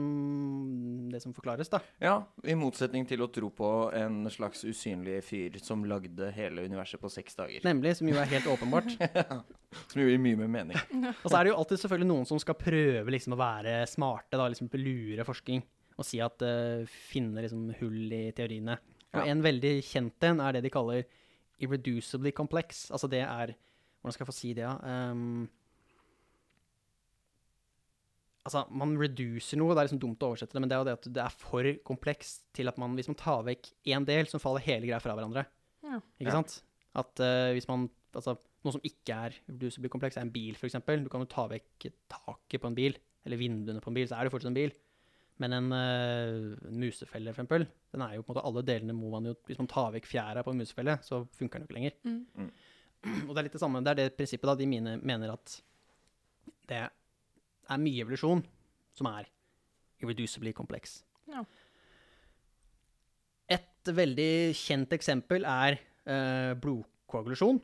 det 1.12 1.20
som 1.22 1.32
forklares, 1.36 1.70
da. 1.72 1.80
Ja, 2.02 2.16
i 2.44 2.56
motsetning 2.58 3.06
til 3.08 3.24
å 3.24 3.28
tro 3.32 3.48
på 3.54 3.70
en 3.96 4.22
slags 4.32 4.64
usynlig 4.68 5.22
fyr 5.24 5.56
som 5.64 5.86
lagde 5.88 6.28
hele 6.36 6.66
universet 6.68 7.00
på 7.00 7.10
seks 7.12 7.38
dager. 7.38 7.64
Nemlig, 7.64 7.94
som 7.98 8.10
jo 8.10 8.18
er 8.20 8.28
helt 8.34 8.50
åpenbart. 8.50 8.92
Som 9.90 10.04
jo 10.04 10.06
gir 10.06 10.20
mye 10.22 10.38
med 10.38 10.52
mening. 10.52 10.76
Og 11.24 11.24
så 11.26 11.34
er 11.34 11.48
det 11.48 11.50
jo 11.50 11.56
alltid 11.58 11.80
selvfølgelig 11.82 12.06
noen 12.06 12.28
som 12.28 12.38
skal 12.38 12.54
prøve 12.54 13.10
liksom 13.10 13.34
å 13.34 13.38
være 13.40 13.72
smarte, 13.90 14.38
da, 14.38 14.44
liksom 14.52 14.68
lure 14.78 15.24
forskning, 15.26 15.64
og 15.98 16.06
si 16.06 16.20
at 16.22 16.44
uh, 16.46 16.84
finne 17.10 17.42
liksom 17.42 17.64
hull 17.80 18.14
i 18.14 18.28
teoriene. 18.36 18.76
Og 19.14 19.18
Ja. 19.18 19.32
en 19.32 19.42
veldig 19.42 19.72
kjent 19.82 20.28
en 20.30 20.42
er 20.44 20.54
det 20.54 20.62
de 20.68 20.70
kaller 20.74 21.02
irreducibly 21.62 22.30
complex. 22.30 22.86
Altså 22.94 23.10
det 23.10 23.24
er 23.26 23.54
Hvordan 24.04 24.12
skal 24.12 24.24
jeg 24.26 24.28
få 24.28 24.36
si 24.36 24.48
det, 24.52 24.64
da? 24.68 25.10
Um, 25.10 25.46
altså, 28.44 28.62
man 28.70 28.94
reducer 29.00 29.58
noe, 29.60 29.74
det 29.74 29.82
er 29.82 29.88
liksom 29.88 30.02
dumt 30.02 30.22
å 30.24 30.30
oversette 30.32 30.54
det, 30.56 30.62
men 30.62 30.70
det 30.70 30.76
er 30.76 30.82
jo 30.82 30.88
det 30.90 30.96
at 30.98 31.08
det 31.16 31.22
er 31.24 31.34
for 31.40 31.68
komplekst 31.88 32.44
til 32.56 32.68
at 32.70 32.78
man 32.80 32.94
Hvis 32.98 33.08
man 33.10 33.18
tar 33.20 33.42
vekk 33.46 33.70
én 33.96 34.06
del, 34.08 34.28
så 34.30 34.40
faller 34.42 34.64
hele 34.66 34.86
greia 34.88 35.00
fra 35.02 35.16
hverandre. 35.16 35.46
Ja. 35.84 36.00
Ikke 36.20 36.30
Ja. 36.30 36.38
sant? 36.40 36.60
At 36.94 37.20
uh, 37.24 37.52
hvis 37.56 37.68
man 37.70 37.88
Altså, 38.14 38.36
noe 38.62 38.70
som 38.70 38.84
ikke 38.86 39.10
er 39.26 39.32
reducibly 39.50 39.88
kompleks, 39.90 40.14
er 40.16 40.22
en 40.22 40.30
bil, 40.30 40.54
f.eks. 40.54 40.76
Du 41.02 41.08
kan 41.10 41.24
jo 41.24 41.26
ta 41.26 41.48
vekk 41.50 41.88
taket 42.06 42.60
på 42.62 42.68
en 42.70 42.76
bil, 42.76 42.94
eller 43.26 43.40
vinduene 43.40 43.80
på 43.82 43.90
en 43.90 43.96
bil, 43.96 44.06
så 44.06 44.14
er 44.14 44.22
det 44.28 44.30
fortsatt 44.30 44.52
en 44.52 44.54
bil. 44.54 44.70
Men 45.42 45.52
en, 45.56 45.72
uh, 45.74 46.70
musefelle, 46.70 47.32
for 47.34 47.42
eksempel, 47.42 47.66
den 47.90 48.04
er 48.06 48.14
jo 48.14 48.22
på 48.22 48.30
en 48.30 48.36
måte 48.36 48.44
alle 48.46 48.62
delene 48.62 48.94
må 48.94 49.10
man 49.10 49.26
jo 49.26 49.34
Hvis 49.48 49.58
man 49.58 49.66
tar 49.66 49.90
vekk 49.96 50.06
fjæra 50.06 50.44
på 50.46 50.54
en 50.54 50.62
musefelle, 50.62 50.94
så 51.02 51.24
funker 51.34 51.58
den 51.58 51.66
jo 51.66 51.72
ikke 51.72 51.78
lenger. 51.80 51.96
Mm. 52.06 52.52
Og 53.26 53.32
det 53.34 53.40
er 53.40 53.48
litt 53.48 53.56
det 53.58 53.64
samme. 53.64 53.82
Det 53.82 53.90
er 53.96 53.98
det 54.04 54.16
prinsippet 54.16 54.46
da 54.46 54.54
de 54.62 54.70
mine 54.70 54.94
mener 55.02 55.34
at 55.34 55.56
det 56.70 56.84
er 57.70 57.80
mye 57.82 58.02
evolusjon 58.04 58.42
som 58.94 59.08
er 59.10 59.28
irreducibly 60.02 60.52
kompleks. 60.56 61.02
Ja. 61.30 61.44
Et 63.54 63.90
veldig 63.96 64.54
kjent 64.56 64.92
eksempel 64.96 65.44
er 65.48 65.78
eh, 66.08 66.52
blodkoagulasjon. 66.60 67.60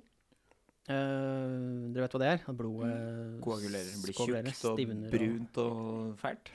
Eh, 0.90 1.54
dere 1.94 2.04
vet 2.04 2.14
hva 2.16 2.20
det 2.22 2.30
er? 2.32 2.42
At 2.50 2.56
blodet 2.58 2.90
Koagulerer, 3.44 3.94
blir 4.02 4.16
koagulerer, 4.16 4.50
tjukt 4.50 4.66
og 4.72 4.76
stivner 4.78 5.06
og- 5.06 5.14
brunt 5.14 5.60
og 5.62 6.18
fælt. 6.20 6.52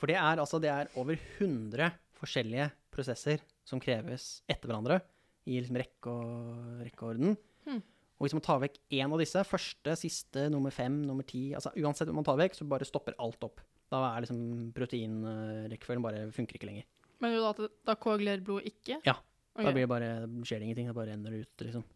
For 0.00 0.10
det 0.10 0.16
er 0.16 0.42
altså 0.42 0.60
det 0.60 0.70
er 0.72 0.90
over 1.00 1.16
100 1.38 1.92
forskjellige 2.20 2.70
prosesser 2.90 3.40
som 3.64 3.80
kreves 3.80 4.42
etter 4.50 4.68
hverandre 4.68 5.00
i 5.46 5.60
liksom 5.60 5.78
rekke 5.80 6.10
og 6.12 6.82
rekkeorden. 6.84 7.36
Hmm. 7.64 7.80
Og 8.20 8.26
hvis 8.26 8.36
man 8.36 8.44
tar 8.44 8.58
vekk 8.60 8.74
én 8.92 9.08
av 9.08 9.20
disse, 9.22 9.40
første, 9.48 9.94
siste, 9.96 10.42
nummer 10.52 10.74
fem, 10.74 10.98
nummer 11.08 11.24
ti 11.24 11.54
altså 11.56 11.72
Uansett 11.80 12.10
hva 12.10 12.18
man 12.18 12.26
tar 12.26 12.36
vekk, 12.36 12.58
så 12.58 12.66
bare 12.68 12.84
stopper 12.84 13.16
alt 13.16 13.46
opp. 13.46 13.62
Da 13.88 14.02
er 14.10 14.26
liksom 14.26 14.42
proteinrekkefølgen 14.76 16.04
bare 16.04 16.26
funker 16.36 16.58
ikke 16.58 16.68
lenger. 16.68 16.84
Men 17.24 17.32
jo 17.32 17.40
da, 17.46 17.52
at 17.54 17.78
da 17.88 17.96
koagulerer 18.00 18.44
blodet 18.44 18.74
ikke? 18.74 18.98
Ja. 19.08 19.16
Okay. 19.54 19.64
Da 19.64 19.72
blir 19.72 19.86
det 19.86 19.92
bare, 19.92 20.10
skjer 20.44 20.60
det 20.60 20.68
ingenting, 20.68 20.90
det 20.92 20.96
bare 20.96 21.14
renner 21.14 21.38
ut, 21.40 21.64
liksom. 21.64 21.86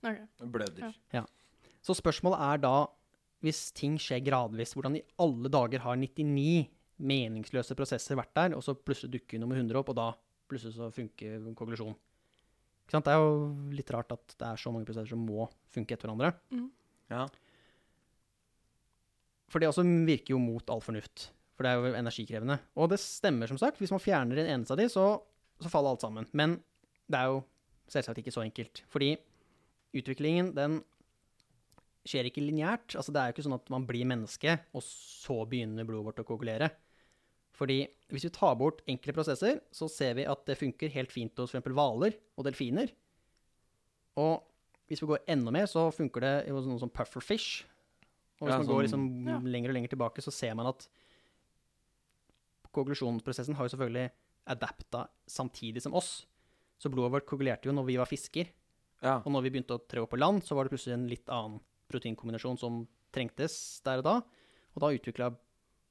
ok. 0.00 0.24
Bløder. 0.56 0.96
Ja. 1.14 1.22
Så 1.84 1.94
spørsmålet 2.00 2.40
er 2.48 2.64
da, 2.64 2.74
hvis 3.44 3.66
ting 3.76 4.00
skjer 4.00 4.24
gradvis, 4.24 4.72
hvordan 4.74 4.96
i 4.98 5.04
alle 5.22 5.52
dager 5.52 5.84
har 5.84 6.00
99 6.00 6.66
meningsløse 6.96 7.76
prosesser 7.76 8.16
vært 8.18 8.32
der, 8.36 8.56
og 8.56 8.64
så 8.64 8.74
plutselig 8.74 9.20
dukker 9.20 9.40
nummer 9.42 9.60
100 9.60 9.76
opp, 9.80 9.92
og 9.92 10.00
da 10.00 10.08
plutselig 10.48 10.76
så 10.78 10.88
funker 10.94 11.50
konklusjon. 11.52 11.94
Ikke 12.86 12.94
sant? 12.94 13.08
Det 13.08 13.14
er 13.16 13.18
jo 13.18 13.72
litt 13.74 13.90
rart 13.90 14.14
at 14.14 14.36
det 14.38 14.46
er 14.46 14.60
så 14.62 14.70
mange 14.70 14.86
prosesser 14.86 15.10
som 15.10 15.24
må 15.26 15.48
funke 15.74 15.96
etter 15.96 16.06
hverandre. 16.06 16.30
Ja. 17.10 17.24
For 19.50 19.62
det 19.62 19.70
også 19.70 19.82
virker 20.06 20.36
jo 20.36 20.42
mot 20.42 20.70
all 20.70 20.82
fornuft. 20.84 21.30
For 21.58 21.66
det 21.66 21.72
er 21.72 21.80
jo 21.80 21.98
energikrevende. 21.98 22.60
Og 22.78 22.90
det 22.92 23.00
stemmer, 23.02 23.50
som 23.50 23.58
sagt. 23.58 23.80
Hvis 23.82 23.90
man 23.94 24.02
fjerner 24.02 24.38
en 24.38 24.52
eneste 24.54 24.74
av 24.76 24.78
de, 24.78 24.86
så, 24.92 25.06
så 25.62 25.72
faller 25.72 25.96
alt 25.96 26.04
sammen. 26.06 26.28
Men 26.36 26.60
det 27.10 27.18
er 27.18 27.32
jo 27.32 27.42
selvsagt 27.90 28.22
ikke 28.22 28.34
så 28.34 28.44
enkelt. 28.44 28.84
Fordi 28.92 29.14
utviklingen, 29.96 30.52
den 30.54 30.80
skjer 32.06 32.30
ikke 32.30 32.44
lineært. 32.44 32.94
Altså, 32.94 33.10
det 33.10 33.22
er 33.22 33.30
jo 33.30 33.36
ikke 33.36 33.46
sånn 33.48 33.58
at 33.58 33.70
man 33.72 33.86
blir 33.88 34.06
menneske, 34.06 34.60
og 34.76 34.84
så 34.86 35.40
begynner 35.48 35.88
blodet 35.88 36.12
vårt 36.12 36.22
å 36.22 36.28
koagulere. 36.28 36.70
Fordi 37.56 37.78
hvis 38.12 38.26
vi 38.28 38.32
tar 38.36 38.54
bort 38.60 38.82
enkle 38.86 39.14
prosesser, 39.16 39.62
så 39.72 39.88
ser 39.90 40.14
vi 40.18 40.26
at 40.28 40.44
det 40.46 40.58
funker 40.60 40.92
helt 40.92 41.12
fint 41.14 41.36
hos 41.40 41.54
f.eks. 41.54 41.64
hvaler 41.72 42.12
og 42.36 42.44
delfiner. 42.44 42.90
Og 44.20 44.42
hvis 44.90 45.00
vi 45.02 45.08
går 45.08 45.24
enda 45.32 45.50
mer, 45.54 45.64
så 45.66 45.86
funker 45.94 46.20
det 46.20 46.34
hos 46.52 46.68
noe 46.68 46.78
som 46.82 46.92
pufferfish. 46.92 47.64
Og 48.40 48.46
hvis 48.48 48.52
Ja, 48.52 48.58
man 48.60 48.66
går 48.68 48.82
sånn- 48.84 48.84
liksom 48.84 49.28
Ja. 49.28 49.38
lenger 49.40 49.70
og 49.70 49.74
lenger 49.74 49.88
tilbake, 49.96 50.20
så 50.22 50.30
ser 50.32 50.54
man 50.54 50.66
at 50.66 50.86
konklusjonsprosessen 52.76 53.56
har 53.56 53.66
jo 53.68 53.72
selvfølgelig 53.74 54.10
adapta 54.52 55.06
samtidig 55.26 55.82
som 55.82 55.94
oss. 55.94 56.26
Så 56.78 56.90
blodet 56.92 57.12
vårt 57.14 57.26
koagulerte 57.26 57.64
jo 57.70 57.72
når 57.72 57.86
vi 57.86 57.96
var 57.96 58.06
fisker. 58.06 58.46
ja. 59.02 59.16
Og 59.24 59.32
når 59.32 59.42
vi 59.42 59.50
begynte 59.50 59.74
å 59.76 59.86
trå 59.88 60.06
på 60.08 60.18
land, 60.18 60.42
så 60.42 60.54
var 60.54 60.64
det 60.64 60.72
plutselig 60.72 60.94
en 60.94 61.08
litt 61.08 61.26
annen 61.28 61.60
proteinkombinasjon 61.88 62.58
som 62.58 62.86
trengtes 63.12 63.80
der 63.82 63.98
og 63.98 64.04
da. 64.04 64.14
Og 64.74 64.80
da 64.80 64.86
utvikla 64.92 65.36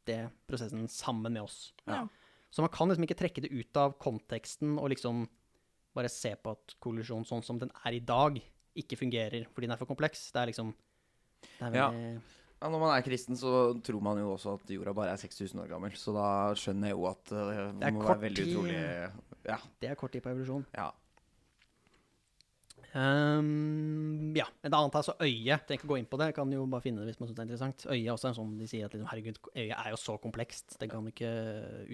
det 0.05 0.19
prosessen 0.47 0.87
sammen 0.91 1.33
med 1.33 1.43
oss. 1.43 1.73
Ja. 1.87 2.05
Så 2.51 2.61
man 2.63 2.71
kan 2.71 2.87
liksom 2.89 3.03
ikke 3.07 3.17
trekke 3.19 3.41
det 3.43 3.51
ut 3.51 3.77
av 3.77 3.97
konteksten 3.99 4.77
og 4.79 4.89
liksom 4.93 5.25
bare 5.95 6.09
se 6.11 6.33
på 6.35 6.51
at 6.55 6.75
koalisjon 6.83 7.25
sånn 7.27 7.43
som 7.43 7.59
den 7.59 7.71
er 7.85 7.93
i 7.97 7.99
dag, 8.03 8.39
ikke 8.75 8.97
fungerer 8.99 9.45
fordi 9.53 9.67
den 9.67 9.75
er 9.75 9.79
for 9.79 9.87
kompleks. 9.87 10.29
Det 10.31 10.41
er 10.41 10.51
liksom 10.51 10.73
det 11.59 11.61
er 11.67 11.75
Ja. 11.75 11.89
veldig, 11.91 12.21
Ja, 12.61 12.69
Når 12.71 12.79
man 12.79 12.97
er 12.97 13.01
kristen, 13.03 13.35
så 13.35 13.75
tror 13.83 14.01
man 14.01 14.17
jo 14.17 14.31
også 14.33 14.53
at 14.55 14.69
jorda 14.71 14.93
bare 14.95 15.11
er 15.11 15.17
6000 15.17 15.59
år 15.61 15.67
gammel. 15.69 15.91
Så 15.91 16.13
da 16.15 16.53
skjønner 16.55 16.87
jeg 16.87 16.95
jo 16.95 17.05
at 17.05 17.31
uh, 17.31 17.71
det, 17.73 17.79
Det 17.83 17.93
må 17.93 18.01
være 18.07 18.21
veldig 18.21 18.45
utrolig 18.47 19.11
Ja. 19.45 19.57
det 19.81 19.89
er 19.91 19.95
kort 19.95 20.11
tid 20.13 20.23
på 20.23 20.31
evolusjon. 20.31 20.65
ja. 20.73 20.91
Ehm, 22.95 24.31
ja, 24.37 24.45
et 24.63 24.71
annet 24.71 24.93
er 24.93 25.01
altså 25.01 25.15
øyet. 25.19 25.65
Trenger 25.67 25.81
ikke 25.81 25.89
gå 25.89 25.97
inn 25.99 26.07
på 26.09 26.19
det, 26.21 26.29
kan 26.37 26.51
jo 26.53 26.67
bare 26.71 26.85
finne 26.85 27.03
det 27.03 27.11
hvis 27.11 27.19
man 27.19 27.29
syns 27.29 27.35
det 27.35 27.43
er 27.43 27.49
interessant. 27.49 27.87
Øyet 27.89 28.05
er 28.05 28.13
også 28.13 28.29
en 28.31 28.37
sånn 28.37 28.53
de 28.59 28.69
sier 28.71 28.87
at 28.87 28.95
liksom, 28.95 29.09
herregud, 29.11 29.41
øyet 29.51 29.75
er 29.75 29.91
jo 29.91 29.99
så 29.99 30.15
komplekst, 30.23 30.77
det 30.79 30.89
kan 30.93 31.11
ikke 31.11 31.33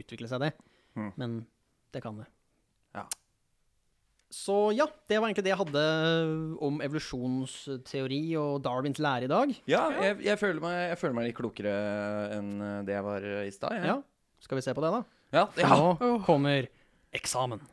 utvikle 0.03 0.29
seg, 0.29 0.45
det. 0.45 0.53
Mm. 0.99 1.09
Men 1.17 1.41
det 1.95 2.03
kan 2.05 2.21
det. 2.21 2.27
Ja. 2.95 3.07
Så 4.31 4.55
ja, 4.77 4.85
det 5.11 5.17
var 5.19 5.27
egentlig 5.27 5.43
det 5.43 5.51
jeg 5.51 5.59
hadde 5.59 5.81
om 6.63 6.77
evolusjonsteori 6.85 8.21
og 8.39 8.61
Darwins 8.63 9.01
lære 9.03 9.27
i 9.27 9.31
dag. 9.31 9.55
Ja, 9.67 9.81
jeg, 10.05 10.21
jeg, 10.23 10.39
føler 10.39 10.63
meg, 10.63 10.77
jeg 10.93 11.01
føler 11.01 11.17
meg 11.17 11.27
litt 11.27 11.39
klokere 11.39 11.73
enn 12.37 12.53
eh, 12.61 12.77
det 12.87 12.95
jeg 12.95 13.07
var 13.09 13.27
eh, 13.33 13.49
i 13.49 13.51
stad. 13.55 13.75
jeg. 13.75 13.89
Ja, 13.91 13.97
Skal 14.45 14.61
vi 14.61 14.65
se 14.69 14.77
på 14.77 14.85
det, 14.85 14.93
da? 14.95 15.03
Ja, 15.35 15.49
ja. 15.59 15.81
nå 15.99 16.13
kommer 16.27 16.71
eksamen. 17.11 17.65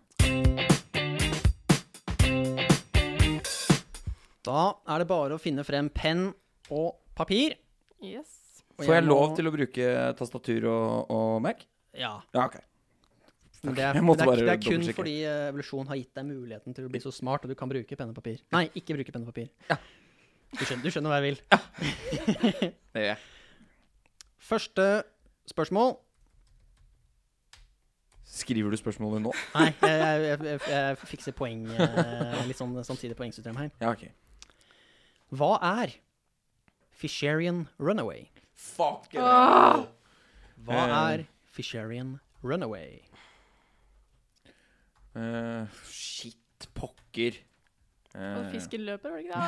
Da 4.47 4.75
er 4.89 5.03
det 5.03 5.09
bare 5.11 5.37
å 5.37 5.41
finne 5.43 5.65
frem 5.67 5.89
penn 5.91 6.29
og 6.71 6.95
papir. 7.19 7.57
Yes. 8.05 8.63
Og 8.79 8.85
Får 8.87 8.95
jeg 8.95 9.05
må- 9.05 9.11
lov 9.17 9.37
til 9.37 9.49
å 9.49 9.53
bruke 9.53 9.89
tastatur 10.19 10.69
og, 10.71 11.11
og 11.11 11.43
Mac? 11.43 11.65
Ja. 11.99 12.21
Ja, 12.35 12.45
ok. 12.47 12.59
Det 13.59 13.73
er, 13.83 13.97
det 13.99 14.23
er, 14.23 14.37
det 14.39 14.53
er 14.53 14.61
kun 14.63 14.85
fordi 14.95 15.17
evolusjonen 15.27 15.49
evolusjon 15.51 15.89
har 15.91 15.97
gitt 15.99 16.13
deg 16.15 16.27
muligheten 16.29 16.75
til 16.77 16.85
å 16.87 16.91
bli 16.93 17.01
så 17.03 17.11
smart, 17.11 17.43
og 17.43 17.51
du 17.51 17.57
kan 17.59 17.67
bruke 17.69 17.97
penn 17.99 18.13
og 18.13 18.15
papir. 18.15 18.39
Nei, 18.55 18.69
ikke 18.79 18.95
bruke 18.95 19.11
penn 19.11 19.25
og 19.27 19.33
papir. 19.33 19.49
Ja. 19.69 19.77
Du, 20.55 20.63
skjønner, 20.63 20.85
du 20.87 20.91
skjønner 20.95 21.11
hva 21.11 21.19
jeg 21.19 21.27
vil. 21.27 21.41
Ja. 21.51 21.59
Det 22.95 23.03
gjør 23.03 23.09
jeg. 23.11 23.19
Første 24.49 24.87
spørsmål. 25.51 25.97
Skriver 28.29 28.71
du 28.71 28.79
spørsmålet 28.79 29.23
nå? 29.25 29.33
Nei, 29.57 29.67
jeg, 29.83 30.23
jeg, 30.29 30.39
jeg, 30.47 30.61
jeg 30.71 30.99
fikser 31.11 31.35
poeng. 31.37 31.67
eh, 31.75 32.41
Litt 32.47 32.59
sånn 32.61 32.77
samtidig 32.87 33.17
poengsystem 33.19 33.57
her. 33.59 33.71
Ja, 33.83 33.91
ok. 33.97 34.07
Hva 35.35 35.59
er 35.63 35.93
Fisherian 36.91 37.67
Runaway? 37.79 38.29
Fuck 38.59 39.13
Åh! 39.15 39.85
Hva 40.67 40.79
Eh. 40.89 40.95
er 41.15 41.27
Fisherian 41.53 42.19
Runaway? 42.43 43.01
Uh, 45.17 45.67
shit, 45.91 46.69
pokker. 46.75 47.39
Og 48.19 48.23
Eh, 48.25 48.47
fisken 48.51 48.81
løper, 48.87 49.13
var 49.13 49.19
det 49.21 49.27
ikke 49.29 49.41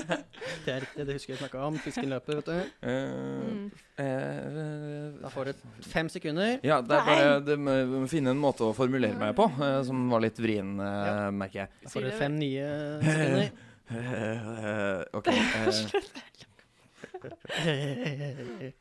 det? 0.08 0.18
Det 0.64 0.72
er 0.72 0.80
riktig, 0.84 1.04
det 1.08 1.14
husker 1.16 1.32
jeg 1.34 1.40
snakka 1.40 1.58
om. 1.66 1.74
Fisken 1.82 2.06
løper, 2.08 2.38
vet 2.38 2.46
du. 2.46 2.60
Uh, 2.86 3.48
Mm. 3.50 3.64
eh, 3.98 5.18
Da 5.20 5.28
får 5.28 5.44
du 5.50 5.52
fem 5.90 6.08
sekunder. 6.08 6.60
Ja, 6.64 6.78
det 6.80 6.96
er 6.96 7.04
bare 7.08 7.40
det 7.44 7.58
må 7.58 7.74
må 7.90 8.08
finne 8.08 8.30
en 8.32 8.40
måte 8.40 8.62
å 8.64 8.72
formulere 8.76 9.18
meg 9.18 9.34
på 9.36 9.48
som 9.84 10.08
var 10.08 10.20
litt 10.24 10.38
vrien, 10.40 10.76
Ja. 10.78 11.30
merker 11.30 11.64
jeg. 11.66 11.68
Da 11.82 11.90
får 11.90 12.00
du 12.06 12.10
fem 12.16 12.38
nye 12.38 12.68
sekunder. 13.02 13.50
Eh, 13.90 15.04
OK. 15.18 15.28
eh, 17.66 18.72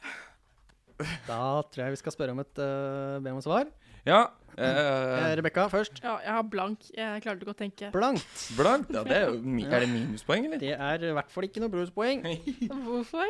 Da 1.28 1.40
tror 1.72 1.84
jeg 1.86 1.94
vi 1.96 2.00
skal 2.02 2.14
spørre 2.16 2.34
om 2.36 2.42
et 2.44 2.60
uh, 2.62 3.18
be 3.24 3.32
om 3.34 3.42
svar. 3.44 3.66
ja. 4.06 4.26
Eh, 4.60 4.66
eh, 4.68 5.36
Rebekka 5.40 5.68
først. 5.72 6.02
Ja, 6.04 6.18
jeg 6.20 6.34
har 6.36 6.42
blank. 6.52 6.80
Jeg 6.92 7.22
klarte 7.24 7.46
ikke 7.46 7.54
å 7.54 7.58
tenke. 7.62 7.92
Blankt. 7.94 8.50
blankt. 8.58 8.90
Ja, 8.92 9.04
det 9.08 9.16
er, 9.16 9.30
jo 9.30 9.38
mi- 9.40 9.64
er 9.64 9.86
det 9.86 9.88
minuspoeng, 9.94 10.50
eller? 10.50 10.60
Det 10.60 10.74
er 10.76 11.06
i 11.08 11.14
hvert 11.16 11.32
fall 11.32 11.48
ikke 11.48 11.62
noe 11.64 11.72
bruspoeng. 11.72 12.26
Hvorfor? 12.84 13.24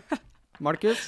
Markus. 0.68 1.06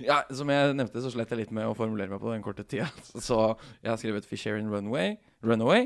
Ja, 0.00 0.22
Som 0.32 0.48
jeg 0.48 0.72
nevnte, 0.78 1.02
så 1.04 1.10
slet 1.12 1.28
jeg 1.34 1.42
litt 1.42 1.52
med 1.52 1.68
å 1.68 1.74
formulere 1.76 2.08
meg 2.14 2.22
på 2.22 2.32
den 2.32 2.40
korte 2.46 2.64
tida. 2.64 2.88
Så 3.20 3.36
jeg 3.82 3.90
har 3.92 3.98
skrevet 4.00 4.24
'Fisherian 4.24 4.70
Runaway', 4.72 5.18
runaway 5.44 5.84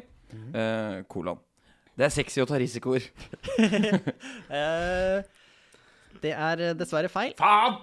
eh, 0.54 1.02
kolon. 1.10 1.40
Det 1.98 2.06
er 2.06 2.12
sexy 2.14 2.42
å 2.42 2.48
ta 2.48 2.60
risikoer. 2.60 3.08
Eh, 4.52 5.22
det 6.22 6.32
er 6.36 6.60
eh, 6.60 6.74
dessverre 6.76 7.08
feil. 7.12 7.32
Faen! 7.38 7.78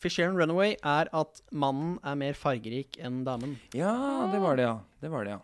Fisheren 0.00 0.38
Runaway 0.38 0.78
er 0.80 1.10
at 1.12 1.42
mannen 1.52 1.98
er 2.06 2.16
mer 2.16 2.36
fargerik 2.38 2.96
enn 3.04 3.20
damen. 3.26 3.58
Ja, 3.76 3.92
det 4.32 4.40
var 4.40 4.56
det, 4.56 4.64
ja. 4.64 4.76
Det 5.02 5.10
var 5.12 5.28
det, 5.28 5.34
ja. 5.36 5.40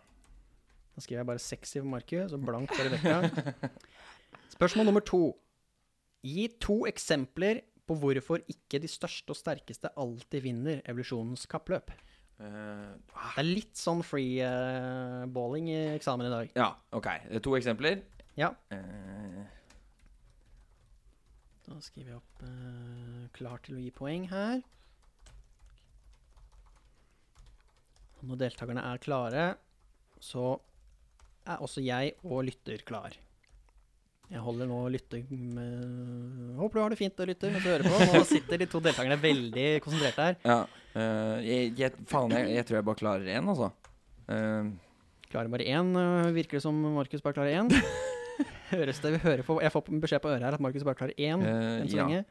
Da 0.97 1.03
skriver 1.05 1.21
jeg 1.21 1.29
bare 1.29 1.43
sexy 1.43 1.77
for 1.77 1.89
Markus 1.91 2.31
så 2.33 2.39
blankt 2.41 2.73
for 2.73 2.89
Rebekka. 2.89 3.69
Spørsmål 4.55 4.89
nummer 4.89 5.05
to. 5.05 5.21
Gi 6.25 6.47
to 6.63 6.79
eksempler 6.89 7.61
på 7.87 7.95
hvorfor 8.01 8.41
ikke 8.49 8.81
de 8.81 8.89
største 8.89 9.31
og 9.31 9.37
sterkeste 9.37 9.93
alltid 9.93 10.41
vinner 10.47 10.81
evolusjonens 10.89 11.45
kappløp. 11.51 11.93
Eh, 12.37 12.93
ah, 13.17 13.31
Det 13.33 13.41
er 13.41 13.47
litt 13.49 13.79
sånn 13.79 14.03
freeballing 14.05 15.69
i 15.73 15.77
eksamen 15.95 16.27
i 16.29 16.33
dag. 16.33 16.51
ja, 16.55 16.69
OK. 16.93 17.07
To 17.41 17.55
eksempler. 17.57 18.03
Ja. 18.37 18.51
Eh, 18.69 19.45
Da 21.67 21.81
skriver 21.83 22.13
jeg 22.13 22.19
opp 22.21 22.43
uh, 22.47 23.25
klar 23.35 23.59
til 23.65 23.75
å 23.75 23.81
gi 23.81 23.89
poeng 23.91 24.29
her. 24.31 24.61
Og 28.21 28.29
når 28.29 28.39
deltakerne 28.45 28.85
er 28.87 29.01
klare, 29.03 29.47
så 30.23 30.53
er 31.45 31.59
også 31.61 31.83
jeg 31.83 32.13
og 32.23 32.45
lytter 32.47 32.85
klar. 32.87 33.17
Jeg 34.27 34.43
holder 34.43 34.67
nå 34.67 34.79
lytter 34.91 35.21
med 35.31 36.57
Håper 36.57 36.79
du 36.79 36.81
har 36.83 36.91
det 36.91 36.99
fint, 36.99 37.21
lytter, 37.29 37.53
mens 37.53 37.63
du 37.63 37.69
hører 37.71 37.87
på. 37.87 38.09
Nå 38.11 38.23
sitter 38.27 38.59
de 38.59 38.67
to 38.67 38.81
deltakerne 38.83 39.19
veldig 39.21 39.69
konsentrert 39.85 40.19
her. 40.23 40.41
ja. 40.47 40.65
Uh, 40.97 41.37
jeg, 41.45 41.75
jeg, 41.77 41.93
faen, 42.09 42.31
jeg, 42.33 42.55
jeg 42.55 42.65
tror 42.65 42.79
jeg 42.79 42.85
bare 42.87 42.97
klarer 42.97 43.27
én, 43.29 43.49
altså. 43.51 43.67
Uh. 44.25 44.71
Klarer 45.31 45.51
bare 45.51 45.67
én. 45.67 45.95
øh, 45.95 46.35
Virker 46.35 46.57
det 46.57 46.63
som 46.63 46.73
Markus 46.73 47.21
bare 47.21 47.33
klarer 47.33 47.61
én? 47.61 47.69
Høres 48.71 48.99
det 48.99 49.13
vi 49.13 49.19
hører 49.23 49.43
på 49.47 49.57
Jeg 49.63 49.71
får 49.71 49.85
beskjed 50.01 50.21
på 50.23 50.29
øret 50.29 50.43
her 50.43 50.55
at 50.57 50.63
Markus 50.63 50.83
bare 50.83 50.99
klarer 50.99 51.15
én 51.17 51.43
eh, 51.43 51.81
enn 51.81 51.89
så 51.89 51.97
ja. 51.97 52.05
lenge. 52.05 52.25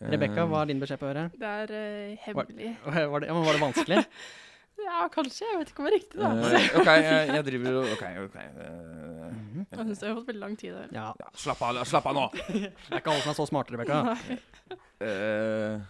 Rebekka, 0.00 0.44
hva 0.48 0.62
er 0.62 0.70
din 0.70 0.80
beskjed 0.80 1.00
på 1.00 1.08
øret? 1.10 1.34
Det 1.40 1.48
er 1.48 1.72
eh, 1.76 2.20
hemmelig. 2.26 2.76
Var 3.12 3.20
det, 3.20 3.28
ja, 3.28 3.34
men 3.36 3.44
var 3.44 3.56
det 3.56 3.62
vanskelig? 3.62 4.04
Ja, 4.84 5.04
kanskje. 5.12 5.46
Jeg 5.46 5.60
vet 5.60 5.72
ikke 5.72 5.82
om 5.82 5.86
det 5.88 5.92
er 5.92 5.98
riktig, 5.98 6.20
da. 6.20 6.30
Uh, 6.30 6.78
OK, 6.80 6.90
jeg, 6.90 7.30
jeg 7.34 7.46
driver 7.50 7.78
og 7.80 7.94
OK. 7.94 8.04
ok 8.26 8.36
eh, 8.40 9.10
Mhm. 9.30 9.66
Jeg 9.70 9.86
syns 9.86 10.00
det 10.00 10.08
har 10.08 10.16
fått 10.18 10.28
veldig 10.30 10.40
lang 10.42 10.56
tid. 10.58 10.74
Der. 10.74 10.90
Ja. 10.94 11.06
ja, 11.20 11.30
slapp 11.38 11.62
av, 11.62 11.78
slapp 11.88 12.06
av 12.10 12.16
nå! 12.16 12.26
Det 12.50 12.70
er 12.90 13.00
ikke 13.02 13.12
alle 13.12 13.22
som 13.24 13.32
er 13.32 13.38
så 13.38 13.46
smarte, 13.50 13.74
Rebekka. 13.74 13.98
Eh, 15.00 15.82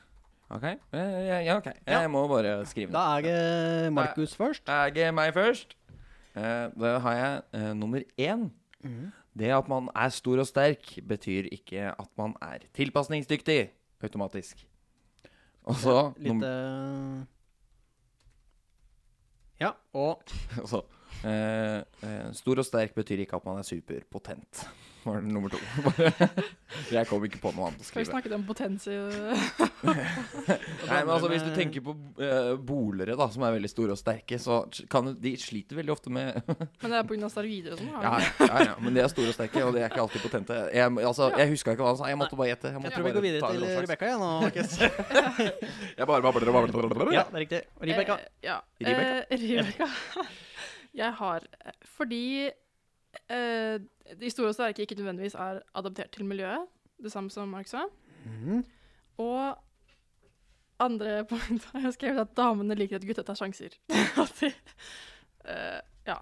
OK. 0.51 0.67
Eh, 0.67 1.19
ja, 1.29 1.39
ja, 1.47 1.57
OK. 1.61 1.69
Jeg 1.87 2.11
må 2.13 2.25
bare 2.31 2.57
skrive 2.69 2.95
Da 2.95 3.05
er 3.19 3.27
det 3.27 3.93
Markus 3.97 4.35
først. 4.39 4.67
Da 4.69 4.89
er 4.89 5.15
meg 5.17 5.33
først. 5.37 5.77
Eh, 6.35 6.67
da 6.75 6.97
har 7.07 7.19
jeg 7.19 7.43
eh, 7.61 7.71
nummer 7.79 8.05
én. 8.19 8.49
Det 9.41 9.53
at 9.55 9.69
man 9.71 9.89
er 9.95 10.11
stor 10.13 10.43
og 10.43 10.49
sterk, 10.49 10.97
betyr 11.07 11.49
ikke 11.55 11.93
at 11.93 12.11
man 12.19 12.35
er 12.43 12.65
tilpasningsdyktig 12.77 13.61
automatisk. 14.03 14.65
Og 15.69 15.77
så 15.79 15.97
Litt 16.19 16.43
Ja, 19.61 19.75
og 19.93 20.23
altså, 20.63 20.83
eh, 21.25 21.81
eh, 22.09 22.29
Stor 22.37 22.63
og 22.63 22.65
sterk 22.65 22.95
betyr 22.97 23.27
ikke 23.27 23.37
at 23.37 23.45
man 23.49 23.61
er 23.61 23.67
superpotent. 23.69 24.65
Var 25.05 25.21
det 25.21 25.33
nummer 25.33 25.53
to. 25.53 25.59
jeg 26.97 27.09
kom 27.09 27.25
ikke 27.25 27.41
på 27.43 27.53
noe 27.57 27.71
annet 27.71 27.83
å 27.83 27.87
Skal 27.89 28.03
vi 28.03 28.09
snakket 28.11 28.35
om 28.37 28.45
potens 28.49 28.87
i 28.91 28.97
Nei, 29.87 30.99
men 31.01 31.13
altså 31.15 31.31
Hvis 31.33 31.45
du 31.47 31.51
tenker 31.57 31.85
på 31.85 31.95
uh, 32.21 32.55
bolere 32.57 33.17
da 33.19 33.29
som 33.33 33.45
er 33.47 33.55
veldig 33.57 33.71
store 33.73 33.97
og 33.97 34.01
sterke, 34.01 34.39
så 34.43 34.61
kan 34.93 35.13
de 35.17 35.33
sliter 35.41 35.79
veldig 35.81 35.95
ofte 35.95 36.13
med 36.13 36.37
Men 36.83 36.93
det 36.93 37.01
er 37.01 37.09
pga. 37.09 37.31
steroider 37.33 37.77
og 37.77 37.83
sånn? 37.83 37.91
ja, 37.95 38.13
har 38.13 38.27
ja, 38.45 38.61
ja, 38.71 38.77
men 38.83 38.97
de 38.97 39.05
er 39.05 39.11
store 39.13 39.33
og 39.33 39.39
sterke, 39.39 39.65
og 39.67 39.75
de 39.77 39.83
er 39.83 39.91
ikke 39.91 40.03
alltid 40.05 40.25
potente. 40.25 40.59
Jeg, 40.75 40.93
altså, 41.11 41.31
jeg 41.39 41.53
huska 41.55 41.75
ikke 41.75 41.85
hva 41.85 41.95
han 41.95 42.01
sa, 42.01 42.11
jeg 42.11 42.21
måtte 42.21 42.39
bare 42.39 42.51
gjette. 42.53 42.73
jeg 42.75 42.85
jeg, 42.87 42.95
tror 42.95 43.07
vi 43.07 43.15
går 43.17 43.27
videre 43.27 43.51
til 43.55 43.67
Rebekka 43.85 44.11
igjen 44.11 44.23
nå, 44.23 44.31
Markus. 44.45 44.77
Jeg 46.01 46.11
bare 46.13 46.25
babler 46.25 46.53
og 46.53 46.59
babler. 46.59 47.13
Ja, 47.15 47.25
det 47.31 47.39
er 47.39 47.45
riktig. 47.47 47.63
Rebekka. 47.81 48.19
Eh, 48.21 48.47
ja. 48.47 48.61
Rebecca. 48.81 49.89
Eh, 49.89 50.33
Jeg 51.01 51.13
har 51.21 51.45
eh, 51.65 51.73
Fordi 51.97 52.51
eh, 53.31 53.81
de 54.21 54.31
store 54.31 54.53
og 54.53 54.57
sterke 54.57 54.85
ikke 54.85 54.99
nødvendigvis 54.99 55.35
er 55.35 55.63
adaptert 55.75 56.13
til 56.15 56.29
miljøet, 56.29 56.69
det 57.03 57.13
samme 57.13 57.31
som 57.31 57.49
Mark 57.49 57.69
sa. 57.71 57.87
Mm. 58.25 58.65
Og 59.19 59.59
andre 60.81 61.25
punkt 61.31 61.69
har 61.73 61.87
jeg 61.89 61.97
skrevet 61.99 62.25
at 62.25 62.37
damene 62.37 62.77
liker 62.79 63.01
at 63.01 63.07
gutta 63.07 63.25
tar 63.27 63.39
sjanser. 63.39 63.77
At 64.23 64.35
de, 64.41 64.53
eh, 65.45 65.81
ja. 66.07 66.19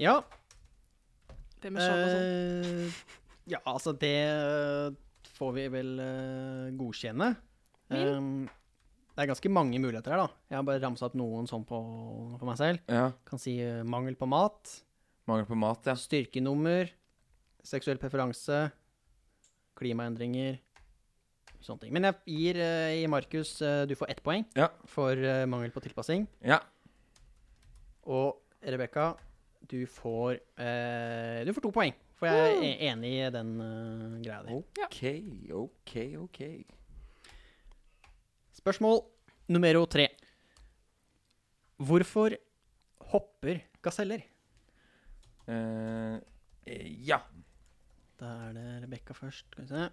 Ja. 0.00 0.20
Det 1.60 1.72
med 1.72 1.84
skjold 1.84 2.04
og 2.04 2.14
sånn. 2.14 2.86
Uh, 2.86 3.18
ja, 3.50 3.58
altså, 3.68 3.92
det 3.92 4.16
får 5.36 5.52
vi 5.56 5.66
vel 5.72 5.90
uh, 6.00 6.70
godkjenne. 6.78 7.34
Um, 7.90 8.48
det 9.20 9.24
er 9.26 9.32
ganske 9.34 9.50
mange 9.52 9.80
muligheter 9.82 10.14
her, 10.14 10.22
da. 10.22 10.38
Jeg 10.48 10.56
har 10.56 10.64
bare 10.64 10.80
ramsa 10.80 11.08
opp 11.10 11.16
noen 11.18 11.48
sånn 11.50 11.66
på, 11.68 11.78
på 12.40 12.46
meg 12.48 12.56
selv. 12.56 12.80
Ja. 12.88 13.10
Kan 13.28 13.42
si 13.42 13.58
eh, 13.60 13.82
mangel 13.84 14.14
på 14.16 14.28
mat, 14.30 14.70
Mangel 15.30 15.46
på 15.48 15.58
mat, 15.58 15.86
ja. 15.86 15.94
styrkenummer, 15.98 16.90
seksuell 17.66 18.00
preferanse, 18.02 18.64
klimaendringer, 19.78 20.58
sånne 21.62 21.84
ting. 21.86 21.94
Men 21.94 22.08
jeg 22.08 22.20
gir 22.34 22.60
uh, 22.60 23.08
Markus 23.12 23.54
eh, 23.64 23.82
Du 23.88 23.94
får 23.98 24.10
ett 24.14 24.22
poeng 24.24 24.44
Ja. 24.56 24.70
for 24.88 25.12
eh, 25.16 25.46
mangel 25.48 25.72
på 25.74 25.82
tilpassing. 25.84 26.26
Ja. 26.44 26.60
Og 28.08 28.40
Rebekka, 28.64 29.12
du 29.68 29.84
får 29.88 30.38
eh, 30.60 31.44
Du 31.46 31.52
får 31.56 31.64
to 31.68 31.72
poeng. 31.74 31.94
For 32.20 32.28
jeg 32.28 32.56
er 32.60 32.82
enig 32.90 33.12
i 33.16 33.28
den 33.32 33.54
eh, 33.64 34.16
greia 34.24 34.42
di. 34.44 34.56
OK, 34.84 34.98
OK, 35.56 35.94
OK. 36.20 36.40
Spørsmål 38.60 39.00
nummer 39.48 39.78
tre. 39.88 40.08
Hvorfor 41.80 42.36
hopper 43.12 43.62
gaseller? 43.80 44.26
Eh, 45.50 46.20
eh, 46.66 46.86
ja. 47.08 47.18
Da 48.20 48.36
er 48.48 48.54
det 48.56 48.68
Rebekka 48.84 49.16
først. 49.16 49.48
Skal 49.50 49.66
vi 49.66 49.72
se. 49.72 49.88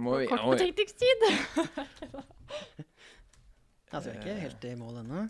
Må 0.00 0.18
vi 0.18 0.26
Kort 0.30 0.44
betenkningstid! 0.54 1.26
Altså, 3.92 4.08
vi 4.08 4.16
er 4.16 4.20
ikke 4.22 4.34
helt 4.40 4.62
i 4.64 4.70
mål 4.80 4.94
ennå. 5.02 5.22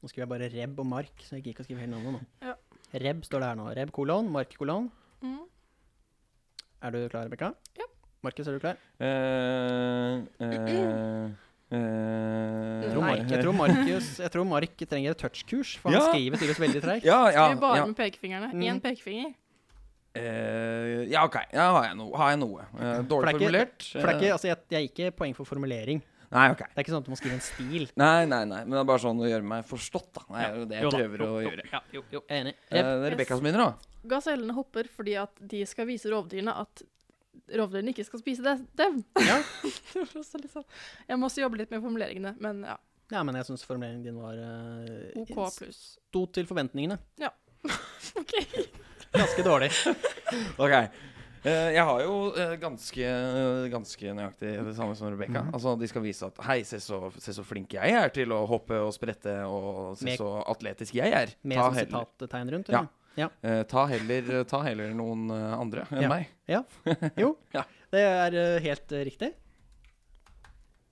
Nå 0.00 0.08
skriver 0.08 0.22
jeg 0.22 0.30
bare 0.30 0.46
Reb 0.54 0.78
og 0.80 0.86
Mark, 0.88 1.20
så 1.20 1.36
jeg 1.36 1.42
gidder 1.42 1.52
ikke 1.52 1.64
å 1.64 1.66
skrive 1.66 1.82
hele 1.82 1.92
navnet 1.92 2.14
nå. 2.14 2.20
Ja. 2.46 2.54
Reb 3.02 3.20
står 3.28 3.44
det 3.44 3.50
her 3.50 3.58
nå. 3.60 3.66
Reb 3.76 3.92
kolon, 3.92 4.30
Mark 4.32 4.56
kolon. 4.56 4.88
Mm. 5.20 5.42
Er 6.80 6.96
du 6.96 6.98
klar, 7.12 7.28
Rebekka? 7.28 7.50
Ja. 7.76 7.90
Markus, 8.24 8.48
er 8.48 8.56
du 8.56 8.64
klar? 8.64 8.80
Uh, 8.96 10.24
eh, 10.40 10.56
tror, 10.64 10.88
eh, 11.74 12.84
jeg, 13.30 13.40
tror 13.42 13.56
Markus, 13.58 14.10
jeg 14.22 14.32
tror 14.34 14.46
Mark 14.48 14.76
trenger 14.86 15.10
et 15.16 15.18
touchkurs, 15.18 15.76
for 15.80 15.90
han 15.90 15.98
Ja. 16.00 16.06
skriver 16.12 16.38
tydeligvis 16.38 16.62
veldig 16.62 16.82
treigt. 16.84 17.04
Ja, 17.08 17.20
ja. 17.30 17.48
Skriv 17.50 17.60
bare 17.60 17.76
ja. 17.82 17.86
med 17.86 17.96
pekefingrene. 17.96 18.52
Mm. 18.54 18.66
Én 18.70 18.80
pekefinger. 18.84 19.34
Eh, 20.16 21.04
ja, 21.12 21.24
OK. 21.26 21.36
Ja, 21.52 21.70
har 21.76 21.88
jeg 21.90 21.96
noe. 21.98 22.16
Har 22.16 22.30
jeg 22.32 22.40
noe. 22.40 22.60
Eh, 22.80 23.00
dårlig 23.04 23.34
ikke- 23.34 23.40
formulert. 23.40 23.88
For 23.92 24.12
ikke, 24.14 24.32
altså, 24.32 24.48
jeg, 24.48 24.58
jeg 24.70 24.82
gir 24.88 24.92
ikke 25.10 25.16
poeng 25.16 25.34
for 25.36 25.44
formulering. 25.44 26.02
Nei, 26.32 26.50
ok. 26.50 26.58
Det 26.58 26.74
er 26.74 26.82
ikke 26.82 26.92
sånn 26.94 27.02
at 27.04 27.06
du 27.06 27.12
må 27.12 27.18
skrive 27.20 27.36
en 27.36 27.44
stil. 27.44 27.84
Nei, 27.96 28.24
nei, 28.26 28.44
nei. 28.44 28.62
Men 28.64 28.74
det 28.74 28.80
er 28.80 28.88
bare 28.88 29.02
sånn 29.02 29.20
å 29.22 29.28
gjøre 29.28 29.46
meg 29.46 29.66
forstått, 29.68 30.08
da. 30.16 30.24
Det 30.26 30.42
er 30.42 30.56
jo 30.56 30.64
det 30.64 30.76
jeg 30.80 30.82
Jo 30.86 30.90
prøver 30.90 31.22
å 31.26 31.30
gjøre. 31.44 31.66
Ja, 31.70 31.80
jo, 31.94 32.02
jo, 32.10 32.22
er 32.28 32.40
enig. 32.40 32.54
Eh, 32.70 32.80
det 32.82 32.82
er 32.82 33.14
Rebekka 33.14 33.36
som 33.38 33.44
begynner, 33.46 33.62
da. 33.62 33.92
Gasellene 34.06 34.54
hopper 34.56 34.88
fordi 34.90 35.14
at 35.20 35.30
de 35.40 35.64
skal 35.66 35.86
vise 35.86 36.10
rovdyrene 36.10 36.54
at 36.62 36.82
rovdyrene 37.52 37.92
ikke 37.94 38.04
skal 38.08 38.20
spise 38.22 38.42
det, 38.44 38.56
dem. 38.78 39.00
Ja. 39.22 39.38
Det 39.92 40.02
var 40.02 40.20
også 40.20 40.40
litt 40.42 40.52
sånn- 40.52 40.66
Jeg 41.08 41.18
må 41.20 41.28
også 41.30 41.42
jobbe 41.44 41.60
litt 41.62 41.70
med 41.72 41.82
formuleringene, 41.84 42.34
men 42.42 42.62
ja. 42.66 42.76
ja, 43.14 43.22
men 43.26 43.38
jeg 43.38 43.46
syns 43.50 43.64
formuleringen 43.66 44.02
din 44.04 44.18
var 44.20 44.36
uh, 44.38 45.20
OK 45.22 45.34
pluss. 45.60 45.82
Sto 46.10 46.26
til 46.36 46.46
forventningene. 46.48 46.98
Ja. 47.22 47.30
OK. 48.20 48.34
Ganske 49.16 49.44
dårlig. 49.46 49.70
Ok. 50.60 50.72
Uh, 51.46 51.70
jeg 51.70 51.82
har 51.86 52.00
jo 52.02 52.14
uh, 52.34 52.56
ganske, 52.58 53.10
ganske 53.70 54.14
nøyaktig 54.18 54.50
det 54.66 54.72
samme 54.74 54.96
som 54.98 55.06
Rebekka. 55.12 55.44
Mhm. 55.44 55.52
Altså, 55.54 55.76
de 55.78 55.86
skal 55.86 56.02
vise 56.02 56.26
at 56.26 56.40
Hei, 56.42 56.56
se 56.66 56.80
så, 56.82 56.98
se 57.22 57.34
så 57.36 57.44
flink 57.46 57.76
jeg 57.78 57.94
er 57.94 58.10
til 58.10 58.32
å 58.34 58.40
hoppe 58.50 58.80
og 58.82 58.90
sprette, 58.96 59.36
og 59.46 59.94
se 60.00 60.08
Med- 60.10 60.18
så 60.18 60.32
atletisk 60.50 60.96
jeg 60.98 61.14
er. 61.14 61.30
Med 61.46 61.60
Ta 61.60 61.68
sånn 61.70 61.78
sitattegn 61.84 62.50
rundt. 62.56 62.72
Ja. 62.74 62.82
Eller? 63.16 63.28
eh, 63.42 63.62
ta 63.70 63.86
heller, 63.90 64.44
ta 64.44 64.60
heller 64.66 64.92
noen 64.94 65.30
eh, 65.32 65.52
andre 65.58 65.86
enn 65.90 66.02
Ja. 66.02 66.08
meg. 66.12 66.28
Jo, 67.16 67.30
Ja. 67.56 67.62
det 67.92 68.02
er 68.04 68.34
eh, 68.42 68.60
helt 68.66 68.92
eh, 68.92 69.04
riktig. 69.08 69.32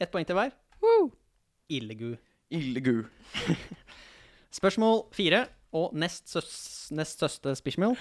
Ett 0.00 0.10
poeng 0.12 0.26
til 0.26 0.34
hver. 0.38 0.52
Woo! 0.82 1.10
Illegu. 1.72 2.14
Illegu. 2.50 3.04
Spørsmål 4.58 5.04
fire, 5.14 5.44
og 5.74 5.94
nest, 5.98 6.28
søs, 6.30 6.88
nest 6.94 7.18
søste 7.22 7.54
spørsmål. 7.58 7.96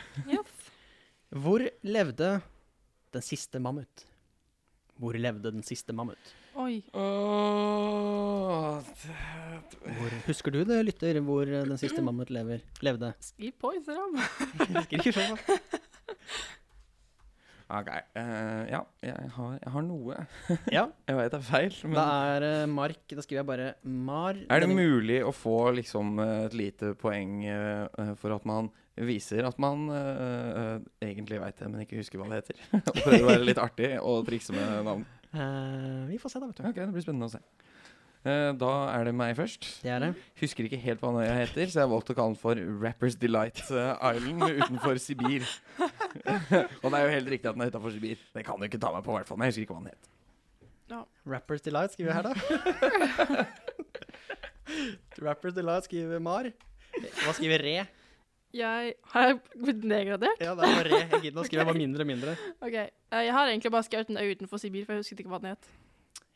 Hvor 1.34 1.64
levde 1.84 2.36
den 3.14 3.24
siste 3.26 3.60
mammut? 3.62 4.04
Hvor 5.02 5.18
levde 5.18 5.50
den 5.52 5.64
siste 5.66 5.94
mammut? 5.98 6.34
Oi. 6.54 6.84
Åh, 6.94 8.78
Hvor, 9.84 10.12
husker 10.28 10.54
du 10.54 10.60
det, 10.70 10.84
lytter, 10.86 11.18
hvor 11.26 11.50
eh, 11.50 11.64
den 11.66 11.80
siste 11.82 12.02
mammut 12.06 12.30
lever, 12.30 12.62
levde? 12.86 13.10
Skriv 13.26 13.56
på 13.58 13.72
Instagram. 13.80 14.20
Skriv 14.86 15.00
ikke 15.00 15.14
selv, 15.16 15.42
Ok. 17.74 17.90
Uh, 18.14 18.68
ja, 18.70 18.84
jeg 19.02 19.32
har, 19.34 19.54
jeg 19.64 19.72
har 19.74 19.86
noe. 19.88 20.18
Ja, 20.70 20.84
Jeg 21.10 21.18
vet 21.18 21.32
det 21.34 21.40
er 21.40 21.48
feil, 21.48 21.78
men 21.88 21.98
da 21.98 22.06
er 22.36 22.46
uh, 22.46 22.70
Mark 22.70 23.02
Da 23.10 23.24
skriver 23.26 23.40
jeg 23.40 23.50
bare 23.50 23.72
Mar. 23.90 24.38
Er 24.54 24.62
det 24.62 24.70
mulig 24.70 25.24
å 25.26 25.34
få 25.34 25.72
liksom 25.80 26.22
et 26.22 26.54
lite 26.54 26.92
poeng 27.00 27.40
eh, 27.50 28.14
for 28.22 28.36
at 28.36 28.46
man 28.46 28.70
viser 28.94 29.48
at 29.50 29.58
man 29.58 29.88
egentlig 31.02 31.40
veit 31.42 31.58
det, 31.58 31.72
men 31.72 31.82
ikke 31.82 31.98
husker 31.98 32.22
hva 32.22 32.30
det 32.30 32.44
heter? 32.44 32.62
prøver 33.00 33.24
å 33.24 33.32
være 33.32 33.48
litt 33.48 33.62
artig 33.64 33.96
og 34.06 34.22
trikse 34.28 34.54
med 34.54 34.86
navn. 34.86 35.08
Eh, 35.34 36.06
vi 36.12 36.20
får 36.22 36.30
se, 36.30 36.40
da, 36.40 36.48
vet 36.50 36.60
du. 36.62 36.66
Ok, 36.70 36.80
det 36.80 36.94
blir 36.94 37.06
spennende 37.06 37.30
å 37.30 37.34
se. 37.34 37.42
Uh, 38.24 38.54
da 38.56 38.70
er 38.94 39.10
det 39.10 39.12
meg 39.20 39.34
først. 39.36 39.66
Det 39.84 39.92
er 39.92 40.00
det. 40.00 40.14
Husker 40.40 40.70
ikke 40.70 40.80
helt 40.80 41.02
hva 41.04 41.12
øya 41.20 41.34
heter, 41.42 41.68
så 41.68 41.82
jeg 41.82 41.84
har 41.84 41.92
valgt 41.92 42.12
å 42.14 42.16
kalle 42.16 42.32
den 42.32 42.40
for 42.40 42.62
Rappers 42.80 43.18
Delight 43.20 43.60
eh, 43.68 44.14
Island 44.14 44.62
utenfor 44.62 45.02
Sibir. 45.04 45.44
og 45.82 46.88
det 46.88 46.94
er 47.00 47.04
jo 47.04 47.12
helt 47.18 47.32
riktig 47.34 47.50
at 47.52 47.58
den 47.58 47.66
er 47.66 47.74
utafor 47.74 47.92
Sibir. 47.92 48.22
Det 48.32 48.46
kan 48.48 48.62
du 48.62 48.70
ikke 48.70 48.80
ta 48.80 48.94
meg 48.96 49.04
på, 49.04 49.12
i 49.12 49.18
hvert 49.18 49.28
fall. 49.28 49.42
Men 49.42 49.50
jeg 49.50 49.58
husker 49.58 49.66
ikke 49.66 49.76
hva 49.76 49.84
den 49.84 49.92
het. 49.92 50.10
Rappers 51.34 51.66
Delight 51.66 51.98
skriver 51.98 52.14
jeg 52.14 52.18
her, 52.22 52.26
da. 52.30 53.46
Rappers 55.28 55.58
Delight 55.58 55.90
skriver 55.90 56.24
Mar. 56.24 56.48
Hva 56.94 57.36
skriver 57.36 57.66
Re? 57.66 57.78
Jeg 58.54 58.94
har 59.14 59.32
blitt 59.58 59.84
nedgradert. 59.90 60.42
Ja, 60.44 60.52
det 60.54 60.68
er 60.68 60.76
bare 60.78 60.84
Re. 60.92 60.98
Jeg 61.16 61.22
gidder 61.28 61.42
å 61.42 61.46
skrive 61.48 61.66
bare 61.66 61.80
mindre 61.84 62.06
og 62.06 62.10
mindre. 62.12 62.36
OK. 62.62 62.76
eh, 62.78 63.24
Jeg 63.26 63.34
har 63.34 63.48
egentlig 63.50 63.72
bare 63.74 63.88
skrevet 63.88 64.12
en 64.14 64.20
øy 64.22 64.30
utenfor 64.36 64.62
Sibir, 64.62 64.86
for 64.86 64.94
jeg 64.94 65.02
husket 65.06 65.24
ikke 65.24 65.32
hva 65.34 65.40
den 65.42 65.56
het. 65.56 65.72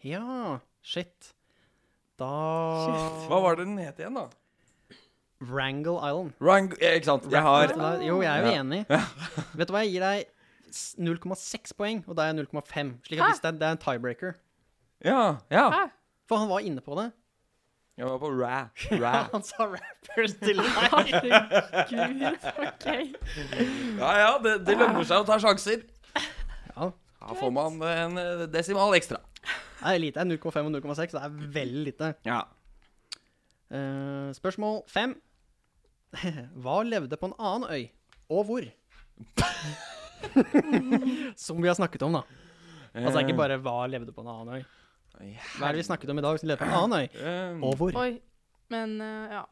Ja, 0.06 0.58
shit. 0.82 1.34
Da 2.18 2.26
Hva 3.30 3.42
var 3.44 3.60
det 3.60 3.68
den 3.68 3.78
het 3.78 4.00
igjen, 4.02 4.18
da? 4.18 4.28
Wrangle 5.46 6.00
Island. 6.02 6.32
Rang 6.42 6.72
ja, 6.82 6.96
ikke 6.98 7.06
sant? 7.12 7.28
Jeg 7.30 7.44
har 7.46 7.70
Jo, 8.02 8.22
jeg 8.26 8.32
er 8.32 8.42
jo 8.42 8.50
Ja. 8.56 8.64
enig. 8.64 8.80
Vet 9.54 9.68
du 9.70 9.74
hva, 9.76 9.84
jeg 9.86 9.94
gir 9.94 10.02
deg 10.02 10.26
0,6 10.98 11.76
poeng, 11.78 12.02
og 12.10 12.18
da 12.18 12.26
er 12.26 12.34
jeg 12.34 12.48
0,5. 12.48 12.96
Slik 13.06 13.20
at 13.22 13.26
Hæ? 13.28 13.30
hvis 13.36 13.44
det 13.44 13.52
er, 13.52 13.60
det 13.62 13.68
er 13.68 13.76
en 13.78 13.84
tiebreaker. 13.86 14.34
Ja. 15.06 15.20
ja. 15.54 15.68
Hæ? 15.70 15.84
For 16.28 16.42
han 16.42 16.50
var 16.50 16.66
inne 16.66 16.82
på 16.82 16.98
det. 16.98 17.12
Jeg 17.98 18.06
var 18.06 18.20
på 18.22 18.30
ra. 18.30 18.58
Ra. 19.02 19.12
Han 19.34 19.44
sa 19.46 19.66
Rappers 19.72 20.36
Delight. 20.38 20.76
Herregud. 20.94 22.44
OK. 22.62 22.86
Ja 23.98 24.12
ja, 24.22 24.34
det, 24.44 24.54
det 24.68 24.76
lønner 24.78 25.08
seg 25.08 25.24
å 25.24 25.26
ta 25.26 25.40
sjanser. 25.42 25.82
Ja, 26.76 26.92
Da 26.94 27.38
får 27.40 27.54
man 27.56 27.82
en 27.90 28.22
eh, 28.22 28.44
desimal 28.54 28.94
ekstra. 29.00 29.18
det 29.42 29.96
er 29.96 30.04
lite. 30.04 30.28
0,5 30.30 30.62
og 30.62 30.78
0,6. 30.78 31.16
Det 31.16 31.24
er 31.26 31.40
veldig 31.58 31.86
lite. 31.90 32.12
Ja. 32.28 32.44
Uh, 33.74 34.30
spørsmål 34.38 34.84
fem. 34.94 35.18
Hva 36.64 36.78
levde 36.86 37.18
på 37.20 37.32
en 37.32 37.36
annen 37.42 37.66
øy, 37.74 37.90
og 38.30 38.46
hvor? 38.48 38.70
Som 41.36 41.66
vi 41.66 41.68
har 41.68 41.76
snakket 41.76 42.06
om, 42.06 42.22
da. 42.22 42.22
Altså 42.98 43.26
ikke 43.26 43.36
bare 43.38 43.58
hva 43.62 43.82
levde 43.90 44.14
på 44.16 44.24
en 44.24 44.30
annen 44.32 44.60
øy. 44.62 44.64
Hva 45.18 45.68
er 45.68 45.72
det 45.76 45.82
vi 45.82 45.84
snakket 45.88 46.10
om 46.14 46.18
i 46.20 46.22
dag 46.26 46.40
som 46.40 46.48
levde 46.50 46.62
på 46.62 46.68
en 46.70 46.78
annen 46.84 47.00
øy, 47.02 47.08
Um, 47.54 47.64
og 47.64 47.76
hvor? 47.80 47.96
Oi. 48.04 48.20
Men 48.70 48.98
uh, 49.02 49.28
ja. 49.34 49.44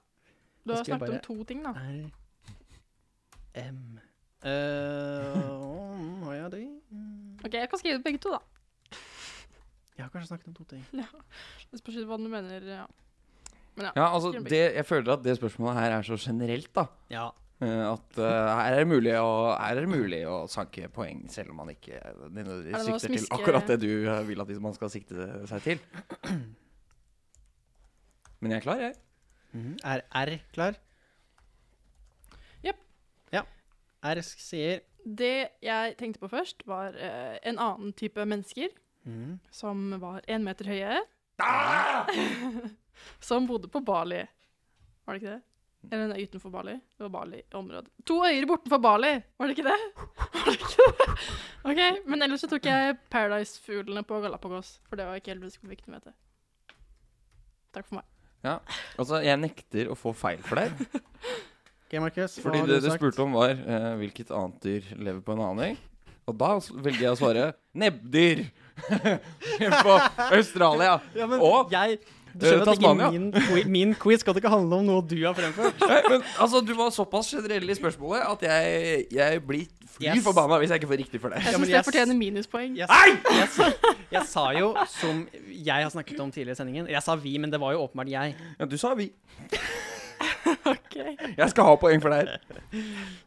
Du 0.66 0.74
har 0.74 0.84
snakket 0.84 0.99
bare- 1.07 1.18
om 1.20 1.24
to 1.24 1.43
ting, 1.43 1.63
da. 1.66 1.70
R 1.70 2.09
M 3.72 3.99
uh, 4.45 6.26
Har 6.26 6.34
jeg 6.34 6.51
det? 6.51 6.63
OK, 7.45 7.53
jeg 7.53 7.70
kan 7.70 7.80
skrive 7.80 8.03
begge 8.03 8.18
to, 8.20 8.32
da. 8.36 8.41
Jeg 9.97 10.03
har 10.05 10.09
kanskje 10.11 10.28
snakket 10.28 10.47
om 10.47 10.53
to 10.57 10.63
ting. 10.63 10.86
Det 11.72 11.80
spørs 11.80 12.03
hva 12.05 12.18
du 12.20 12.28
mener. 12.30 12.59
Ja. 12.68 12.86
Ja, 13.95 14.05
altså, 14.16 14.32
det, 14.39 14.59
jeg 14.76 14.86
føler 14.88 15.13
at 15.18 15.24
det 15.24 15.34
spørsmålet 15.38 15.76
her 15.82 15.97
er 15.97 16.01
så 16.07 16.16
generelt, 16.20 16.70
da. 16.76 16.86
Ja. 17.11 17.30
Eh, 17.64 17.84
At 17.88 18.18
uh, 18.20 18.26
her, 18.26 18.74
er 18.74 18.82
det 18.82 18.88
mulig 18.89 19.14
å, 19.16 19.30
her 19.56 19.78
er 19.78 19.86
det 19.86 19.91
mulig 19.91 20.20
å 20.28 20.41
sanke 20.51 20.89
poeng, 20.91 21.22
selv 21.32 21.53
om 21.53 21.62
man 21.62 21.70
ikke 21.72 21.95
Er 22.01 22.43
noe 22.43 22.99
sikter 22.99 23.14
til 23.16 23.28
akkurat 23.32 23.70
det 23.72 23.78
du 23.86 23.91
eh, 24.12 24.24
vil 24.28 24.43
at 24.43 24.51
man 24.60 24.76
skal 24.76 24.91
sikte 24.91 25.30
seg 25.47 25.64
til. 25.64 25.80
Men 28.43 28.51
jeg 28.51 28.60
er 28.60 28.66
klar, 28.66 28.82
jeg. 28.84 28.97
Mm. 29.56 29.72
Er 29.88 30.03
R 30.20 30.34
klar? 30.51 30.76
Jepp. 32.66 32.82
Ja. 33.32 33.45
R 34.03 34.22
sier 34.28 34.84
Det 35.06 35.32
jeg 35.64 35.95
tenkte 36.01 36.20
på 36.26 36.28
først, 36.36 36.66
var 36.68 36.97
uh, 36.99 37.38
en 37.45 37.60
annen 37.62 37.93
type 37.95 38.26
mennesker 38.28 38.74
Mm. 39.06 39.36
som 39.53 39.91
var 40.01 40.24
én 40.26 40.41
meter 40.41 40.66
høye, 40.66 40.95
Ah! 41.38 42.08
som 43.28 43.45
bodde 43.45 43.70
på 43.70 43.78
Bali. 43.86 44.24
Var 45.06 45.14
det 45.14 45.22
ikke 45.22 45.34
det? 45.36 45.43
Eller 45.92 46.08
nei, 46.12 46.24
utenfor 46.26 46.52
Bali. 46.54 46.74
Det 46.98 47.06
var 47.06 47.12
Bali-området. 47.14 47.92
To 48.10 48.18
øyer 48.26 48.46
bortenfor 48.50 48.82
Bali, 48.84 49.12
var 49.38 49.48
det 49.52 49.56
ikke 49.58 49.68
det? 49.70 49.78
Var 50.36 50.52
det 50.52 50.60
ikke 50.60 50.86
det? 50.86 51.16
OK, 51.66 51.80
men 52.12 52.22
ellers 52.26 52.44
så 52.46 52.50
tok 52.52 52.68
jeg 52.70 52.98
Paradise-fuglene 53.10 54.04
på 54.06 54.20
Galapagos, 54.22 54.76
for 54.90 55.00
det 55.00 55.08
var 55.08 55.18
ikke 55.18 55.34
helt 55.34 55.46
viktig 55.66 55.90
å 55.90 55.96
vite. 55.96 56.14
Takk 57.74 57.88
for 57.90 58.00
meg. 58.00 58.06
Ja. 58.46 58.60
Altså, 59.02 59.22
jeg 59.26 59.40
nekter 59.42 59.90
å 59.90 59.98
få 59.98 60.14
feil 60.14 60.44
for 60.46 60.62
deg. 60.62 60.86
OK, 61.88 61.98
Markus. 62.04 62.38
hva 62.38 62.46
Fordi 62.46 62.62
har 62.62 62.70
det 62.70 62.78
du 62.78 62.86
du 62.86 62.92
sagt? 62.92 63.02
spurte 63.02 63.26
om, 63.26 63.34
var 63.38 63.56
uh, 63.58 63.92
hvilket 64.00 64.30
annet 64.36 64.62
dyr 64.64 64.92
lever 65.00 65.22
på 65.26 65.34
en 65.34 65.42
annen 65.48 65.72
øy. 65.74 65.82
Og 66.26 66.38
da 66.42 66.52
velger 66.86 67.04
jeg 67.06 67.14
å 67.14 67.18
svare 67.20 67.48
nebbdyr 67.78 68.40
på 69.86 69.98
Australia. 70.30 70.96
Ja, 71.18 71.28
men 71.30 71.42
Og 71.46 71.74
jeg 71.74 72.00
Du 72.36 72.44
eh, 72.46 72.52
skjønner 72.52 72.68
at 72.68 72.76
ikke 72.76 73.12
min, 73.16 73.72
min 73.72 73.94
quiz 73.96 74.20
skal 74.26 74.36
ikke 74.36 74.50
handle 74.52 74.76
om 74.82 74.86
noe 74.90 75.02
du 75.08 75.16
har 75.24 75.34
fremført. 75.38 75.80
Nei, 75.88 76.02
men 76.10 76.24
altså, 76.44 76.60
du 76.68 76.74
var 76.76 76.90
såpass 76.92 77.30
generell 77.32 77.70
i 77.72 77.76
spørsmålet 77.78 78.26
at 78.28 78.44
jeg, 78.50 79.06
jeg 79.16 79.42
blir 79.48 79.66
fly 79.96 80.10
Yes. 80.10 80.24
forbanna 80.26 80.58
hvis 80.60 80.74
jeg 80.74 80.82
ikke 80.82 80.90
får 80.92 81.00
riktig 81.00 81.22
for 81.24 81.32
det. 81.32 81.40
Jeg 81.40 81.54
Ja, 81.54 81.58
syns 81.58 81.70
det 81.70 81.76
jeg 81.78 81.86
fortjener 81.88 82.18
minuspoeng. 82.20 82.74
Jeg, 82.76 82.88
jeg, 83.40 83.48
sa- 83.56 83.94
jeg 84.12 84.26
sa 84.28 84.44
jo, 84.58 84.74
som 84.92 85.22
jeg 85.48 85.84
har 85.86 85.94
snakket 85.94 86.20
om 86.20 86.32
tidligere 86.36 86.58
i 86.58 86.60
sendingen 86.60 86.90
Jeg 86.92 87.02
sa 87.06 87.16
vi, 87.16 87.38
men 87.40 87.54
det 87.54 87.62
var 87.64 87.72
jo 87.78 87.86
åpenbart 87.86 88.12
jeg. 88.12 88.36
Ja, 88.60 88.66
du 88.68 88.76
sa 88.78 88.92
vi. 89.00 89.08
Ok. 90.66 90.96
Jeg 91.38 91.50
skal 91.50 91.64
ha 91.68 91.76
poeng 91.82 92.02
for 92.04 92.12
det 92.14 92.20
her. 92.26 92.38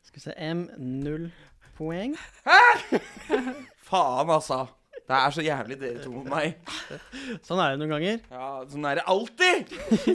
Skal 0.07 0.21
vi 0.21 0.23
se 0.23 0.35
M, 0.53 0.67
null 0.79 1.31
poeng. 1.79 2.15
Faen, 3.89 4.31
altså. 4.31 4.67
Det 5.09 5.17
er 5.17 5.33
så 5.33 5.41
jævlig 5.45 5.79
dere 5.81 6.03
to 6.05 6.11
mot 6.13 6.27
meg. 6.29 6.59
Sånn 7.47 7.61
er 7.65 7.73
det 7.73 7.81
noen 7.81 7.95
ganger. 7.97 8.19
Ja, 8.29 8.49
Sånn 8.69 8.85
er 8.91 9.01
det 9.01 9.05
alltid. 9.09 9.73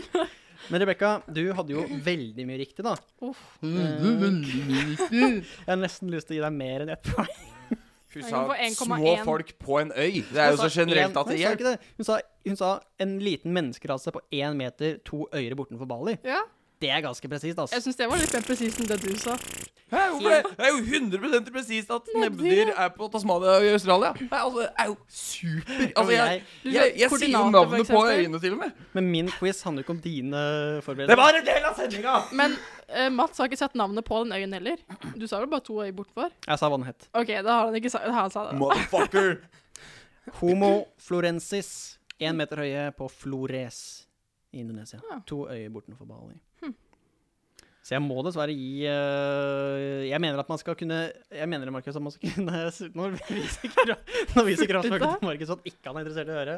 Men 0.71 0.79
Rebekka, 0.83 1.15
du 1.33 1.41
hadde 1.57 1.73
jo 1.73 1.81
veldig 2.05 2.45
mye 2.47 2.59
riktig, 2.61 2.85
da. 2.85 2.93
Uff. 3.25 3.41
Jeg 3.65 5.41
har 5.67 5.81
nesten 5.81 6.13
lyst 6.13 6.29
til 6.29 6.37
å 6.37 6.39
gi 6.39 6.45
deg 6.45 6.55
mer 6.55 6.85
enn 6.85 6.93
ett 6.93 7.09
poeng. 7.09 7.49
Hun 8.13 8.21
sa 8.27 8.29
kan 8.29 8.45
få 8.51 8.55
1,1. 8.61 8.75
små 8.77 9.13
folk 9.25 9.53
på 9.57 9.79
en 9.81 9.91
øy. 9.97 10.19
Det 10.29 10.37
er 10.37 10.51
jo 10.53 10.59
så 10.61 10.69
generelt 10.69 11.17
at 11.17 11.31
det 11.31 11.33
hun 11.33 11.41
sa 11.41 11.47
hjelper. 11.47 11.57
ikke 11.57 11.71
det. 11.71 11.93
Hun 11.97 12.07
sa, 12.07 12.17
hun 12.45 12.59
sa 12.59 12.69
en 13.01 13.15
liten 13.25 13.55
menneskerase 13.55 14.13
på 14.13 14.21
én 14.37 14.53
meter, 14.59 14.99
to 15.07 15.25
øyre 15.33 15.57
bortenfor 15.57 15.89
Bali. 15.89 16.19
Ja. 16.21 16.43
Det 16.83 16.89
er 16.91 16.99
ganske 17.03 17.29
presist, 17.31 17.59
altså. 17.59 17.75
Jeg 17.77 17.83
syns 17.85 17.99
det 18.01 18.09
var 18.11 18.19
litt 18.19 18.33
mer 18.35 18.43
presist 18.43 18.81
enn 18.83 18.89
det 18.89 18.97
du 18.99 19.13
sa. 19.21 19.37
Hæ, 19.93 20.01
hvorfor 20.09 20.29
det? 20.33 20.49
Det 20.57 20.65
er 20.67 20.71
jo 20.73 20.79
100% 20.97 21.51
presist 21.55 21.91
at 21.95 22.09
nebbdyr 22.17 22.71
er 22.73 22.89
på 22.97 23.07
Tasmania 23.13 23.53
og 23.59 23.65
i 23.67 23.69
Australia. 23.77 24.11
Det 24.17 24.27
er, 24.27 24.41
altså, 24.41 24.59
det 24.59 24.69
er 24.83 24.89
jo 24.89 24.95
super 25.07 25.83
Altså, 25.95 26.11
jeg, 26.11 26.43
jeg, 26.65 26.73
jeg, 26.73 26.93
jeg, 26.99 27.09
sier 27.13 27.31
jo 27.37 27.43
navnet 27.53 27.87
på 27.87 28.03
øyene, 28.09 28.39
til 28.43 28.57
og 28.57 28.59
med. 28.65 28.83
Men 28.97 29.09
min 29.15 29.31
quiz 29.37 29.61
handler 29.63 29.85
ikke 29.85 29.95
om 29.95 30.03
dine 30.03 30.43
forberedelser. 30.83 31.15
Det 31.15 31.19
var 31.21 31.39
en 31.39 31.47
del 31.47 31.67
av 31.69 31.79
sendinga! 31.79 32.19
Men 32.41 32.55
uh, 32.89 33.09
Mats 33.15 33.39
har 33.39 33.51
ikke 33.51 33.61
sett 33.63 33.79
navnet 33.79 34.07
på 34.07 34.23
den 34.25 34.35
øyen 34.35 34.59
heller. 34.59 34.83
Du 35.15 35.27
sa 35.27 35.39
vel 35.39 35.51
bare 35.55 35.63
to 35.63 35.79
øyer 35.83 35.95
bortfor? 35.95 36.31
Jeg 36.47 36.59
sa 36.59 36.71
hva 36.71 36.81
den 36.81 36.87
het. 36.89 37.09
OK, 37.13 37.35
da 37.39 37.59
har 37.61 37.69
han 37.71 37.79
ikke 37.79 37.93
sagt 37.93 38.11
Han 38.11 38.33
sa 38.33 38.49
det. 38.49 38.59
Motherfucker. 38.59 39.35
Homo 40.41 40.73
florensis. 40.99 41.99
Én 42.19 42.35
meter 42.39 42.59
høye 42.65 42.89
på 42.97 43.07
Flores 43.11 43.79
i 44.51 44.59
Indonesia. 44.59 44.99
Ja. 45.11 45.21
To 45.27 45.45
øyer 45.49 45.69
bortenfor 45.73 46.09
Bali. 46.09 46.41
Så 47.83 47.97
jeg 47.97 48.03
må 48.05 48.15
dessverre 48.23 48.53
gi 48.55 48.85
uh, 48.87 50.03
Jeg 50.07 50.19
mener 50.23 50.39
at 50.39 50.47
man 50.47 50.59
skal 50.61 50.75
kunne 50.79 51.01
Jeg 51.35 51.47
mener 51.51 51.67
det, 51.67 51.73
Markus, 51.75 51.97
at 51.99 52.05
man 52.05 52.13
skal 52.15 52.31
kunne 52.31 52.61
Nå 52.95 53.09
viser 54.47 54.69
Kra- 54.71 54.83
nå 54.87 54.99
til 55.19 55.27
Markus 55.27 55.51
at 55.57 55.67
ikke 55.67 55.89
han 55.91 55.99
er 55.99 56.05
interessert 56.05 56.29
i 56.29 56.31
å 56.31 56.39
høre. 56.39 56.55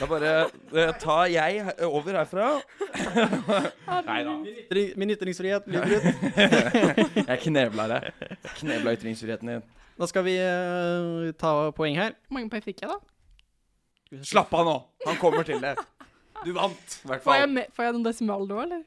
Da 0.00 0.06
bare 0.08 0.30
uh, 0.46 0.92
tar 1.02 1.26
jeg 1.28 1.74
over 1.84 2.16
herfra. 2.20 2.46
Nei 4.06 4.20
da. 4.24 4.36
Min 5.02 5.12
ytringsfrihet 5.16 5.66
blir 5.66 5.84
ut. 5.90 6.06
Jeg 7.30 7.42
knebla 7.44 7.84
deg. 7.90 8.06
Knebla 8.62 8.94
ytringsfriheten 8.96 9.50
din. 9.52 9.66
Da 10.00 10.08
skal 10.08 10.24
vi 10.24 10.38
uh, 10.40 11.28
ta 11.36 11.52
poeng 11.76 11.98
her. 12.00 12.14
Hvor 12.30 12.38
mange 12.38 12.48
poeng 12.54 12.64
fikk 12.64 12.80
jeg, 12.86 12.94
da? 12.94 14.22
Slapp 14.30 14.54
av 14.56 14.64
nå. 14.70 14.76
Han 15.04 15.18
kommer 15.20 15.44
til 15.46 15.60
det. 15.60 15.74
Du 16.46 16.54
vant, 16.56 16.96
i 17.04 17.10
hvert 17.10 17.20
Får 17.26 17.36
jeg, 17.36 17.50
fall. 17.52 17.66
får 17.76 17.84
jeg 17.90 17.96
noen 17.98 18.06
desimaler 18.08 18.48
da, 18.48 18.62
eller? 18.64 18.80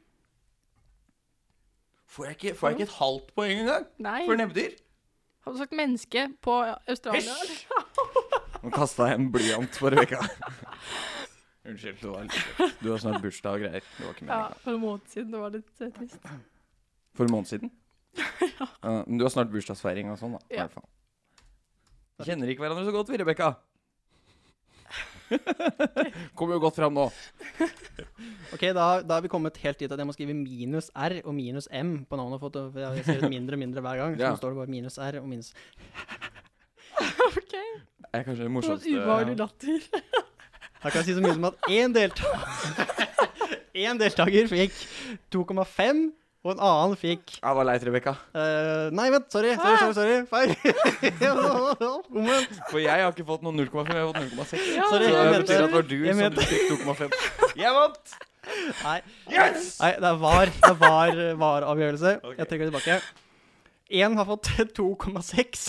Får 2.13 2.27
jeg 2.27 2.35
ikke, 2.37 2.55
får 2.57 2.69
jeg 2.69 2.77
ikke 2.77 2.85
et 2.89 2.97
halvt 2.99 3.29
poeng 3.33 3.59
engang? 3.63 3.85
Nei. 4.05 4.19
For 4.27 4.37
nebbdyr? 4.37 4.75
Har 5.43 5.53
du 5.55 5.57
sagt 5.57 5.73
menneske 5.75 6.27
på 6.45 6.57
Australia? 6.63 7.33
Nå 8.63 8.71
kasta 8.71 9.07
jeg 9.09 9.19
en 9.19 9.31
blyant 9.33 9.79
for 9.81 9.97
vekka. 9.97 10.19
Unnskyld. 11.67 11.97
Det 12.03 12.11
var 12.11 12.27
litt 12.27 12.77
Du 12.83 12.91
har 12.91 13.01
snart 13.01 13.23
bursdag 13.23 13.57
og 13.57 13.65
greier. 13.65 13.87
Det 13.97 14.05
var 14.05 14.13
ikke 14.13 14.27
Ja, 14.29 14.41
for 14.61 14.75
en 14.75 14.83
måned 14.83 15.09
siden. 15.09 15.31
Det 15.33 15.41
var 15.41 15.55
litt 15.55 15.81
eh, 15.81 15.91
trist. 15.97 16.29
For 17.17 17.25
en 17.25 17.33
måned 17.33 17.49
siden? 17.49 17.73
ja. 18.59 18.67
Men 18.83 19.17
du 19.17 19.25
har 19.25 19.33
snart 19.33 19.51
bursdagsfeiring 19.51 20.11
og 20.13 20.19
sånn, 20.21 20.37
da. 20.37 20.43
i 20.53 20.59
hvert 20.61 20.75
fall. 20.75 20.87
Vi 22.19 22.29
Kjenner 22.29 22.51
ikke 22.53 22.67
hverandre 22.67 22.85
så 22.85 22.93
godt, 22.93 23.09
vi, 23.09 23.19
Rebekka. 23.23 23.55
Kommer 26.37 26.55
jo 26.57 26.61
godt 26.63 26.77
fram 26.79 26.93
nå. 26.97 27.05
Ok, 28.53 28.63
da, 28.75 28.87
da 29.05 29.17
er 29.17 29.25
vi 29.25 29.31
kommet 29.31 29.57
helt 29.63 29.79
dit 29.81 29.91
at 29.91 29.99
jeg 29.99 30.07
må 30.09 30.13
skrive 30.15 30.35
minus 30.37 30.89
R 30.95 31.19
og 31.23 31.33
minus 31.37 31.67
M 31.73 32.03
på 32.09 32.19
navnet. 32.19 32.39
For 32.43 32.49
jeg 32.79 33.05
ser 33.07 33.23
ut 33.23 33.29
mindre 33.33 33.57
og 33.57 33.63
mindre 33.65 33.81
hver 33.85 34.01
gang. 34.03 34.17
Så 34.17 34.23
Ja. 34.25 34.31
nå 34.33 34.41
står 34.41 34.49
det 34.53 34.59
bare 34.63 34.73
minus 34.75 34.97
R 35.01 35.19
og 35.21 35.27
minus 35.29 35.53
OK. 37.33 37.53
Det 37.53 38.19
er 38.19 38.23
kanskje 38.27 38.43
det 38.43 38.49
Det 38.49 38.51
morsomste 38.53 38.93
ubehagelig 38.93 39.37
latter. 39.39 39.79
Da 40.83 40.89
kan 40.91 40.99
jeg 40.99 41.05
si 41.07 41.13
så 41.15 41.21
mye 41.23 41.33
som 41.37 41.45
at 41.47 41.55
én 41.71 41.93
deltaker 41.95 42.89
deltaker 43.73 44.47
fikk 44.51 44.75
2,5, 45.33 46.01
og 46.43 46.49
en 46.51 46.59
annen 46.59 46.97
fikk 46.99 47.37
Jeg 47.39 47.55
var 47.55 47.63
leit, 47.69 47.83
Rebekka. 47.87 48.13
Uh, 48.35 48.89
Nei, 48.91 49.05
vent, 49.13 49.29
sorry. 49.31 49.53
Sorry, 49.55 49.77
sorry, 49.79 49.93
sorry. 49.95 50.17
Feil. 50.27 50.51
Omvendt. 52.13 52.57
For 52.69 52.81
jeg 52.83 52.99
har 53.03 53.13
ikke 53.13 53.25
fått 53.29 53.45
noe 53.45 53.55
0,5, 53.55 53.87
jeg 53.87 54.01
har 54.01 54.09
fått 54.11 54.19
0,6. 54.35 54.67
Ja, 54.75 54.83
Så 54.83 54.97
Sorry, 54.97 55.07
det 55.07 55.13
jeg 55.15 55.31
mente- 55.31 55.41
betyr 55.45 55.55
at 55.55 55.65
det 55.69 55.77
var 55.77 55.87
du 55.87 55.95
jeg 56.03 56.13
som 56.13 56.21
mente- 56.23 56.47
fikk 56.51 56.63
2,5. 56.83 57.17
Jeg 57.63 57.71
vant! 57.77 58.13
Nei, 58.83 58.97
Yes! 59.31 59.67
nei, 59.79 59.91
det 60.03 60.09
var, 60.19 60.49
det 60.51 60.73
var, 60.81 61.19
var 61.39 61.63
avgjørelse. 61.69 62.11
Okay. 62.19 62.35
Jeg 62.41 62.47
trekker 62.49 62.65
det 62.67 62.73
tilbake. 62.73 62.97
Én 64.03 64.17
har 64.19 64.25
fått 64.27 64.49
2,6, 64.79 65.63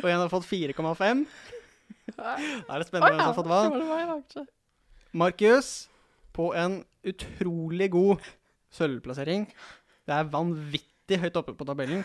og 0.00 0.08
én 0.10 0.18
har 0.24 0.30
fått 0.32 0.48
4,5. 0.50 1.22
Da 2.16 2.34
er 2.34 2.82
det 2.82 2.88
spennende 2.88 3.14
hvem 3.14 3.20
som 3.20 3.30
har 3.30 3.38
fått 3.38 3.50
hva. 3.52 4.44
Markus 5.22 5.70
på 6.34 6.50
en 6.58 6.80
utrolig 7.06 7.90
god 7.94 8.26
sølvplassering. 8.74 9.46
Det 10.06 10.14
er 10.16 10.30
vanvittig 10.32 11.20
høyt 11.22 11.36
oppe 11.40 11.54
på 11.58 11.66
tabellen. 11.68 12.04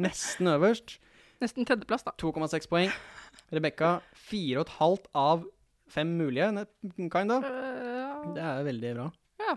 Nesten 0.00 0.48
øverst. 0.52 0.98
Nesten 1.42 1.66
tredjeplass, 1.66 2.04
da. 2.06 2.12
2,6 2.22 2.68
poeng. 2.70 2.92
Rebekka 3.52 3.96
4,5 4.30 5.08
av 5.18 5.42
5 5.92 6.12
mulige, 6.18 6.66
kind 7.12 7.32
of. 7.34 7.44
Eh, 7.44 8.32
Det 8.36 8.42
er 8.42 8.62
veldig 8.64 8.94
bra. 8.96 9.10
ja. 9.42 9.56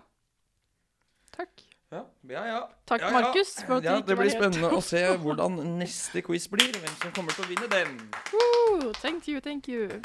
Takk. 1.35 1.61
Ja, 1.91 2.01
ja. 2.27 2.41
ja. 2.49 2.59
Takk, 2.89 3.01
Ja, 3.01 3.07
ja. 3.07 3.13
Markus, 3.21 3.51
for 3.63 3.75
at 3.77 3.83
du 3.83 3.87
Ja, 3.87 3.95
ikke 3.99 4.07
det 4.07 4.17
blir 4.17 4.29
helt- 4.29 4.37
spennende 4.39 4.71
å 4.73 4.81
se 4.83 5.01
hvordan 5.23 5.59
neste 5.79 6.21
quiz 6.25 6.47
blir, 6.51 6.71
hvem 6.73 6.95
som 7.01 7.11
kommer 7.15 7.31
til 7.37 7.45
å 7.45 7.47
vinne 7.47 7.67
den. 7.71 7.95
Uh, 8.33 8.91
thank 9.03 9.27
you, 9.27 9.39
thank 9.39 9.67
you. 9.67 10.01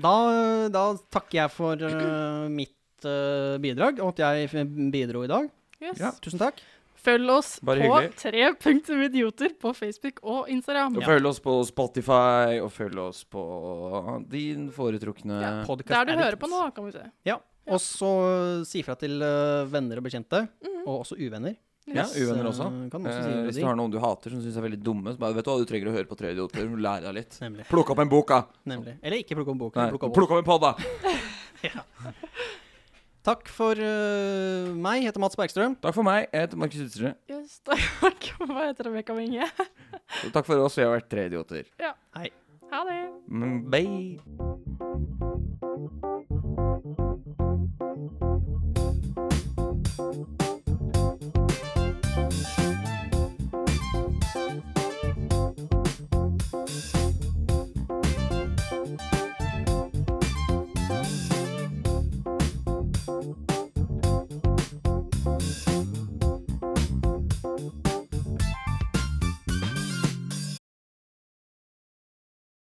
Da, 0.00 0.12
da 0.72 0.84
takker 1.12 1.42
jeg 1.42 1.50
for 1.52 1.74
uh, 1.82 2.48
mitt 2.48 2.72
eh, 3.08 3.56
bidrag, 3.62 4.00
og 4.00 4.12
at 4.18 4.22
jeg 4.50 4.66
bidro 4.92 5.24
i 5.24 5.30
dag. 5.30 5.48
Yes. 5.80 5.98
Ja. 6.00 6.10
Tusen 6.20 6.38
takk. 6.42 6.60
Følg 7.00 7.30
oss 7.32 7.54
Bare 7.64 7.80
på 7.80 7.94
hyggelig. 7.96 8.16
tre 8.20 8.48
punktum 8.60 9.00
idioter 9.06 9.54
på 9.56 9.70
Facebook 9.74 10.18
og 10.22 10.50
Instagram. 10.52 10.98
Og 11.00 11.06
følg 11.08 11.24
oss 11.30 11.38
på 11.40 11.54
Spotify, 11.64 12.58
og 12.60 12.68
følg 12.74 12.98
oss 13.00 13.22
på 13.24 13.40
din 14.28 14.66
foretrukne 14.70 15.38
Ja, 15.40 15.52
Podcast 15.64 15.88
Der 15.96 16.04
du 16.04 16.20
hører 16.20 16.36
på 16.36 16.50
nå, 16.52 16.60
kan 16.76 16.84
vi 16.84 16.92
se. 16.92 17.06
Ja. 17.24 17.38
Og 17.70 17.80
så 17.80 18.10
si 18.68 18.82
fra 18.84 18.96
til 19.00 19.16
eh, 19.22 19.64
venner 19.72 19.96
og 19.96 20.04
bekjente, 20.04 20.42
Mhm. 20.60 20.82
og 20.86 21.00
også 21.06 21.16
uvenner. 21.16 21.56
Ja, 21.88 22.04
uvenner 22.04 22.44
eh, 22.44 22.50
også. 22.52 22.66
Kan 22.92 23.00
også 23.08 23.16
Eh, 23.16 23.24
si 23.24 23.46
hvis 23.48 23.60
du 23.62 23.66
har 23.66 23.76
noen 23.76 23.90
du 23.90 23.98
hater 23.98 24.30
som 24.30 24.42
syns 24.44 24.56
er 24.60 24.62
veldig 24.68 24.82
dumme, 24.84 25.14
så 25.14 25.18
bare 25.18 25.34
vet 25.34 25.44
du 25.44 25.50
hva, 25.50 25.58
du 25.58 25.64
trenger 25.64 25.88
å 25.88 25.96
høre 25.96 26.04
på 26.06 26.16
Tre 26.20 26.32
idioter. 26.36 26.68
Lære 26.68 27.02
deg 27.08 27.14
litt. 27.14 27.40
Nemlig. 27.40 27.64
Plukk 27.66 27.90
opp 27.90 27.98
en 28.04 28.08
bok, 28.12 28.28
da. 28.28 28.42
Nemlig. 28.66 28.98
Eller 29.02 29.16
ikke 29.24 29.36
plukk 29.40 29.48
opp 29.48 29.58
boken. 29.58 29.80
Nei, 29.84 29.90
Plukke 29.90 30.04
opp 30.10 30.14
plukk 30.14 30.30
opp 30.36 30.44
en 30.44 30.44
pod, 30.44 30.60
da. 30.60 30.74
Takk 33.26 33.48
for 33.52 33.76
uh, 33.76 34.70
meg. 34.80 35.04
Heter 35.04 35.20
Mats 35.20 35.36
Bergstrøm. 35.36 35.76
Takk 35.84 35.96
for 35.96 36.06
meg. 36.06 36.28
Jeg 36.32 36.46
heter 36.46 36.60
Markus 36.60 36.84
Utstrøm. 36.86 37.16
Yes, 37.28 37.58
takk. 37.68 38.30
Hva 38.40 38.70
heter 38.70 38.88
Rebekka 38.88 39.16
Winge? 39.16 39.48
takk 40.34 40.46
for 40.48 40.56
oss. 40.64 40.78
Vi 40.80 40.86
har 40.86 40.94
vært 40.96 41.10
tre 41.12 41.28
idioter. 41.28 41.68
Ja. 41.82 41.92
Hei. 42.16 42.30
Ha 42.72 42.84
det. 42.88 43.00
Mm, 43.28 43.70
bye. 43.70 44.20